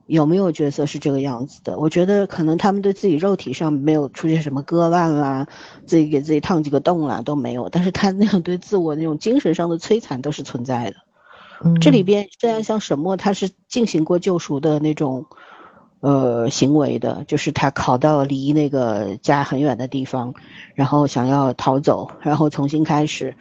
[0.07, 1.79] 有没有角色是这个样子的？
[1.79, 5.47] 我觉得可能他们对自己肉体上没有出现什么割腕啦，
[5.85, 10.97] 自己给自己烫几个洞啦都没有，但是他那样对自我那种精神上的摧残都是存在的。
[11.79, 15.27] 这里边虽然像沈墨他是进行过救赎的那种，
[16.01, 20.33] 呃行为的，就是他考到离那个家很远的地方，
[20.75, 23.35] 然后想要逃走，然后重新开始，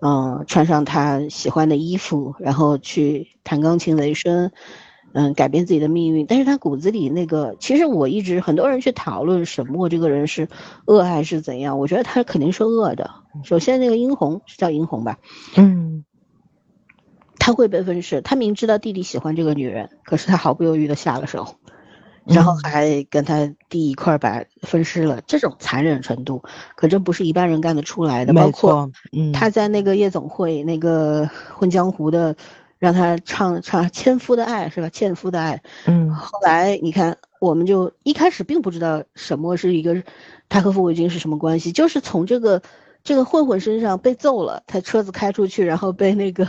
[0.00, 4.52] 嗯，穿上他喜欢的衣服，然后去弹钢琴雷声。
[5.14, 10.48] 嗯，改变自己的命运，但是他骨子里那个，其实我一直很多人去讨论沈墨这个人是
[10.86, 13.10] 恶还是怎样，我觉得他肯定是恶的。
[13.44, 15.18] 首先，那个殷红是叫殷红吧？
[15.54, 16.06] 嗯，
[17.38, 21.56] 他会被分尸，他明知道弟弟喜欢这个女人，可是他毫不犹豫的下了手，
[22.24, 25.20] 然后还跟他弟一块把分尸了。
[25.26, 26.42] 这种残忍程度，
[26.76, 28.32] 可真不是一般人干得出来的。
[28.32, 28.90] 包括
[29.32, 32.34] 他在那个夜总会那个混江湖的。
[32.82, 34.88] 让他唱唱《纤夫的爱》是吧？
[34.92, 36.12] 纤夫的爱，嗯。
[36.12, 40.02] 后来你看，我们就一开始并不知道沈墨是一个，
[40.48, 42.60] 他和傅卫军是什么关系，就是从这个
[43.04, 46.48] 这个混混身上被揍了，他车子开出去，然后被那个。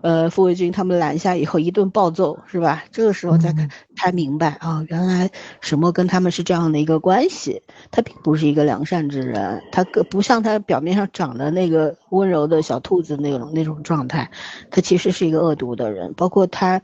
[0.00, 2.84] 呃，傅卫军他们拦下以后一顿暴揍，是吧？
[2.92, 3.52] 这个时候才
[3.96, 5.28] 才明白啊，原来
[5.60, 7.62] 沈墨跟他们是这样的一个关系。
[7.90, 14.30] 他并不是一个良善之人，他不像他表面上长的那个温柔的小兔子那种那种状态，
[14.70, 16.14] 他其实是一个恶毒的人。
[16.14, 16.80] 包括他，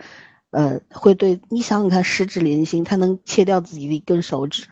[0.50, 4.66] 呃，会对你想想看，十指连心，他能切掉自己的一根手指，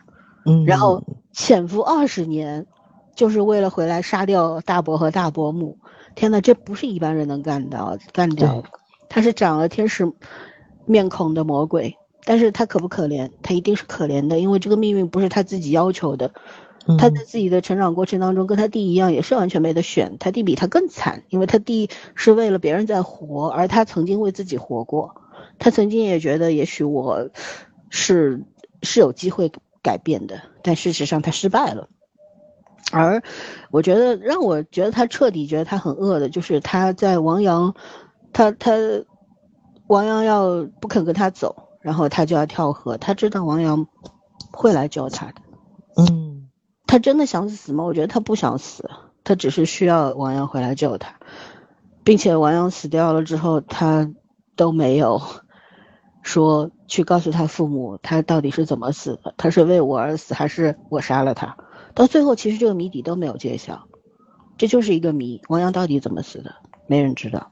[0.45, 1.01] 嗯，然后
[1.31, 2.65] 潜伏二十年，
[3.15, 5.77] 就是为了回来杀掉大伯和大伯母。
[6.15, 8.63] 天呐，这不是一般人能干到干掉，
[9.09, 10.11] 他是长了天使
[10.85, 13.31] 面孔的魔鬼，但是他可不可怜？
[13.41, 16.31] 他一定是可怜的，因为这个命运不是他自己要求的。
[16.97, 20.17] 他在自己的成长过程当中，跟他弟一样，也是完全没得选。
[20.19, 25.15] 他弟比他更惨，因为他弟是为了别人在活，而他曾经为自己活过。
[25.59, 27.29] 他曾经也觉得，也许我
[27.89, 28.43] 是
[28.81, 29.49] 是有机会
[29.81, 31.87] 改变的，但事实上他失败了。
[32.91, 33.23] 而
[33.71, 37.73] 我觉得让我觉得他彻底觉得他很恶的，就是他在王阳，
[38.33, 38.73] 他他
[39.87, 42.97] 王阳要不肯跟他走，然后他就要跳河。
[42.97, 43.87] 他知道王阳
[44.51, 45.33] 会来救他的，
[45.97, 46.49] 嗯，
[46.85, 47.83] 他真的想死吗？
[47.83, 48.89] 我觉得他不想死，
[49.23, 51.15] 他只是需要王阳回来救他，
[52.03, 54.11] 并且王阳死掉了之后，他
[54.55, 55.21] 都没有
[56.21, 61.57] 说去告诉他父母他到底是怎么死的，他是为我而死，还是我杀了他？
[61.95, 63.87] 到最后，其实这个谜底都没有揭晓，
[64.57, 65.41] 这就是一个谜。
[65.47, 66.55] 王阳到底怎么死的？
[66.87, 67.51] 没人知道。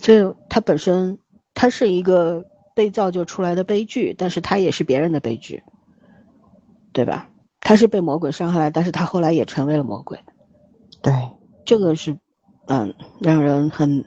[0.00, 1.18] 所以他本身，
[1.54, 2.44] 他是一个
[2.74, 5.62] 被造就出来的悲剧，但是他也是别人的悲剧，
[6.92, 7.28] 对吧？
[7.60, 10.20] 他是被魔鬼伤害，但是他后来也成为了魔鬼。
[11.02, 11.12] 对，
[11.64, 12.16] 这个是，
[12.66, 14.04] 嗯，让人很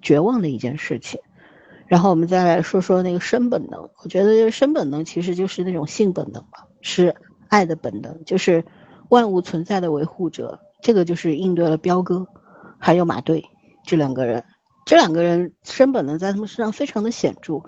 [0.00, 1.20] 绝望的一件事情。
[1.86, 7.14] 然后我们再来说说那个生本能，我觉得生本能其实就是那种性本能吧，是。
[7.48, 8.64] 爱的本能就是
[9.08, 12.26] 万物存在的维护者，这个就是应对了彪哥，
[12.78, 13.44] 还有马队
[13.84, 14.44] 这两个人，
[14.86, 17.60] 这两个人生本能在他们身上非常的显著。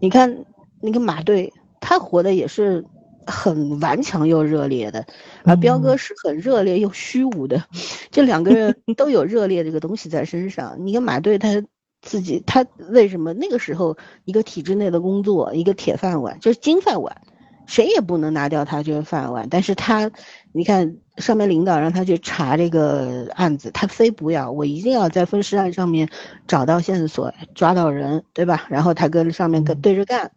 [0.00, 0.44] 你看
[0.80, 2.84] 那个马队，他活的也是
[3.26, 5.06] 很顽强又热烈的，
[5.44, 7.64] 而彪哥是很热烈又虚无的，
[8.10, 10.76] 这两个人 都有热烈这个东西在身上。
[10.86, 11.64] 你看马队他
[12.02, 17.22] 自己，他为什么那个时候一个体制内的工作，一个铁饭碗就是金饭碗。
[17.66, 20.10] 谁也不能拿掉他这个饭碗，但是他，
[20.52, 26.08] 你看上面领导让他去查这个案子，他非不要，我一定要在分尸案上面
[26.46, 28.66] 找到线索，抓到人，对吧？
[28.68, 30.30] 然后他跟上面跟对着干，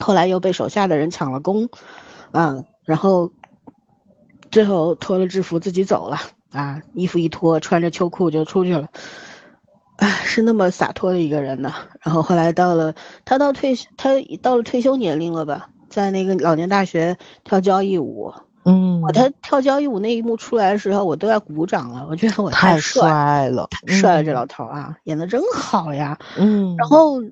[0.00, 1.68] 后来又被手下的人抢了功，
[2.32, 3.30] 啊，然后
[4.50, 6.18] 最后脱了制服自己走了，
[6.52, 8.88] 啊，衣服一脱，穿着秋裤就出去了，
[9.96, 11.74] 哎，是那么洒脱的一个人呢。
[12.00, 12.94] 然后后来到了
[13.26, 14.10] 他到退他
[14.40, 15.68] 到了退休年龄了吧？
[15.94, 18.34] 在那个老年大学跳交谊舞，
[18.64, 22.04] 嗯，我他跳交谊舞那一幕出来的时候，我都要鼓掌了。
[22.10, 26.18] 我觉得我太帅了，太帅了，这老头啊，演的真好呀。
[26.36, 27.22] 嗯，然后，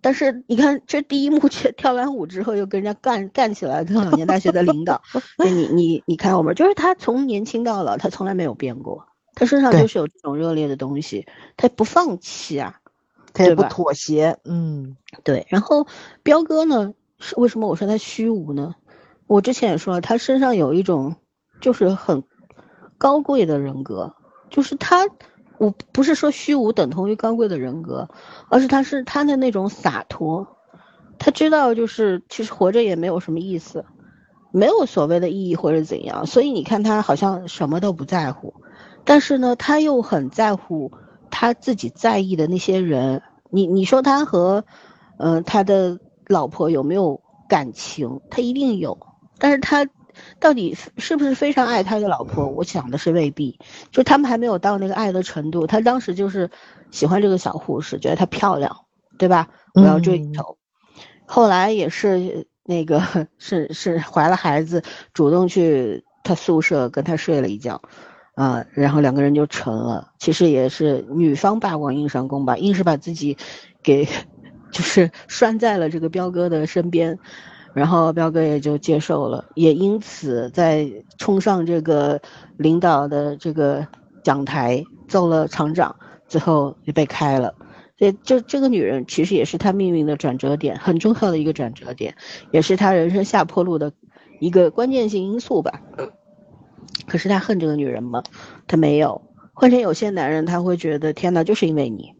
[0.00, 5.00] 但是你看这第一幕跳跳完舞之后，又跟人家干干起来，跟老年大学的领导。
[5.44, 11.24] 你你你看我们，就是他从年轻到老，他从来没有变过，他身上就是有这种热烈的东西，
[11.56, 12.80] 他不放弃啊，
[13.32, 14.38] 他也不妥协。
[14.44, 15.46] 嗯，对。
[15.50, 15.86] 然后
[16.24, 16.94] 彪哥呢？
[17.18, 18.74] 是为什么我说他虚无呢？
[19.26, 21.16] 我之前也说了，他身上有一种
[21.60, 22.22] 就是很
[22.96, 24.14] 高贵的人格，
[24.50, 25.04] 就是他，
[25.58, 28.08] 我不是说虚无等同于高贵的人格，
[28.48, 30.46] 而是他是他的那种洒脱，
[31.18, 33.84] 他知道就是其实活着也没有什么意思，
[34.52, 38.54] 没有所谓的意义或者怎样，所以你看他好像什么都不在乎，
[39.04, 40.92] 但是呢，他又很在乎
[41.30, 43.22] 他自己在意的那些人。
[43.50, 44.64] 你你说他和，
[45.18, 45.98] 呃，他的。
[46.28, 48.20] 老婆有没有感情？
[48.30, 48.98] 他一定有，
[49.38, 49.88] 但是他
[50.38, 52.46] 到底是不是非常爱他的老婆？
[52.46, 53.58] 我想的是未必，
[53.90, 55.66] 就他们还没有到那个爱的程度。
[55.66, 56.50] 他当时就是
[56.90, 58.84] 喜欢这个小护士，觉得她漂亮，
[59.18, 59.48] 对吧？
[59.74, 60.58] 我要追求。
[61.26, 63.02] 后来也是那个
[63.38, 64.82] 是是怀了孩子，
[65.14, 67.80] 主动去他宿舍跟他睡了一觉。
[68.34, 70.12] 啊，然后两个人就成了。
[70.20, 73.36] 其实也是女方霸王硬上弓吧，硬是把自己
[73.82, 74.06] 给
[74.70, 77.18] 就是拴在了这个彪哥的身边，
[77.74, 82.20] 然后彪哥也就接受了，也因此在冲上这个
[82.56, 83.86] 领导的这个
[84.22, 85.96] 讲台揍了厂长，
[86.26, 87.54] 最后也被开了。
[87.98, 92.14] 所以就这个女人其实也是他命运的转折点，很重要的一个转折点，
[92.52, 93.92] 也是他人生下坡路的
[94.38, 95.82] 一个关键性因素吧。
[97.06, 98.22] 可是他恨这个女人吗？
[98.66, 99.22] 他没有。
[99.52, 102.14] 换成有些男人，他会觉得天哪，就是因为你，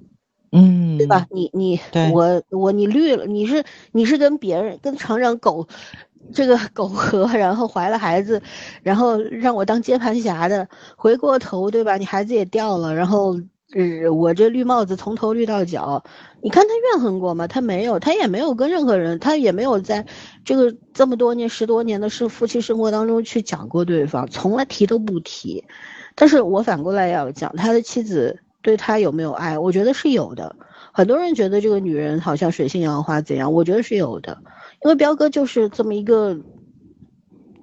[0.53, 1.27] 嗯，对吧？
[1.31, 1.81] 你你
[2.13, 5.67] 我我你绿了，你是你是跟别人跟厂长苟
[6.33, 8.43] 这个苟合， 然后怀了孩子，
[8.83, 11.97] 然后让我当接盘侠的，回过头对吧？
[11.97, 13.37] 你孩子也掉了，然后。
[13.75, 16.03] 呃，我这绿帽子从头绿到脚，
[16.41, 17.47] 你看他怨恨过吗？
[17.47, 20.07] 他没有，他也没有跟任何人，他也没有在
[20.43, 25.63] 这个这么多年十多年的是夫妻生活当中去讲过对方，从来提都不提。
[26.15, 29.59] 但是我反过来要讲，他的妻子对他有没有爱？
[29.59, 30.57] 我觉得是有的。
[30.93, 33.53] 很多人觉得这个女人好像水性杨花怎样？
[33.53, 34.39] 我觉得是有的，
[34.83, 36.39] 因为彪哥就是这么一个，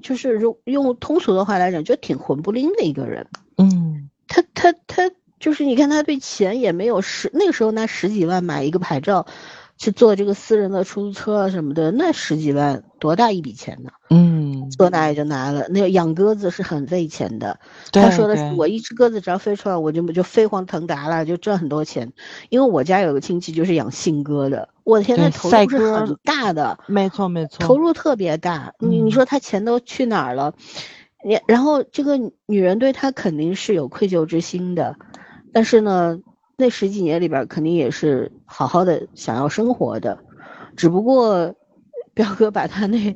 [0.02, 3.28] 就是用用通俗的话来讲，就挺混不吝的一个人。
[3.58, 5.12] 嗯，他他他。
[5.38, 9.28] 就是你看他对钱也没有十那个时候拿十几万买一个牌照，
[9.77, 13.89] 去坐这个私人的出租车什么的，那十几万多大一笔钱呢？
[14.10, 15.68] 嗯，说拿也就拿了。
[15.69, 17.60] 那个养鸽子是很费钱的。
[17.91, 22.14] 他说的是我一只鸽子只要飞出来，我就就飞黄腾达了，就赚很多钱。
[22.49, 26.80] 因为我家有个亲戚就是养信鸽的，我的天，那投入是很大的。
[26.88, 28.73] 没错没错，投入特别大。
[28.80, 30.53] 你你说他钱都去哪儿了？
[31.26, 34.95] 你然后这个女人对他肯定是有愧疚之心的。
[35.52, 36.19] 但是呢，
[36.57, 40.19] 那十几年里边肯定也是好好的想要生活的，
[40.76, 41.56] 只不过，
[42.14, 43.15] 表哥把他那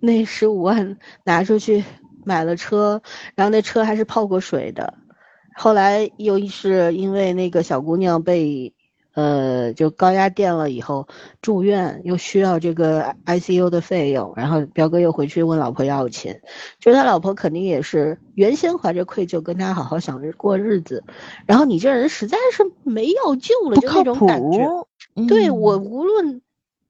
[0.00, 1.84] 那十五万拿出去
[2.24, 3.02] 买了车，
[3.34, 4.94] 然后那车还是泡过水的，
[5.56, 8.75] 后来又是因为那个小姑娘被。
[9.16, 11.08] 呃，就高压电了以后
[11.40, 16.42] 住院，又需要这个 ICU 的费用，然后彪哥又回去问老婆要钱，
[16.80, 21.02] 就是他老婆肯定也是原先怀着愧疚跟他好好想着过日子，
[21.46, 24.68] 然后你这人实在是没药救了，就那种感觉。
[25.26, 26.42] 对我无论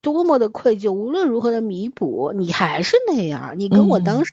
[0.03, 3.55] 多么的愧疚，无论如何的弥补，你还是那样。
[3.57, 4.33] 你跟我当时，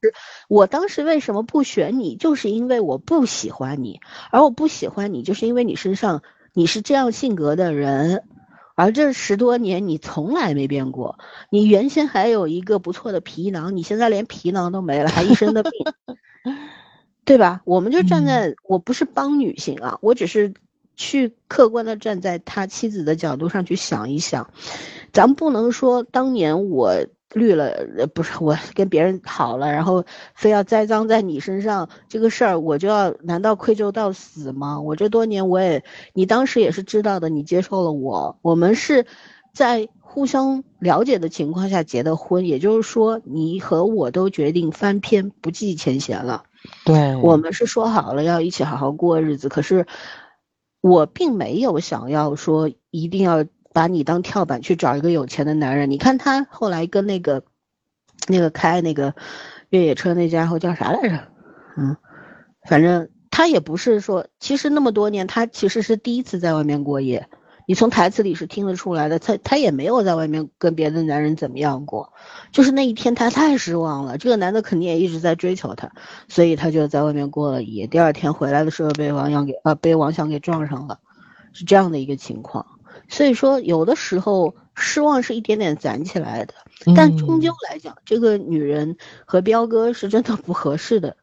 [0.50, 4.00] 我当时为什么不选你，就是因为我不喜欢你，
[4.32, 6.24] 而我不喜欢你，就是因为你身上。
[6.54, 8.24] 你是这样性格的人，
[8.76, 11.18] 而这十多年你从来没变过。
[11.50, 15.72] 你原先还有一个不错的皮囊，你现在连皮囊都没了，还一身的病，
[17.26, 17.62] 对吧？
[17.66, 20.54] 我们就站在，我不是帮女性啊，我只是
[20.96, 24.52] 去客观的站在他妻子的角度上去想一想，
[25.12, 27.06] 咱不能说当年我。
[27.34, 27.66] 绿了，
[27.98, 30.06] 呃，不是我跟别人好了，然后
[30.36, 34.80] 非要栽赃在你身上，这个事儿我就要难道愧疚到死吗？
[34.80, 35.84] 我这多年我也，
[36.14, 39.06] 你当时也是知道的，你接受了我，我们是
[39.54, 46.44] 在互相了解的情况下结的婚，也就是说你和我都决定翻篇不计前嫌了。
[46.86, 49.86] 对，我们是说好了要一起好好过日子，可是
[50.82, 53.46] 我并没有想要说一定要。
[53.74, 57.44] 把你当跳板去找一个有钱的男人，你看他后来跟那个，
[58.28, 59.16] 那个开那个
[59.70, 61.28] 越野车那家伙叫啥来着？
[61.76, 61.98] 嗯，
[62.70, 67.28] 反正他也不是说，其实那么多年他其实是第一次在外面过夜，
[67.66, 72.14] 你从台词里是听得出来的，他他也没有在外面跟别的男人怎么样过，
[72.52, 75.92] 就是那一天他太失望了，这个男的肯定也一直在追求他，
[76.28, 81.00] 所以他就在外面过了夜，第二天回来的时候被王阳给啊被王翔给撞上了，
[81.54, 82.68] 是这样的一个情况。
[83.10, 86.54] 所以说，有的时候失望是一点点攒起来的，
[86.96, 91.18] 但终究来讲，这个女人和彪哥是真的不合适的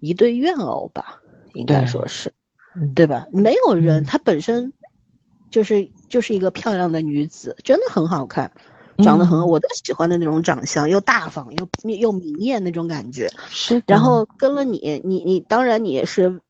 [0.00, 1.22] 一对怨偶吧，
[1.54, 2.34] 应该说是，
[2.94, 3.26] 对吧？
[3.32, 4.72] 没有人，她本身
[5.50, 8.52] 就是就是一个漂亮的女子，真的很好看，
[8.96, 13.30] 长得很我都喜欢的那种长相，又大方又又明艳那种感觉。
[13.48, 16.40] 是，然后跟了你，你你当然你也是。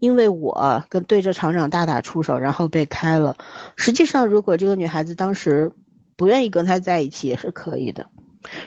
[0.00, 3.38] 因为我跟对着厂长大打出手，然后被开了。
[3.74, 5.72] 实际上，如果这个女孩子当时
[6.16, 8.04] 不愿意跟他在一起，也是可以的。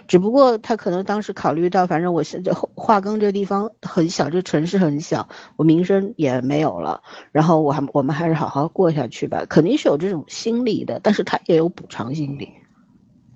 [0.07, 7.03] 只不过她可能当时考虑到，反正我现在化工这地方很小，这城市很小，我名声也没有了。
[7.31, 10.99] 然后我还我们还是好好过下去吧，肯定是有这种心理的。
[11.03, 12.51] 但是她也有补偿心理，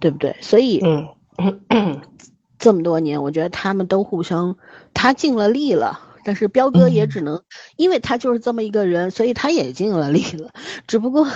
[0.01, 0.35] 对不对？
[0.41, 0.81] 所以，
[1.69, 2.01] 嗯，
[2.59, 4.57] 这么多年，我觉得他们都互相，
[4.93, 7.41] 他尽了力了，但是彪哥也只能，
[7.77, 10.51] 因为他就是这么一个人，所以他也尽了力了。
[10.87, 11.27] 只不过，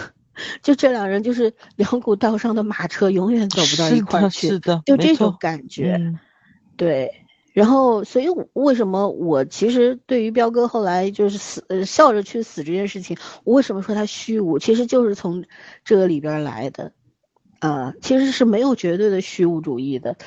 [0.62, 6.14] 就这两人就是两股道上的马车，永远走不到一块去，是的，就这种感觉。
[6.76, 7.12] 对，
[7.54, 13.16] 然后，所以为什么我其实对于彪哥后来就是死，呃，笑着去死这件事情，
[13.46, 15.46] 我为什么说他虚无，其实就是从
[15.84, 16.92] 这个里边来的。
[17.60, 20.18] 啊，其实是没有绝对的虚无主义的，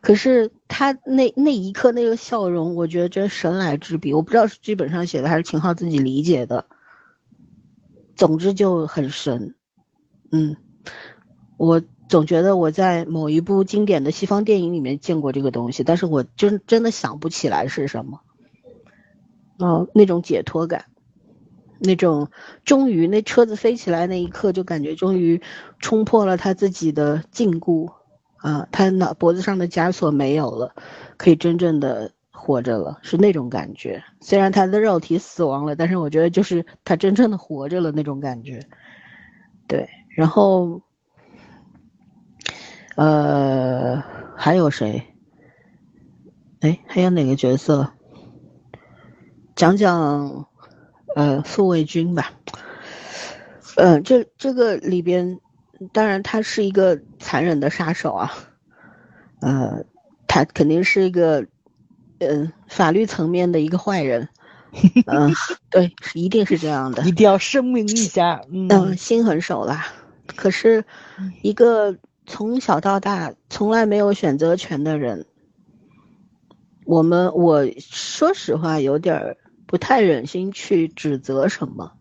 [0.00, 4.14] 可是他那那一刻那个笑容，我觉得真神来之笔。
[4.14, 6.66] 我不知道是剧本上写的还是秦昊自己理解的，
[8.14, 9.54] 总之就很神。
[10.30, 10.56] 嗯，
[11.56, 18.20] 我总觉得我在某一部经典的西方电影里面见过这个东西，但是我真真的想不起来是什么。
[19.58, 20.86] 哦，那种解脱感。
[21.78, 22.30] 那种
[22.64, 25.42] 终于，那车子飞起来那一刻，就感觉终于
[25.78, 27.92] 冲破了他自己的禁锢
[28.36, 30.74] 啊，他脑脖子上的枷锁没有了，
[31.16, 34.02] 可以真正的活着了，是那种感觉。
[34.20, 38.66] 虽然他的肉体死亡了，但是我觉得就是他真正的活着了那种感觉。
[39.68, 40.80] 对，然后，
[42.96, 44.02] 呃，
[44.36, 45.02] 还有谁？
[46.60, 47.92] 哎，还有哪个角色？
[49.54, 50.46] 讲讲。
[51.16, 52.30] 呃，傅卫军吧，
[53.76, 55.40] 嗯，这这个里边，
[55.90, 58.34] 当然他是一个残忍的杀手啊，
[59.40, 59.82] 呃，
[60.28, 61.46] 他肯定是一个，
[62.18, 64.28] 嗯，法律层面的一个坏人，
[65.06, 65.32] 嗯，
[65.70, 69.86] 对，一定是这样的，一定要声明一下，嗯，心狠手辣，
[70.26, 70.84] 可是，
[71.40, 75.24] 一个从小到大从来没有选择权的人，
[76.84, 79.38] 我们我说实话有点儿。
[79.66, 81.92] 不太忍心去指责什么，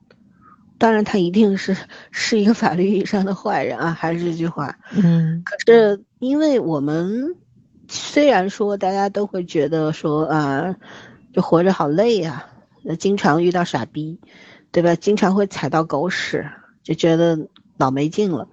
[0.78, 1.76] 当然他一定是
[2.12, 5.42] 是一个法律意义上的坏人啊， 还是这句话，嗯。
[5.46, 7.36] 可是因为我们
[7.88, 10.76] 虽然说大家都会觉得说啊，
[11.34, 12.46] 就活着好累呀，
[12.84, 14.20] 那经常遇到傻逼，
[14.72, 14.96] 对吧？
[14.96, 16.50] 经常会踩到狗屎，
[16.84, 17.48] 就觉得
[17.78, 18.48] 老没劲了，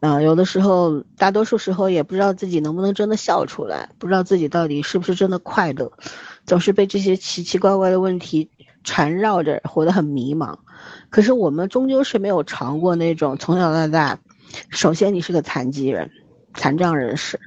[0.00, 5.92] 啊，有的时候，大多数时候也不知道自己能不能真的笑出来，不知道自己到底是不是真的快乐。
[6.50, 8.50] 总是被这些奇奇怪怪的问题
[8.82, 10.58] 缠绕着，活得很迷茫。
[11.08, 14.18] 可是我们终究是没有尝过那种从小到大，
[14.68, 16.10] 首先你是个残疾人、
[16.54, 17.38] 残障人士，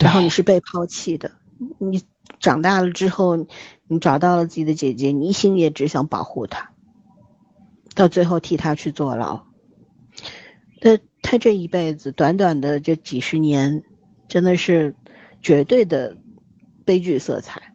[0.00, 1.30] 然后你是被抛弃的。
[1.78, 2.02] 你
[2.40, 3.46] 长大了之后，
[3.86, 6.72] 你找到了自己的姐姐，你一心也只想保护她，
[7.94, 9.44] 到最后替她去坐牢。
[10.80, 13.84] 他他这一辈子，短短的这几十年，
[14.26, 14.96] 真的是
[15.42, 16.16] 绝对的
[16.84, 17.67] 悲剧色彩。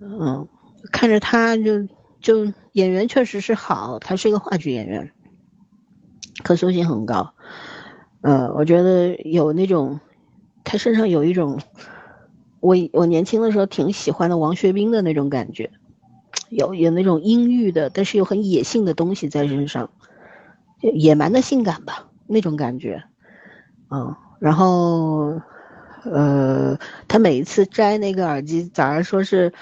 [0.00, 0.46] 嗯，
[0.92, 1.86] 看着他就
[2.20, 5.10] 就演员确实是好，他是一个话剧演员，
[6.44, 7.32] 可塑性很高。
[8.20, 10.00] 呃，我觉得有那种
[10.64, 11.60] 他身上有一种
[12.60, 15.70] 我我年轻的时候挺喜欢的王学兵的那种感觉，
[16.50, 19.88] 有有那种阴郁的，但是又很野性的东西在身上，
[20.80, 23.02] 野蛮的性感吧那种感觉。
[23.90, 25.40] 嗯，然后
[26.04, 26.78] 呃，
[27.08, 29.54] 他每一次摘那个耳机，早上说是。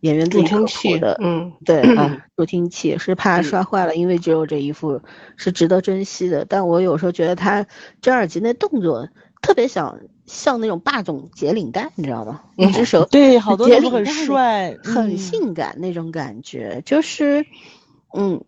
[0.00, 5.02] 演员助听器的，嗯，对啊，助听器是怕摔坏了，因为只有这一副
[5.36, 6.44] 是值得珍惜的。
[6.44, 7.66] 但我有时候觉得他
[8.00, 9.08] 摘耳机那动作
[9.42, 12.42] 特别想像那种霸总解领带，你知道吗？
[12.56, 17.44] 一只手对，好多都很帅，很性感那种感觉，就是，
[18.16, 18.44] 嗯，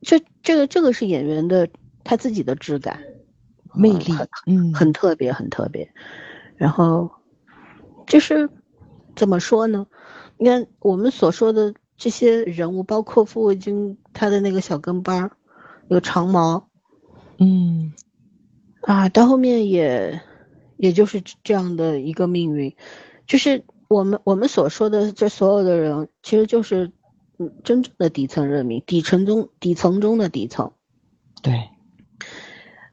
[0.00, 1.68] 这这个这个是演员的
[2.04, 3.00] 他自己的质感
[3.74, 4.14] 魅力，
[4.46, 5.90] 嗯，很特别很特别。
[6.56, 7.10] 然后
[8.06, 8.48] 就是
[9.14, 9.86] 怎么说呢？
[10.38, 15.30] 你看我们所说的这些人物，包括傅卫军他的那个小跟班儿，
[15.88, 16.68] 有长毛，
[17.38, 17.92] 嗯，
[18.82, 20.20] 啊，到后面也
[20.76, 22.76] 也就是这样的一个命运，
[23.26, 26.92] 就是我们我们所说的这所有的人，其实就是
[27.38, 30.72] 嗯真正的底层人民，底层中底层中的底层，
[31.42, 31.70] 对，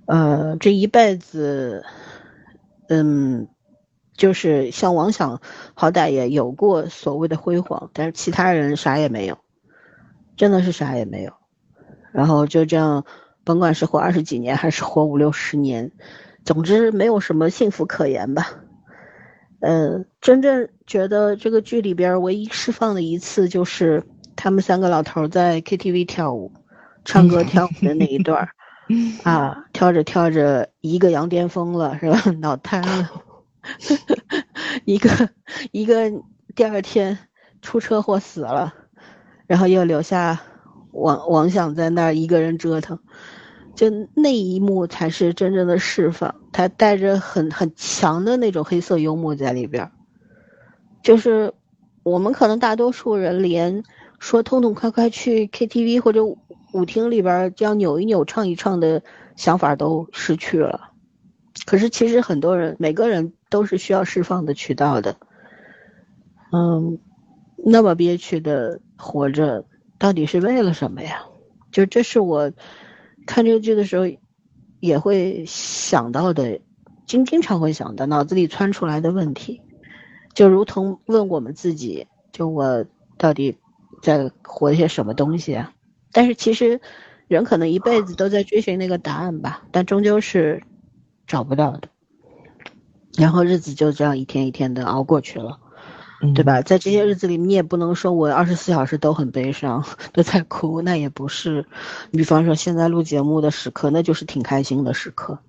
[0.05, 1.83] 呃，这一辈子，
[2.87, 3.49] 嗯。
[4.15, 5.41] 就是像王想，
[5.73, 9.37] 好歹也有过所谓的辉煌，但是其他人啥也没有，
[10.37, 11.33] 真的是啥也没有。
[12.11, 13.05] 然后就这样，
[13.43, 15.91] 甭管是活二十几年还是活五六十年，
[16.45, 18.51] 总之没有什么幸福可言吧。
[19.61, 24.03] 嗯，真正觉得这个剧里边唯一释放的一次，就是
[24.35, 26.51] 他们三个老头在 KTV 跳舞、
[27.03, 28.49] 唱歌跳舞的那一段
[29.23, 32.21] 啊，跳着跳着，一个羊癫疯了，是吧？
[32.41, 33.09] 脑瘫了。
[34.85, 35.29] 一个
[35.71, 36.11] 一个
[36.55, 37.17] 第二天
[37.61, 38.73] 出车祸死了，
[39.47, 40.41] 然后又留下
[40.91, 42.99] 王王想在那儿一个人折腾，
[43.75, 46.35] 就那一幕才是真正的释放。
[46.51, 49.91] 他带着很很强的那种黑色幽默在里边，
[51.01, 51.53] 就是
[52.03, 53.83] 我们可能大多数人连
[54.19, 59.01] 说痛痛快快去 KTV 或者舞厅里边这样扭一扭、唱一唱的
[59.35, 60.91] 想法都失去了。
[61.65, 65.15] 可是其实很多人，每个人都是需要释放的渠道的。
[66.51, 66.97] 嗯，
[67.55, 69.63] 那么憋屈的活着，
[69.99, 71.25] 到底是为了什么呀？
[71.71, 72.51] 就这是我
[73.27, 74.05] 看这个剧的时候
[74.79, 76.61] 也会想到的，
[77.05, 79.61] 经经常会想到，脑子里窜出来的问题，
[80.33, 82.85] 就如同问我们自己：就我
[83.19, 83.59] 到底
[84.01, 85.73] 在活些什么东西啊？
[86.11, 86.81] 但是其实
[87.27, 90.63] 人可能一辈子都在追寻那个答案吧，但终究是。
[91.25, 91.87] 找不到的，
[93.17, 95.59] 然后日子就这样一天一天的熬过去了，
[96.33, 96.61] 对吧？
[96.61, 99.83] 在这些日子里，你也不能说我二十四小时都很悲伤，
[100.13, 101.65] 都在哭，那也不是。
[102.11, 105.39] 你比方说现在录节目的时刻，那就是挺开心的时刻，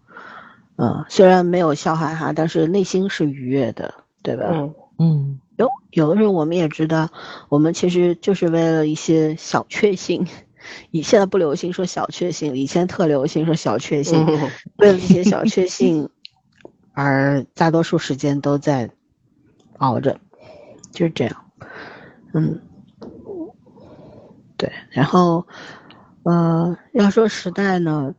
[0.77, 4.47] 嗯，虽然没有笑哈哈，但是内心是愉悦的，对吧？
[4.51, 5.41] 嗯嗯。
[5.57, 7.11] 有有的时候我们也知道，
[7.49, 10.27] 我们其实就是为了一些小确幸。
[10.91, 14.27] 以现在不流行说小确幸，以前特流行说小确幸。
[14.79, 16.09] 为了一些小确幸，
[16.95, 18.89] 而大多数时间都在
[19.79, 20.19] 熬着，
[20.93, 21.45] 就是这样。
[22.33, 22.61] 嗯，
[24.57, 24.73] 对。
[24.91, 25.47] 然后，
[26.23, 28.15] 呃，要说时代呢，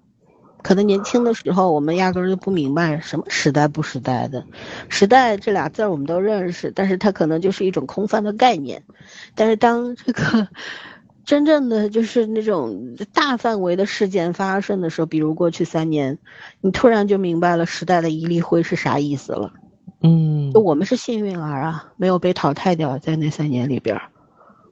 [0.61, 4.45] 可能年轻的时候我们压根儿就不明白什么时代不时代的。
[4.89, 8.83] 时代这俩字儿我们都认识，但是它可能就是一种空泛的概念。
[9.33, 10.47] 但是当这个。
[11.25, 16.19] 真正的就是那种大范围的事件发生的时候，比如过去三年，
[16.61, 19.51] 你突然就明白了时代的一粒灰是啥意思了。
[20.01, 23.99] 嗯，就我们是幸运儿啊，没有被淘汰掉在那三年里边，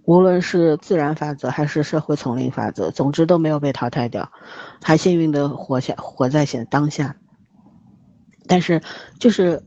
[0.06, 4.32] 无论是自然法则还是社会丛林法则，总之都没有被淘汰掉，
[4.84, 7.16] 还幸运的活下活在现当下。
[8.46, 8.82] 但是
[9.20, 9.64] 就是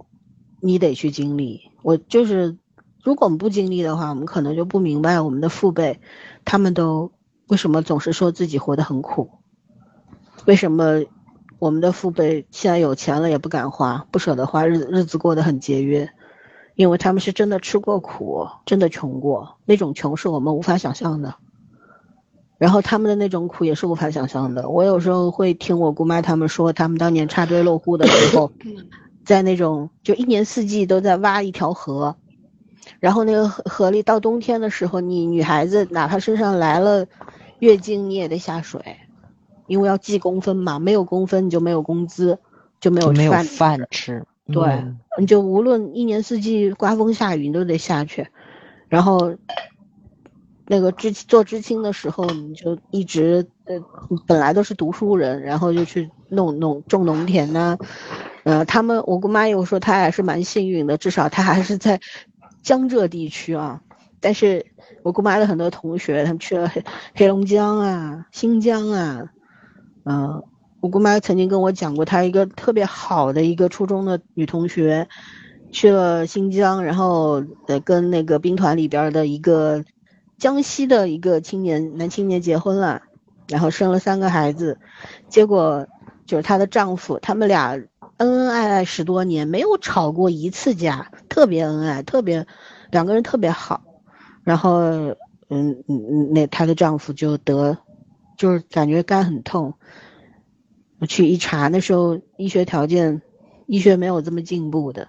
[0.61, 2.57] 你得去经历，我就是。
[3.03, 6.01] 如果我们不经历的话，我们可能就不明白我们的父辈，
[6.47, 7.13] 他们都
[7.49, 9.31] 为什么总是说自己活得很苦？
[10.47, 11.03] 为什么
[11.59, 16.09] 我们的父辈现在有钱了也不敢花，不舍得花，日子日子过得很节约？
[16.77, 21.35] 因为他们是真的吃过苦，真的穷过，那种穷是我们无法想象的。
[22.59, 24.69] 然后他们的那种苦也是无法想象的。
[24.69, 28.53] 我有时候会听我姑妈他们说，他们当年插队落户的时候，
[29.25, 32.17] 在那种就一年四季都在挖一条河。
[32.99, 37.07] 然后那个河河里到冬天的时候，你女孩子哪怕身上来了
[37.59, 38.97] 月经，你也得下水，
[39.67, 42.39] 因为要计工分嘛，没有工分你就没有工资，
[42.81, 44.25] 就没有没有饭吃。
[44.53, 44.85] 对，
[45.19, 48.29] 你就无论一年四季刮风下雨，你都得下去。
[48.89, 49.35] 然后
[50.67, 53.75] 那个知做知青的时候，你就一直呃，
[54.27, 57.77] 本来都是读书人，然后就去弄弄种农田呐。
[58.45, 62.01] 呃，他们我姑妈又说她还是蛮幸运的，至少她还是在。
[62.67, 63.81] 江浙地区啊，
[64.19, 64.67] 但是
[65.05, 66.83] 我姑妈的很多同学，他们去了黑
[67.15, 69.31] 黑龙江啊、新疆啊，
[70.05, 70.43] 嗯，
[70.81, 75.07] 我姑妈曾经跟我讲过，她一个特别好的一个初中的女同学，
[75.71, 77.41] 去了新疆，然后
[77.85, 79.85] 跟那个兵团里边的一个
[80.37, 83.01] 江西的一个青年男青年结婚了，
[83.47, 84.81] 然后生了三个孩子，
[85.29, 85.87] 结果
[86.27, 87.81] 就是她的丈夫，他们俩。
[88.19, 92.47] 恩恩爱爱十多年，没有吵过一次架，特别恩爱，特别
[92.91, 93.83] 两个人特别好。
[94.43, 94.81] 然后，
[95.49, 97.77] 嗯嗯嗯，那她的丈夫就得，
[98.39, 99.75] 就是感觉肝很痛。
[100.99, 103.21] 我去一查，那时候医学条件，
[103.67, 105.09] 医学没有这么进步的。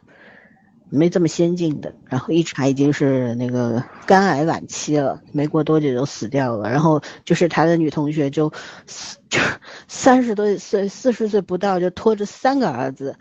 [0.90, 6.70] 没这么先进的，然后一查已经是那个肝癌晚期了，没过多久就死掉了。
[6.70, 8.50] 然后就是他的女同学就，
[9.30, 9.40] 就
[9.88, 13.18] 三十多岁、四十岁不到就拖着三个儿子，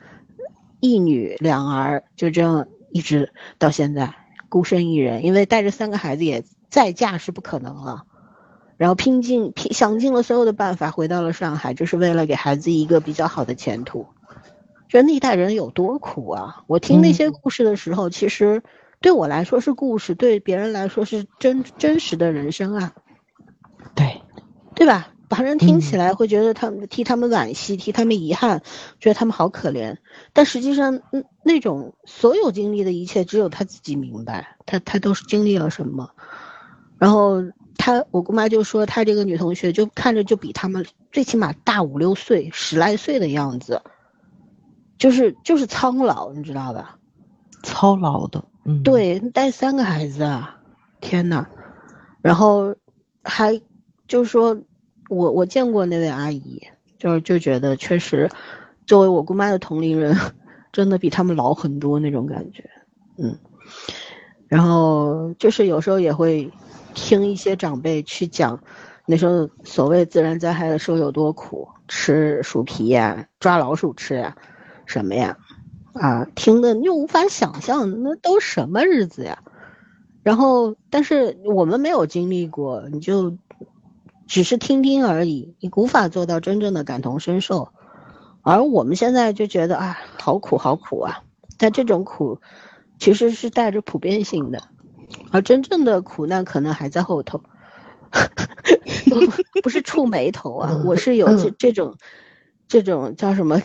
[0.81, 4.15] 一女两儿，就这样一直到现在
[4.49, 8.05] 孤身一人，因为带着三个孩子也再嫁是不可能了。
[8.77, 14.07] 然后拼尽拼想尽了所有的办法回到了上海，就是为了给孩子一个比较好的前途。
[14.89, 16.63] 觉得那一代人有多苦啊！
[16.67, 18.63] 我听那些故事的时候，其实
[19.01, 22.93] 对我来说是故事，对别人来说是真真实的人生啊。
[23.95, 24.23] 对，
[24.75, 25.09] 对吧？
[25.29, 28.63] 旁人听起来会觉得他们替他们惋惜，替他们遗憾，
[29.01, 29.97] 觉得他们好可怜。
[30.33, 36.11] 但实际上，嗯，那种所有经历的一切，只有他自己明白，他他都是经历了什么。
[36.99, 37.43] 然后
[37.77, 43.83] 他，我姑妈就说，她这个女同学就看着就比他们最起码大五六岁、十来岁的样子。
[44.99, 46.99] 就是就是苍老，你知道吧？
[47.63, 50.59] 操劳的，嗯，对，带三个孩子啊，
[51.01, 51.47] 天呐，
[52.23, 52.77] 然后
[53.25, 53.61] 还
[54.07, 54.57] 就是说，
[55.09, 56.63] 我我见过那位阿姨，
[56.99, 58.31] 就是就觉得确实，
[58.87, 60.17] 作为我姑妈的同龄人，
[60.73, 62.71] 真的比他们老很多那种感觉，
[63.19, 63.37] 嗯，
[64.47, 66.53] 然后就是有时候也会
[66.95, 68.61] 听一些长辈去讲，
[69.07, 74.37] 那时候所谓自然灾害的时候有多苦，吃鼠皮呀，抓老鼠吃呀，
[74.87, 75.37] 什么呀，
[75.93, 79.43] 啊，听的你无法想象，那都什么日子呀？
[80.23, 83.37] 然后，但是我们没有经历过，你就
[84.27, 87.69] 只是听听而已，你无法做到真正的感同身受。
[88.43, 91.23] 而我们现在就觉得啊，好苦，好苦啊！
[91.59, 92.41] 但这种苦。
[92.99, 94.63] 其实是带着普遍性的，
[95.31, 97.43] 而真正的苦难可能还在后头，
[99.63, 101.99] 不是触眉头啊，我是有这这种，
[102.69, 103.61] 这种叫什么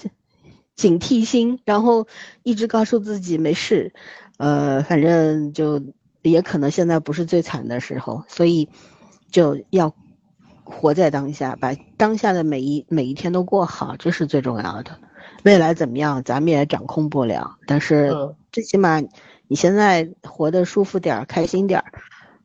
[0.75, 2.07] 警惕心，然后
[2.43, 3.93] 一直告诉自己没事，
[4.37, 5.81] 呃，反正就
[6.21, 8.69] 也可能现在不是最惨的时候，所以
[9.29, 9.93] 就要
[10.63, 14.97] 活在当下，把当下的每一每一天都过好，这是最重要的。
[15.43, 18.35] 未来怎么样，咱们也掌控不了，但是。
[18.51, 19.01] 最起码，
[19.47, 21.93] 你现在活得舒服点儿、开心点儿，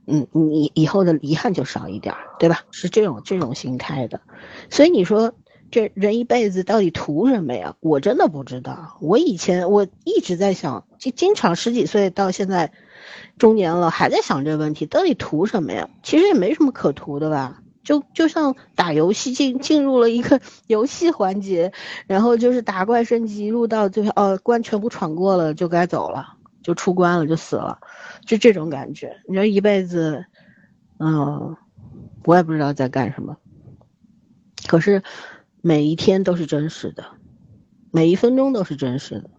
[0.07, 2.61] 嗯，你以后的遗憾就少一点儿，对吧？
[2.71, 4.21] 是这种这种心态的。
[4.71, 5.35] 所以你说
[5.71, 7.75] 这人一辈子到底图什么呀？
[7.81, 8.97] 我真的不知道。
[9.01, 12.73] 我以前我一直在想，就经常十几岁到现在
[13.39, 15.89] 中年了，还在想这个问题，到底图什么呀？
[16.03, 17.63] 其实也没什么可图的吧。
[17.85, 21.73] 就就像打游戏进进入了一个 游戏环节，
[22.09, 26.35] 然后就是打怪升级，入到最后哦关全部闯过了就该走了，
[26.65, 27.79] 就出关了就死了，
[28.25, 29.17] 就这种感觉。
[29.29, 30.25] 你说一辈子，
[30.99, 31.57] 嗯，
[32.25, 33.37] 我也不知道在干什么，
[34.67, 35.05] 可是
[35.67, 37.07] 每一天都是真实的，
[37.91, 39.31] 每一分钟都是真实的，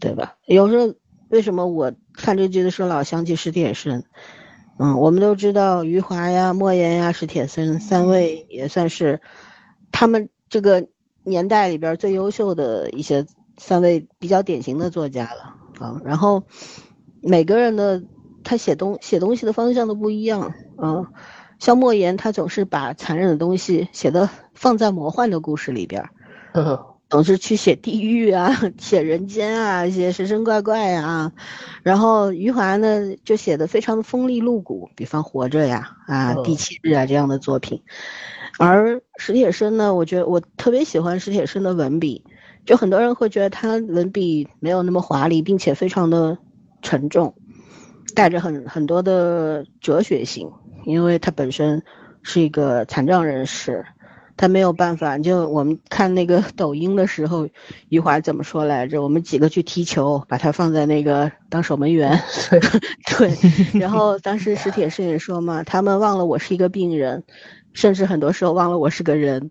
[0.00, 0.34] 对吧？
[0.46, 0.92] 有时候
[1.28, 4.02] 为什么我看这剧的时候老想起史铁生？
[4.80, 9.20] 嗯，我们都知道余华呀、莫言呀、史铁生三位也算是
[9.92, 10.88] 他们这个
[11.22, 13.24] 年代里边最优秀的一些
[13.58, 16.00] 三位比较典型的作家了啊。
[16.04, 16.42] 然后
[17.22, 18.02] 每个人的
[18.42, 21.12] 他写东写东西的方向都不一样啊。
[21.58, 26.08] 像莫言，他总是把残忍的东西写的放在魔幻的故事里边。
[27.08, 31.32] 总是去写地狱啊， 写人间啊，写神神怪怪啊，
[31.82, 37.80] 然后余华呢就写的非常的锋利露骨，比方《活着》呀，啊，《第七日》啊这样的作品。
[38.58, 42.24] 而史铁生呢，我觉得我特别喜欢史铁生的文笔，
[42.66, 46.36] 就很多人会觉得他文笔没有那么华丽，并且非常的
[46.82, 47.34] 沉重，
[48.14, 50.50] 带着很很多的哲学性，
[50.84, 51.82] 因为他本身
[52.22, 53.84] 是一个残障人士。
[54.40, 57.48] 他没有办法，就我们看那个抖音的时候，
[57.88, 59.02] 余华怎么说来着？
[59.02, 62.22] 我们几个去踢球，把他放在那个当守门员。
[63.18, 63.36] 对，
[63.80, 67.24] 然后当时史铁生也说嘛，他们忘了我是一个病人，
[67.72, 69.50] 甚至很多时候忘了我是个人。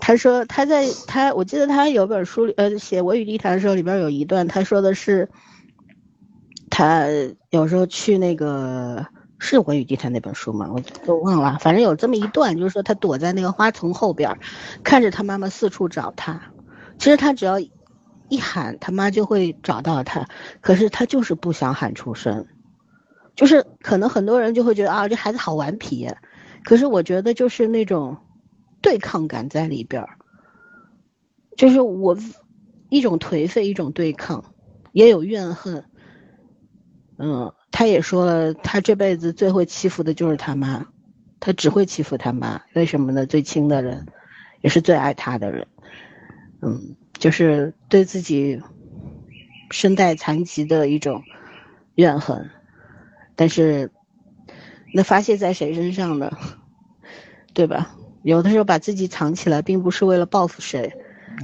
[0.00, 5.28] 他说他在他，我记得他有本书里，呃，写《我与地坛》的时候，里边有一段，他说的是，
[6.70, 7.04] 他
[7.50, 9.06] 有时候去那个。
[9.44, 10.70] 是《我与地坛》那本书吗？
[10.72, 14.38] 我都忘了，反正有这么一段，就是说他躲在那个花丛后边，
[14.84, 16.40] 看着他妈妈四处找他。
[16.96, 20.28] 其实他只要一喊，他妈就会找到他。
[20.60, 22.46] 可是他就是不想喊出声，
[23.34, 26.08] 就是可能很多人就会觉得啊，这孩子好顽皮。
[26.64, 28.18] 可是我觉得就是那种
[28.80, 30.06] 对抗感在里边，
[31.56, 32.16] 就是我
[32.90, 34.54] 一种颓废，一种对抗，
[34.92, 35.84] 也有怨恨。
[37.22, 37.52] 嗯。
[37.70, 40.86] 他也说了，他这辈子最会欺负的就是他妈，
[41.40, 42.60] 他只会欺负他妈。
[42.74, 43.24] 为什么呢？
[43.24, 44.06] 最亲的人，
[44.60, 45.66] 也是最爱他的人，
[46.60, 48.60] 嗯，就是对自己
[49.70, 51.22] 身带残疾的一种
[51.94, 52.50] 怨恨。
[53.34, 53.90] 但是，
[54.92, 56.36] 那发泄在谁身上呢？
[57.54, 57.96] 对吧？
[58.22, 60.92] 有的时候把自己藏起来，并不是为了报复谁，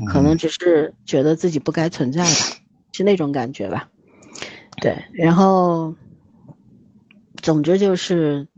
[0.06, 2.30] 可能只是觉得自己不该存在吧，
[2.92, 3.88] 是那种感觉吧。
[4.80, 5.94] 对，然后。
[7.40, 8.48] 总之就是，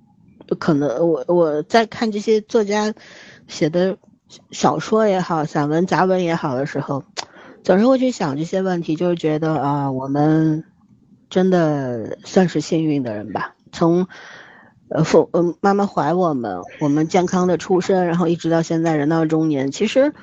[0.58, 2.94] 可能我我在看这些作家
[3.46, 3.98] 写的
[4.50, 7.04] 小说也好，散文杂文也好的时候，
[7.62, 10.64] 总是会去想这些问题，就是觉得啊，我们
[11.28, 13.54] 真的算是幸运的人吧。
[13.70, 14.08] 从
[14.88, 20.14] 呃父嗯妈妈怀我们，我们健康的出生，然后一直到现在人到中年，其实。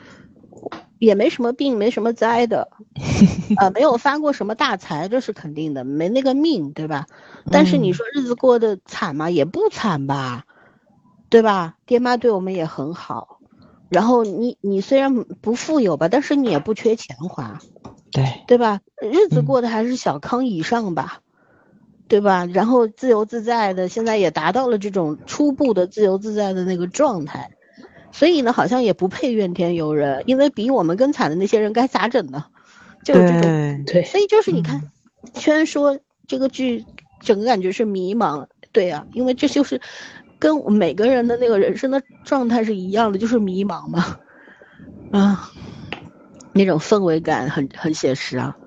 [0.99, 2.69] 也没什么病，没什么灾的，
[3.57, 7.05] 啊，没有发过什么大财，这是肯定的，没那个命，对吧？
[7.51, 9.29] 但是你说日子过得惨吗？
[9.29, 10.45] 也不惨吧，
[11.29, 11.75] 对吧？
[11.85, 13.39] 爹妈对我们也很好，
[13.89, 17.59] 然后你你虽然不富有吧，但是你也不缺钱花，
[18.11, 18.81] 对对吧？
[19.01, 21.21] 日子过得还是小康以上吧，
[22.07, 22.45] 对吧？
[22.45, 27.51] 然后自由自在的，现在也达到了这种初步的自由自在的那个状态。
[28.11, 32.45] 所以呢，好像也不配怨天尤人，因为比我们更惨的那些人该咋整呢？
[33.03, 34.81] 就是这种对，所以就是你看，
[35.35, 36.85] 虽然说这个剧
[37.19, 39.79] 整个感觉是迷茫，对啊、因为这就是
[40.39, 44.17] 跟每个人的那个人生的状态是一样的，就是迷茫嘛，
[45.11, 45.49] 啊，
[46.53, 48.57] 那种氛围感很很写实啊，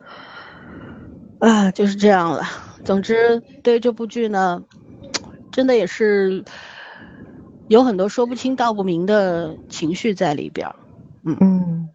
[1.39, 2.45] 啊，就是这样了。
[2.83, 4.63] 总之，对这部剧呢，
[5.53, 6.45] 真的也是
[7.71, 10.75] 有很多说不清道不明的情绪在里边儿，
[11.25, 11.89] 嗯。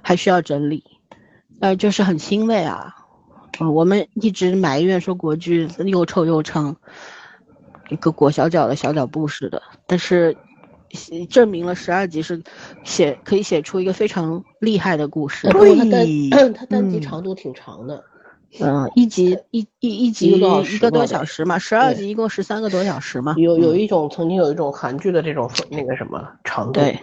[0.00, 0.82] 还需要整理，
[1.60, 2.94] 呃，就是很欣慰啊。
[3.60, 6.74] 嗯，我们一直埋怨说国剧又臭又长，
[7.90, 10.34] 一个裹小脚的小脚布似的，但是
[11.10, 12.42] 呃证明了十二集是
[12.84, 15.46] 写可以写出一个非常厉害的故事。
[15.52, 16.30] 对。
[16.54, 17.02] 它单集嗯。
[17.02, 18.02] 长度挺长的，嗯，
[18.94, 23.34] 一集一一一集一个多小时嘛，十二集一共十三个多小时嘛。
[23.36, 26.98] 有有一种曾经有一种韩剧的这种那个什么长度，对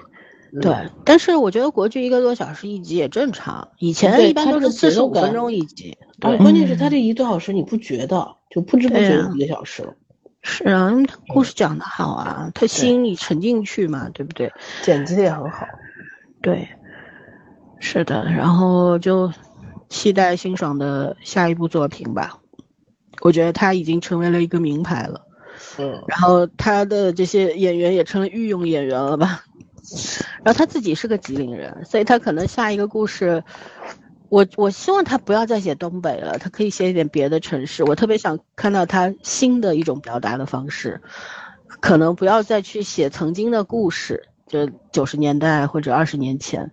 [0.54, 5.98] 嗯对，但是我觉得国剧一个多小时一集也正常，以前一般都是四十五分钟一集。
[6.20, 9.94] 对，关键是它这一个多小时你不觉得，就不知不觉对啊一个小时了，
[10.42, 10.92] 是啊，
[11.28, 14.52] 故事讲得好啊，他吸引你沉进去嘛，对不对？
[14.82, 15.68] 剪辑的也很好。
[16.42, 16.68] 对，
[17.80, 19.32] 是的，然后就
[19.90, 22.40] 期待辛爽的下一部作品吧。
[23.22, 25.26] 我觉得他已经成为了一个名牌了，
[25.78, 29.44] 嗯，然后他的这些演员也成了御用演员了吧。
[30.44, 33.44] 然后他自己是个吉林人，所以他可能下一个故事，
[34.30, 37.84] 我我希望他不要再写东北了，他可以写一点别的城市。
[37.84, 41.02] 我特别想看到他新的一种表达的方式，
[41.80, 46.72] 可能不要再去写曾经的故事，就九十年代或者二十年前，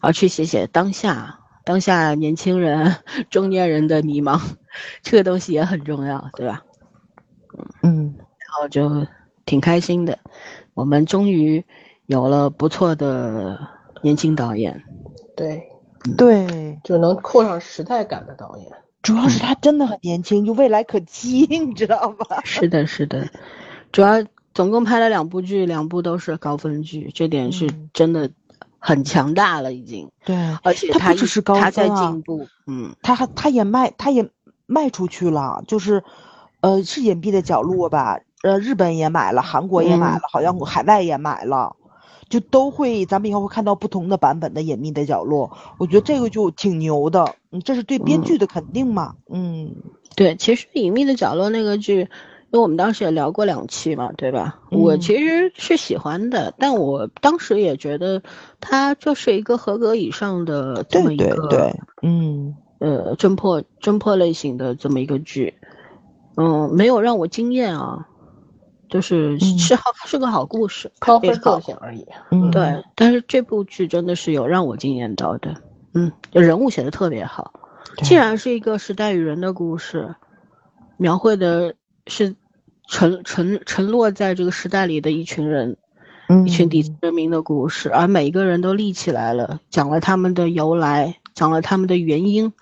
[0.00, 2.96] 而去写写当下，当下年轻人、
[3.30, 4.40] 中年人的迷茫，
[5.02, 6.64] 这个东西也很重要，对吧？
[7.82, 9.06] 嗯然后就
[9.44, 10.18] 挺开心的，
[10.74, 11.64] 我们终于
[12.06, 13.58] 有了不错的
[14.02, 14.82] 年轻导演。
[15.36, 15.62] 对，
[16.16, 18.66] 对，就能扣上时代感的导演。
[19.02, 22.40] 主要是他真的很年轻，就未来可期， 你知道吧？
[22.44, 23.28] 是的，是的，
[23.90, 24.24] 主要
[24.54, 28.30] 总共拍了两部剧，两部都是高分剧，这点是嗯真的
[28.84, 30.10] 很强大了，已经。
[30.24, 30.34] 对，
[30.64, 34.28] 而且他不只是高他在分啊进步，嗯，他还他也卖他也
[34.66, 36.02] 卖出去了，就是，
[36.60, 38.18] 呃，是隐蔽的角落吧？
[38.42, 41.76] 呃，日本也买了，韩国也买嗯了，好像海外也买了，
[42.28, 45.56] 就都会，咱们以后会看到不同的版本的隐秘的角落。
[45.78, 49.76] 我觉得这个就挺牛的，嗯，这是对编嗯剧的肯定嘛，嗯
[50.16, 52.08] 对，其实《隐秘的角落》那个剧，因
[52.52, 54.58] 为我们当时也聊过两期嘛，对吧？
[54.70, 58.22] 我嗯其实是喜欢的，但我当时也觉得
[58.60, 65.54] 它就是一个合格以上的这么一个对对，嗯呃侦破侦破类型的这么一个剧，
[66.36, 68.06] 嗯，没有让我惊艳啊，
[68.88, 72.06] 就是嗯是好是个好故事，高分作品而已。
[72.30, 75.54] 嗯，对，但是这部剧真的是有让我惊艳到的，
[75.94, 77.52] 嗯，人物写的特别好。
[77.96, 80.14] 对既然是一个时代与人的故事，
[80.96, 81.74] 描绘的
[82.06, 82.34] 是
[82.92, 85.78] 沉沉沉落在这个时代里的一群人，
[86.28, 92.52] 嗯一群底层人民的故事，而每一个人都立起来了，讲了他们的由来，讲了他们的原因，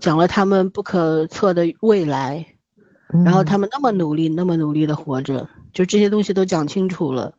[0.00, 2.46] 讲了他们不可测的未来，
[3.22, 7.34] 然后嗯他们那么努力，那么努力的活着，就这些东西都讲清楚了，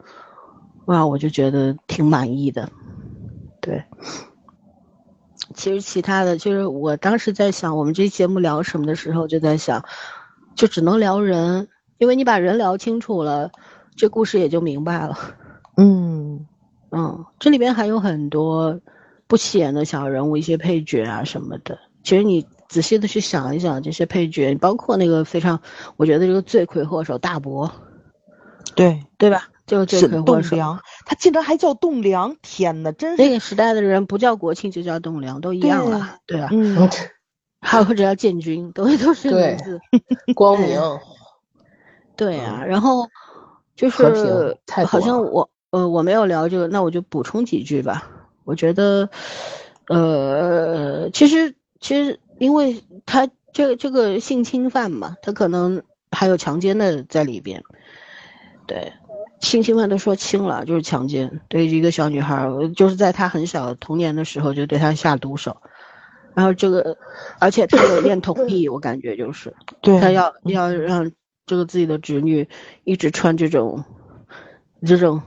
[0.86, 2.70] 哇，我就觉得挺满意的。
[3.60, 3.84] 对，
[5.56, 9.84] 其实其他的就是我当时在想，我们这节目聊什么的时候，就在想，
[10.56, 11.68] 就只能聊人，
[11.98, 13.52] 因为你把人聊清楚了，
[13.96, 15.18] 这故事也就明白了。
[15.78, 16.46] 嗯
[16.92, 18.80] 嗯，这里边还有很多
[19.28, 21.80] 不起眼的小人物，一些配角啊什么的。
[22.04, 25.60] 其实你仔细的去想一想，这些配角，包括那个非常，
[25.98, 27.72] 我觉得这个罪魁祸首大伯，
[28.76, 29.50] 对，对吧？
[29.66, 30.50] 就是罪是魁祸首。
[30.52, 36.48] 栋梁，他竟然还叫栋梁，天呐，真是，那个时代的人不叫国庆就叫栋梁，都一样了，对吧？
[36.52, 36.90] 嗯
[37.60, 39.82] 还有这叫建军，都都是名字。
[40.36, 40.80] 光明，
[42.18, 43.08] 对啊，然后
[43.76, 48.10] 就是太好像我呃我没有聊这个，那我就补充几句吧。
[48.44, 49.10] 我觉得，
[49.88, 57.64] 呃，其实其实因为他这这个性侵犯嘛，他可能还有强奸的在里边，
[58.66, 58.92] 对。
[59.40, 61.42] 性侵犯都说轻了，就是强奸。
[61.48, 65.56] 对于一个小女孩儿，就是在她很小童年的时候就对她下毒手，
[66.34, 66.98] 然后这个，
[67.40, 71.12] 而且她有恋童癖，我感觉就是，对，他要要让
[71.48, 72.48] 这个自己的侄女
[72.84, 73.84] 一直穿这种
[74.86, 75.24] 这种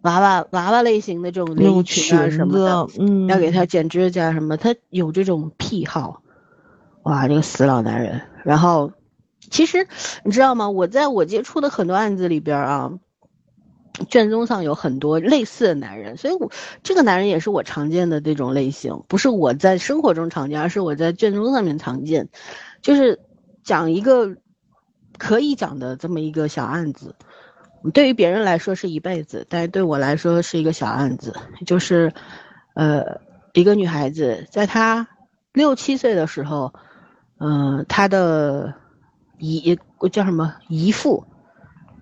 [0.00, 6.22] 娃娃娃娃类型的这种连衣裙啊什么的，嗯，要给她剪指甲什么，他有这种癖好。
[7.04, 8.22] 哇，这个死老男人。
[8.44, 8.92] 然后，
[9.50, 9.86] 其实
[10.24, 10.70] 你知道吗？
[10.70, 12.92] 我在我接触的很多案子里边啊，
[14.08, 16.50] 卷宗上有很多类似的男人，所以我
[16.82, 22.28] 这个男人也是我常见的这种类型，不是我在生活中常见，而是我在卷宗上面常见。
[22.82, 23.20] 就是
[23.62, 24.36] 讲一个
[25.18, 27.14] 可以讲的这么一个小案子，
[27.92, 31.34] 对于别人来说是一辈子，但是对我来说是一个小案子，
[31.66, 32.12] 就是
[32.74, 33.20] 呃
[33.52, 35.06] 一个女孩子在她
[35.52, 36.74] 六七岁的时候，
[37.38, 38.74] 嗯，她的
[39.38, 39.78] 姨
[40.10, 41.24] 叫什么姨父，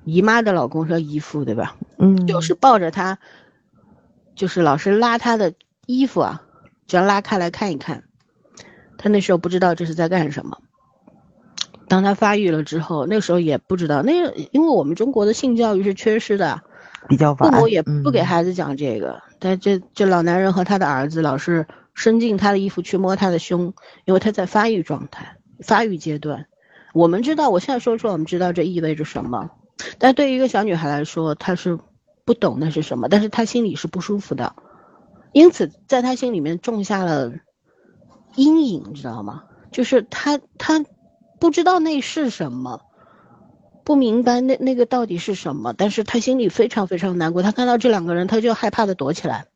[0.04, 1.76] 姨妈的老公叫姨父对吧？
[1.98, 3.18] 嗯，就是抱着她，
[4.34, 5.52] 就是老是拉她的
[5.86, 6.42] 衣服啊，
[6.86, 8.04] 只要拉开来看一看。
[8.96, 10.58] 她那时候不知道这是在干什么。
[11.92, 14.14] 当他发育了之后，那时候也不知道，那
[14.50, 16.62] 因为我们中国的性教育是缺失的，
[17.06, 19.20] 比较父母也不给孩子讲这个。
[19.38, 23.74] 但这这老男人和他的儿子老是伸进他的衣服去摸他的胸，
[24.06, 26.46] 因为他在发育状态、发育阶段。
[26.94, 29.50] 我们知道，我现在说出来，我们知道这意味着什么。
[29.98, 31.78] 但对于一个小女孩来说，她是
[32.24, 34.54] 不懂那是什么，但是她心里是不舒服的，
[35.32, 37.34] 因此在她心里面种下了。
[38.34, 39.42] 阴影，你知道吗？
[39.72, 40.82] 就是他，他
[41.42, 42.82] 不知道那是什么，
[43.82, 47.42] 不明白那那个到底是什么，但是他心里非常非常难过。
[47.42, 49.46] 他看到这两个人，他就害怕的躲起来。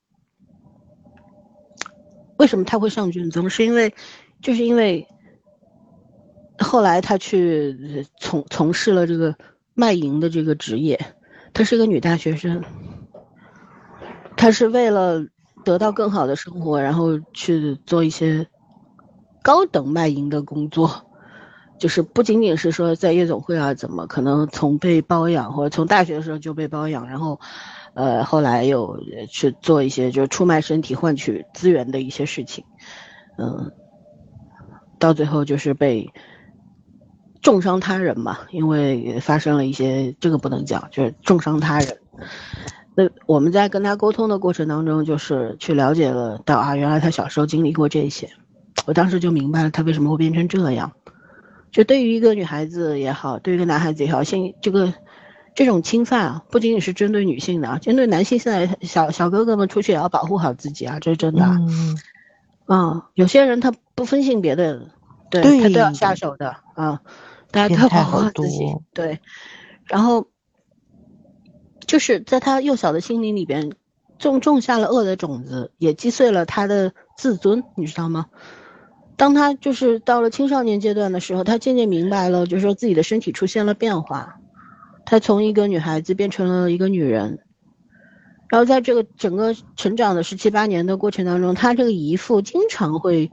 [2.38, 3.48] 为什么他会上卷宗？
[3.48, 3.94] 是因为，
[4.42, 5.06] 就是因为
[6.58, 9.36] 后来他去从从事了这个
[9.72, 10.98] 卖淫的这个职业。
[11.54, 12.64] 她是一个女大学生，
[14.36, 15.24] 她是为了
[15.64, 18.48] 得到更好的生活，然后去做一些。
[19.44, 21.06] 高等卖淫的工作，
[21.78, 27.38] 就是不仅仅是说在夜总会啊，怎么可能从被包养或者从大学的时候就被包养，然后，
[27.94, 28.98] 呃，后来又
[29.30, 32.64] 去做一些就是出卖身体换取资源的一些事情，
[33.38, 33.72] 嗯，
[34.98, 36.10] 到最后就是被
[37.42, 41.98] 重伤他人嘛，因为发生了一些这个不能讲，就是重伤他人。
[42.94, 48.30] 那我们在跟他沟通的过程当中，就是去了解了到啊，原来他小时候经历过这些。
[48.86, 50.92] 我当时就明白了他为什么会变成这样。
[51.70, 54.94] 就对于一个女孩子也好，对于一个男孩子也好，现这个
[55.54, 61.44] 这种侵犯啊，不仅仅是针对女性的啊，针对男性，现在小小哥哥们出去也要保护好自己啊，这是真的。
[61.44, 61.98] 嗯。
[62.66, 64.88] 啊，有些人他不分性别的，
[65.30, 67.00] 对他都要下手的啊，
[67.50, 68.64] 大家都要保护好自己。
[68.92, 69.20] 对。
[69.84, 70.26] 然后，
[71.86, 73.72] 就是在他幼小的心灵里边
[74.18, 78.26] 种种下了恶的种子，也击碎了他的自尊，你知道吗？
[79.16, 84.36] 当他就是到了青少年阶段的时候，他渐渐明白了，就是说自己的身体出现了变化，
[85.04, 87.38] 他从一个女孩子变成了一个女人，
[88.48, 93.30] 然后在这个整个成长的十七八年的过程当中，他这个姨父经常会，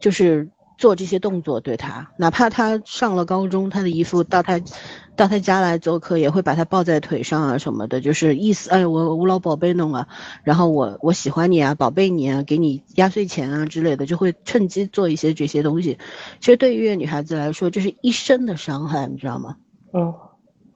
[0.00, 0.48] 就是
[0.78, 4.60] 做这些动作对他，哪怕他上了高中，他的姨父到他。
[5.18, 10.06] 到他家来做客，也会把他抱在腿上啊什么的，就是意思，哎，我我老宝贝弄啊，
[10.44, 15.98] 然后我我喜欢你啊，宝贝你啊，给你压岁钱啊之类的，就会趁机做一些这些东西。
[16.38, 19.56] 其实对于一个女孩子来说，这是一生的伤害，你知道吗？
[19.92, 20.14] 嗯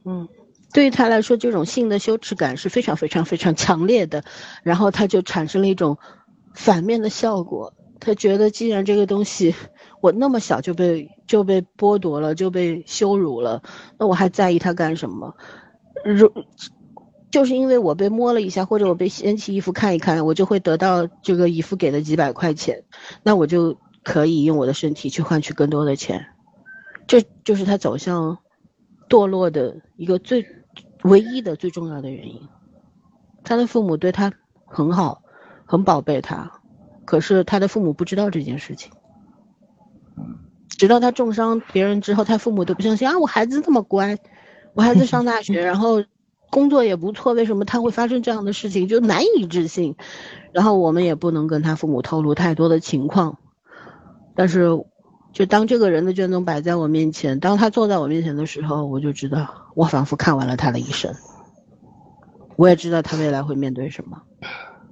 [0.05, 0.29] 嗯，
[0.73, 4.25] 对于他来说，这种性的羞耻感是非常非常非常强烈的，
[4.65, 5.99] 然后他就产生了一种
[6.53, 7.75] 反面的效果。
[8.01, 9.55] 他觉得，既然这个东西
[10.03, 13.63] 我那么小就被就被剥夺了，就被羞辱了，
[13.99, 15.37] 那我还在意他干什么？
[16.05, 16.31] 如
[17.31, 22.83] 就是因为我被摸了一下，或者我被掀起衣服看一看，我就会得到这个姨父给的几百块钱，
[23.23, 26.27] 那我就可以用我的身体去换取更多的钱。
[27.07, 28.39] 这就是他走向
[29.09, 30.45] 堕落的一个最
[31.05, 32.49] 唯一的最重要的原因。
[33.45, 34.33] 他的父母对他
[34.67, 35.23] 很好，
[35.65, 36.61] 很宝贝他。
[37.05, 38.93] 可是他的父母不知道这件事情，
[40.69, 43.19] 直到他重伤别人之后，他父母都不相信啊！
[43.19, 44.19] 我孩子这么乖，
[44.75, 46.03] 我孩子上大学， 然后
[46.51, 48.89] 工作也不错，为什么他会发生这样的事情？
[48.89, 49.97] 就难以置信。
[50.53, 53.39] 然后我们也不能跟他父母透露太多的情况，
[54.35, 54.85] 但是，
[55.33, 61.15] 就当这个人的卷宗摆在我面前，当他坐在我面前的时候，我就知道，我仿佛看完了他的一生。
[62.57, 64.23] 我也知道他未来会面对什么，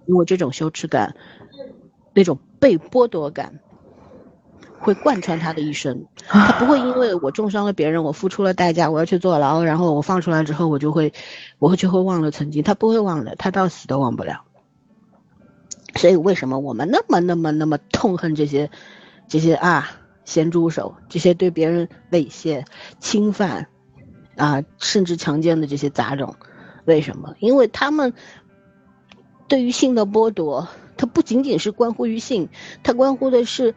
[0.06, 1.14] 因为这种羞耻感。
[2.12, 3.60] 那种被剥夺感
[4.80, 11.12] 会贯穿他的一生，他不会因为我重伤了别人，我付出了代价，我要去坐牢，然后我放出来之后，我就会，
[11.58, 14.42] 我会就会忘了曾经，他不会忘的，他到死都忘不了。
[15.96, 18.70] 所以为什么我们那么那么那么痛恨这些，
[19.28, 19.90] 这些啊
[20.24, 22.64] 咸猪手，这些对别人猥亵、
[22.98, 23.68] 侵犯，
[24.36, 26.34] 啊甚至强奸的这些杂种？
[26.86, 27.34] 为什么？
[27.38, 28.14] 因为他们
[29.46, 30.68] 对于性的剥夺。
[30.96, 32.50] 它不仅仅是关乎于性，
[32.82, 33.74] 它关乎的是，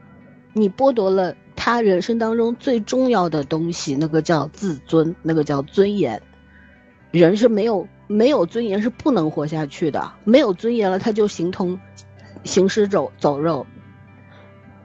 [0.53, 6.21] 你剥夺了他人生当中最重要的东西，那个叫自尊，那个叫尊严。
[7.11, 11.79] 人是没有没有尊严是不能活下去的，没有尊严了，他就形同
[12.43, 13.65] 行尸走走肉，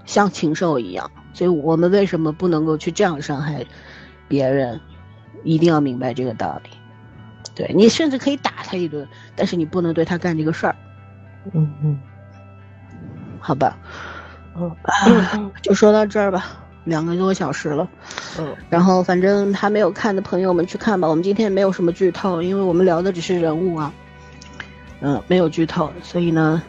[0.04, 1.10] 像禽兽一样。
[1.32, 3.64] 所以我们为什么不能够去这样伤害
[4.26, 4.80] 别人？
[5.44, 6.70] 一定要明白这个道理。
[7.54, 10.74] 对你甚至可以打他一顿，但是你不能对他干这个事儿。
[11.52, 12.00] 嗯嗯，
[13.38, 13.78] 好吧，
[15.06, 16.46] 嗯就说到这儿吧，
[16.84, 17.88] 两个多小时了。
[18.38, 21.08] 嗯然后反正还没有看的朋友们去看吧。
[21.08, 23.92] 我们今天没有什么剧透，因为我们聊的只是人物啊，
[25.00, 26.62] 嗯，没有剧透，所以呢，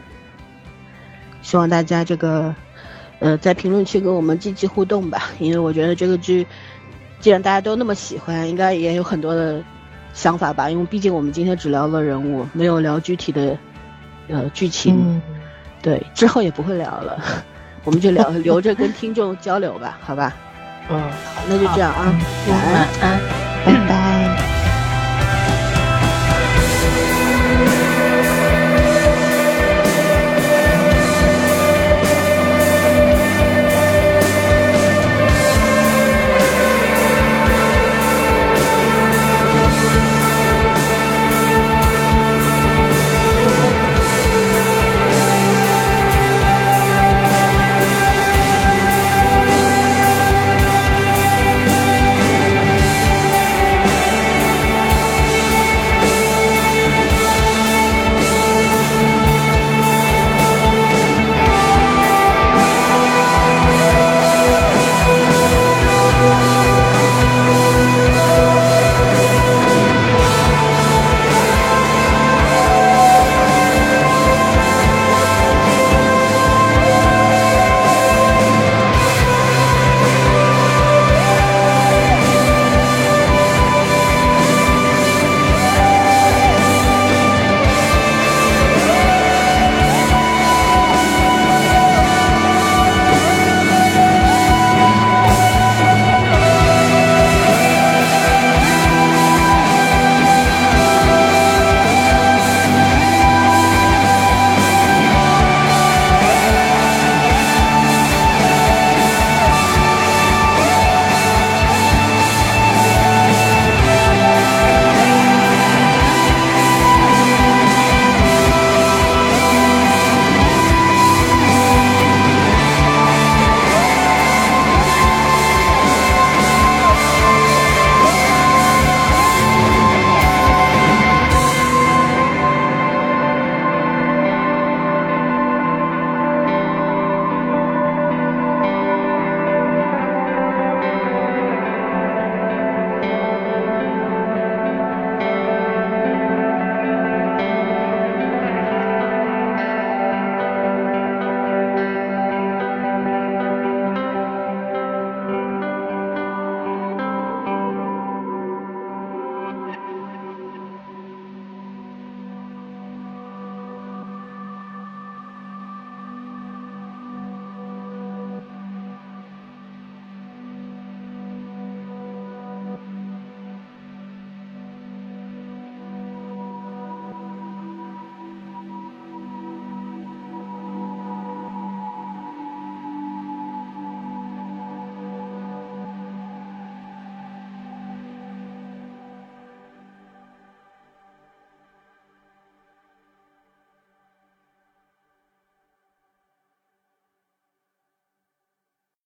[1.42, 2.54] 希望大家这个
[3.18, 6.46] 呃在评论区跟我们积极互动吧，因为我觉得这个剧
[7.20, 9.62] 既然大家都那么喜欢，应该也有很多的
[10.12, 10.70] 想法吧。
[10.70, 13.56] 因为毕竟我们今天只聊了人物，没有聊具体的
[14.28, 15.22] 呃剧情，嗯
[15.82, 17.22] 对，之后也不会聊了，
[17.84, 20.32] 我们就聊 留着跟听众交流吧，好吧？
[20.90, 21.00] 嗯，
[21.48, 22.12] 那就这样啊，
[22.48, 22.74] 晚安。
[22.74, 23.20] 晚安。
[23.64, 24.09] 拜拜。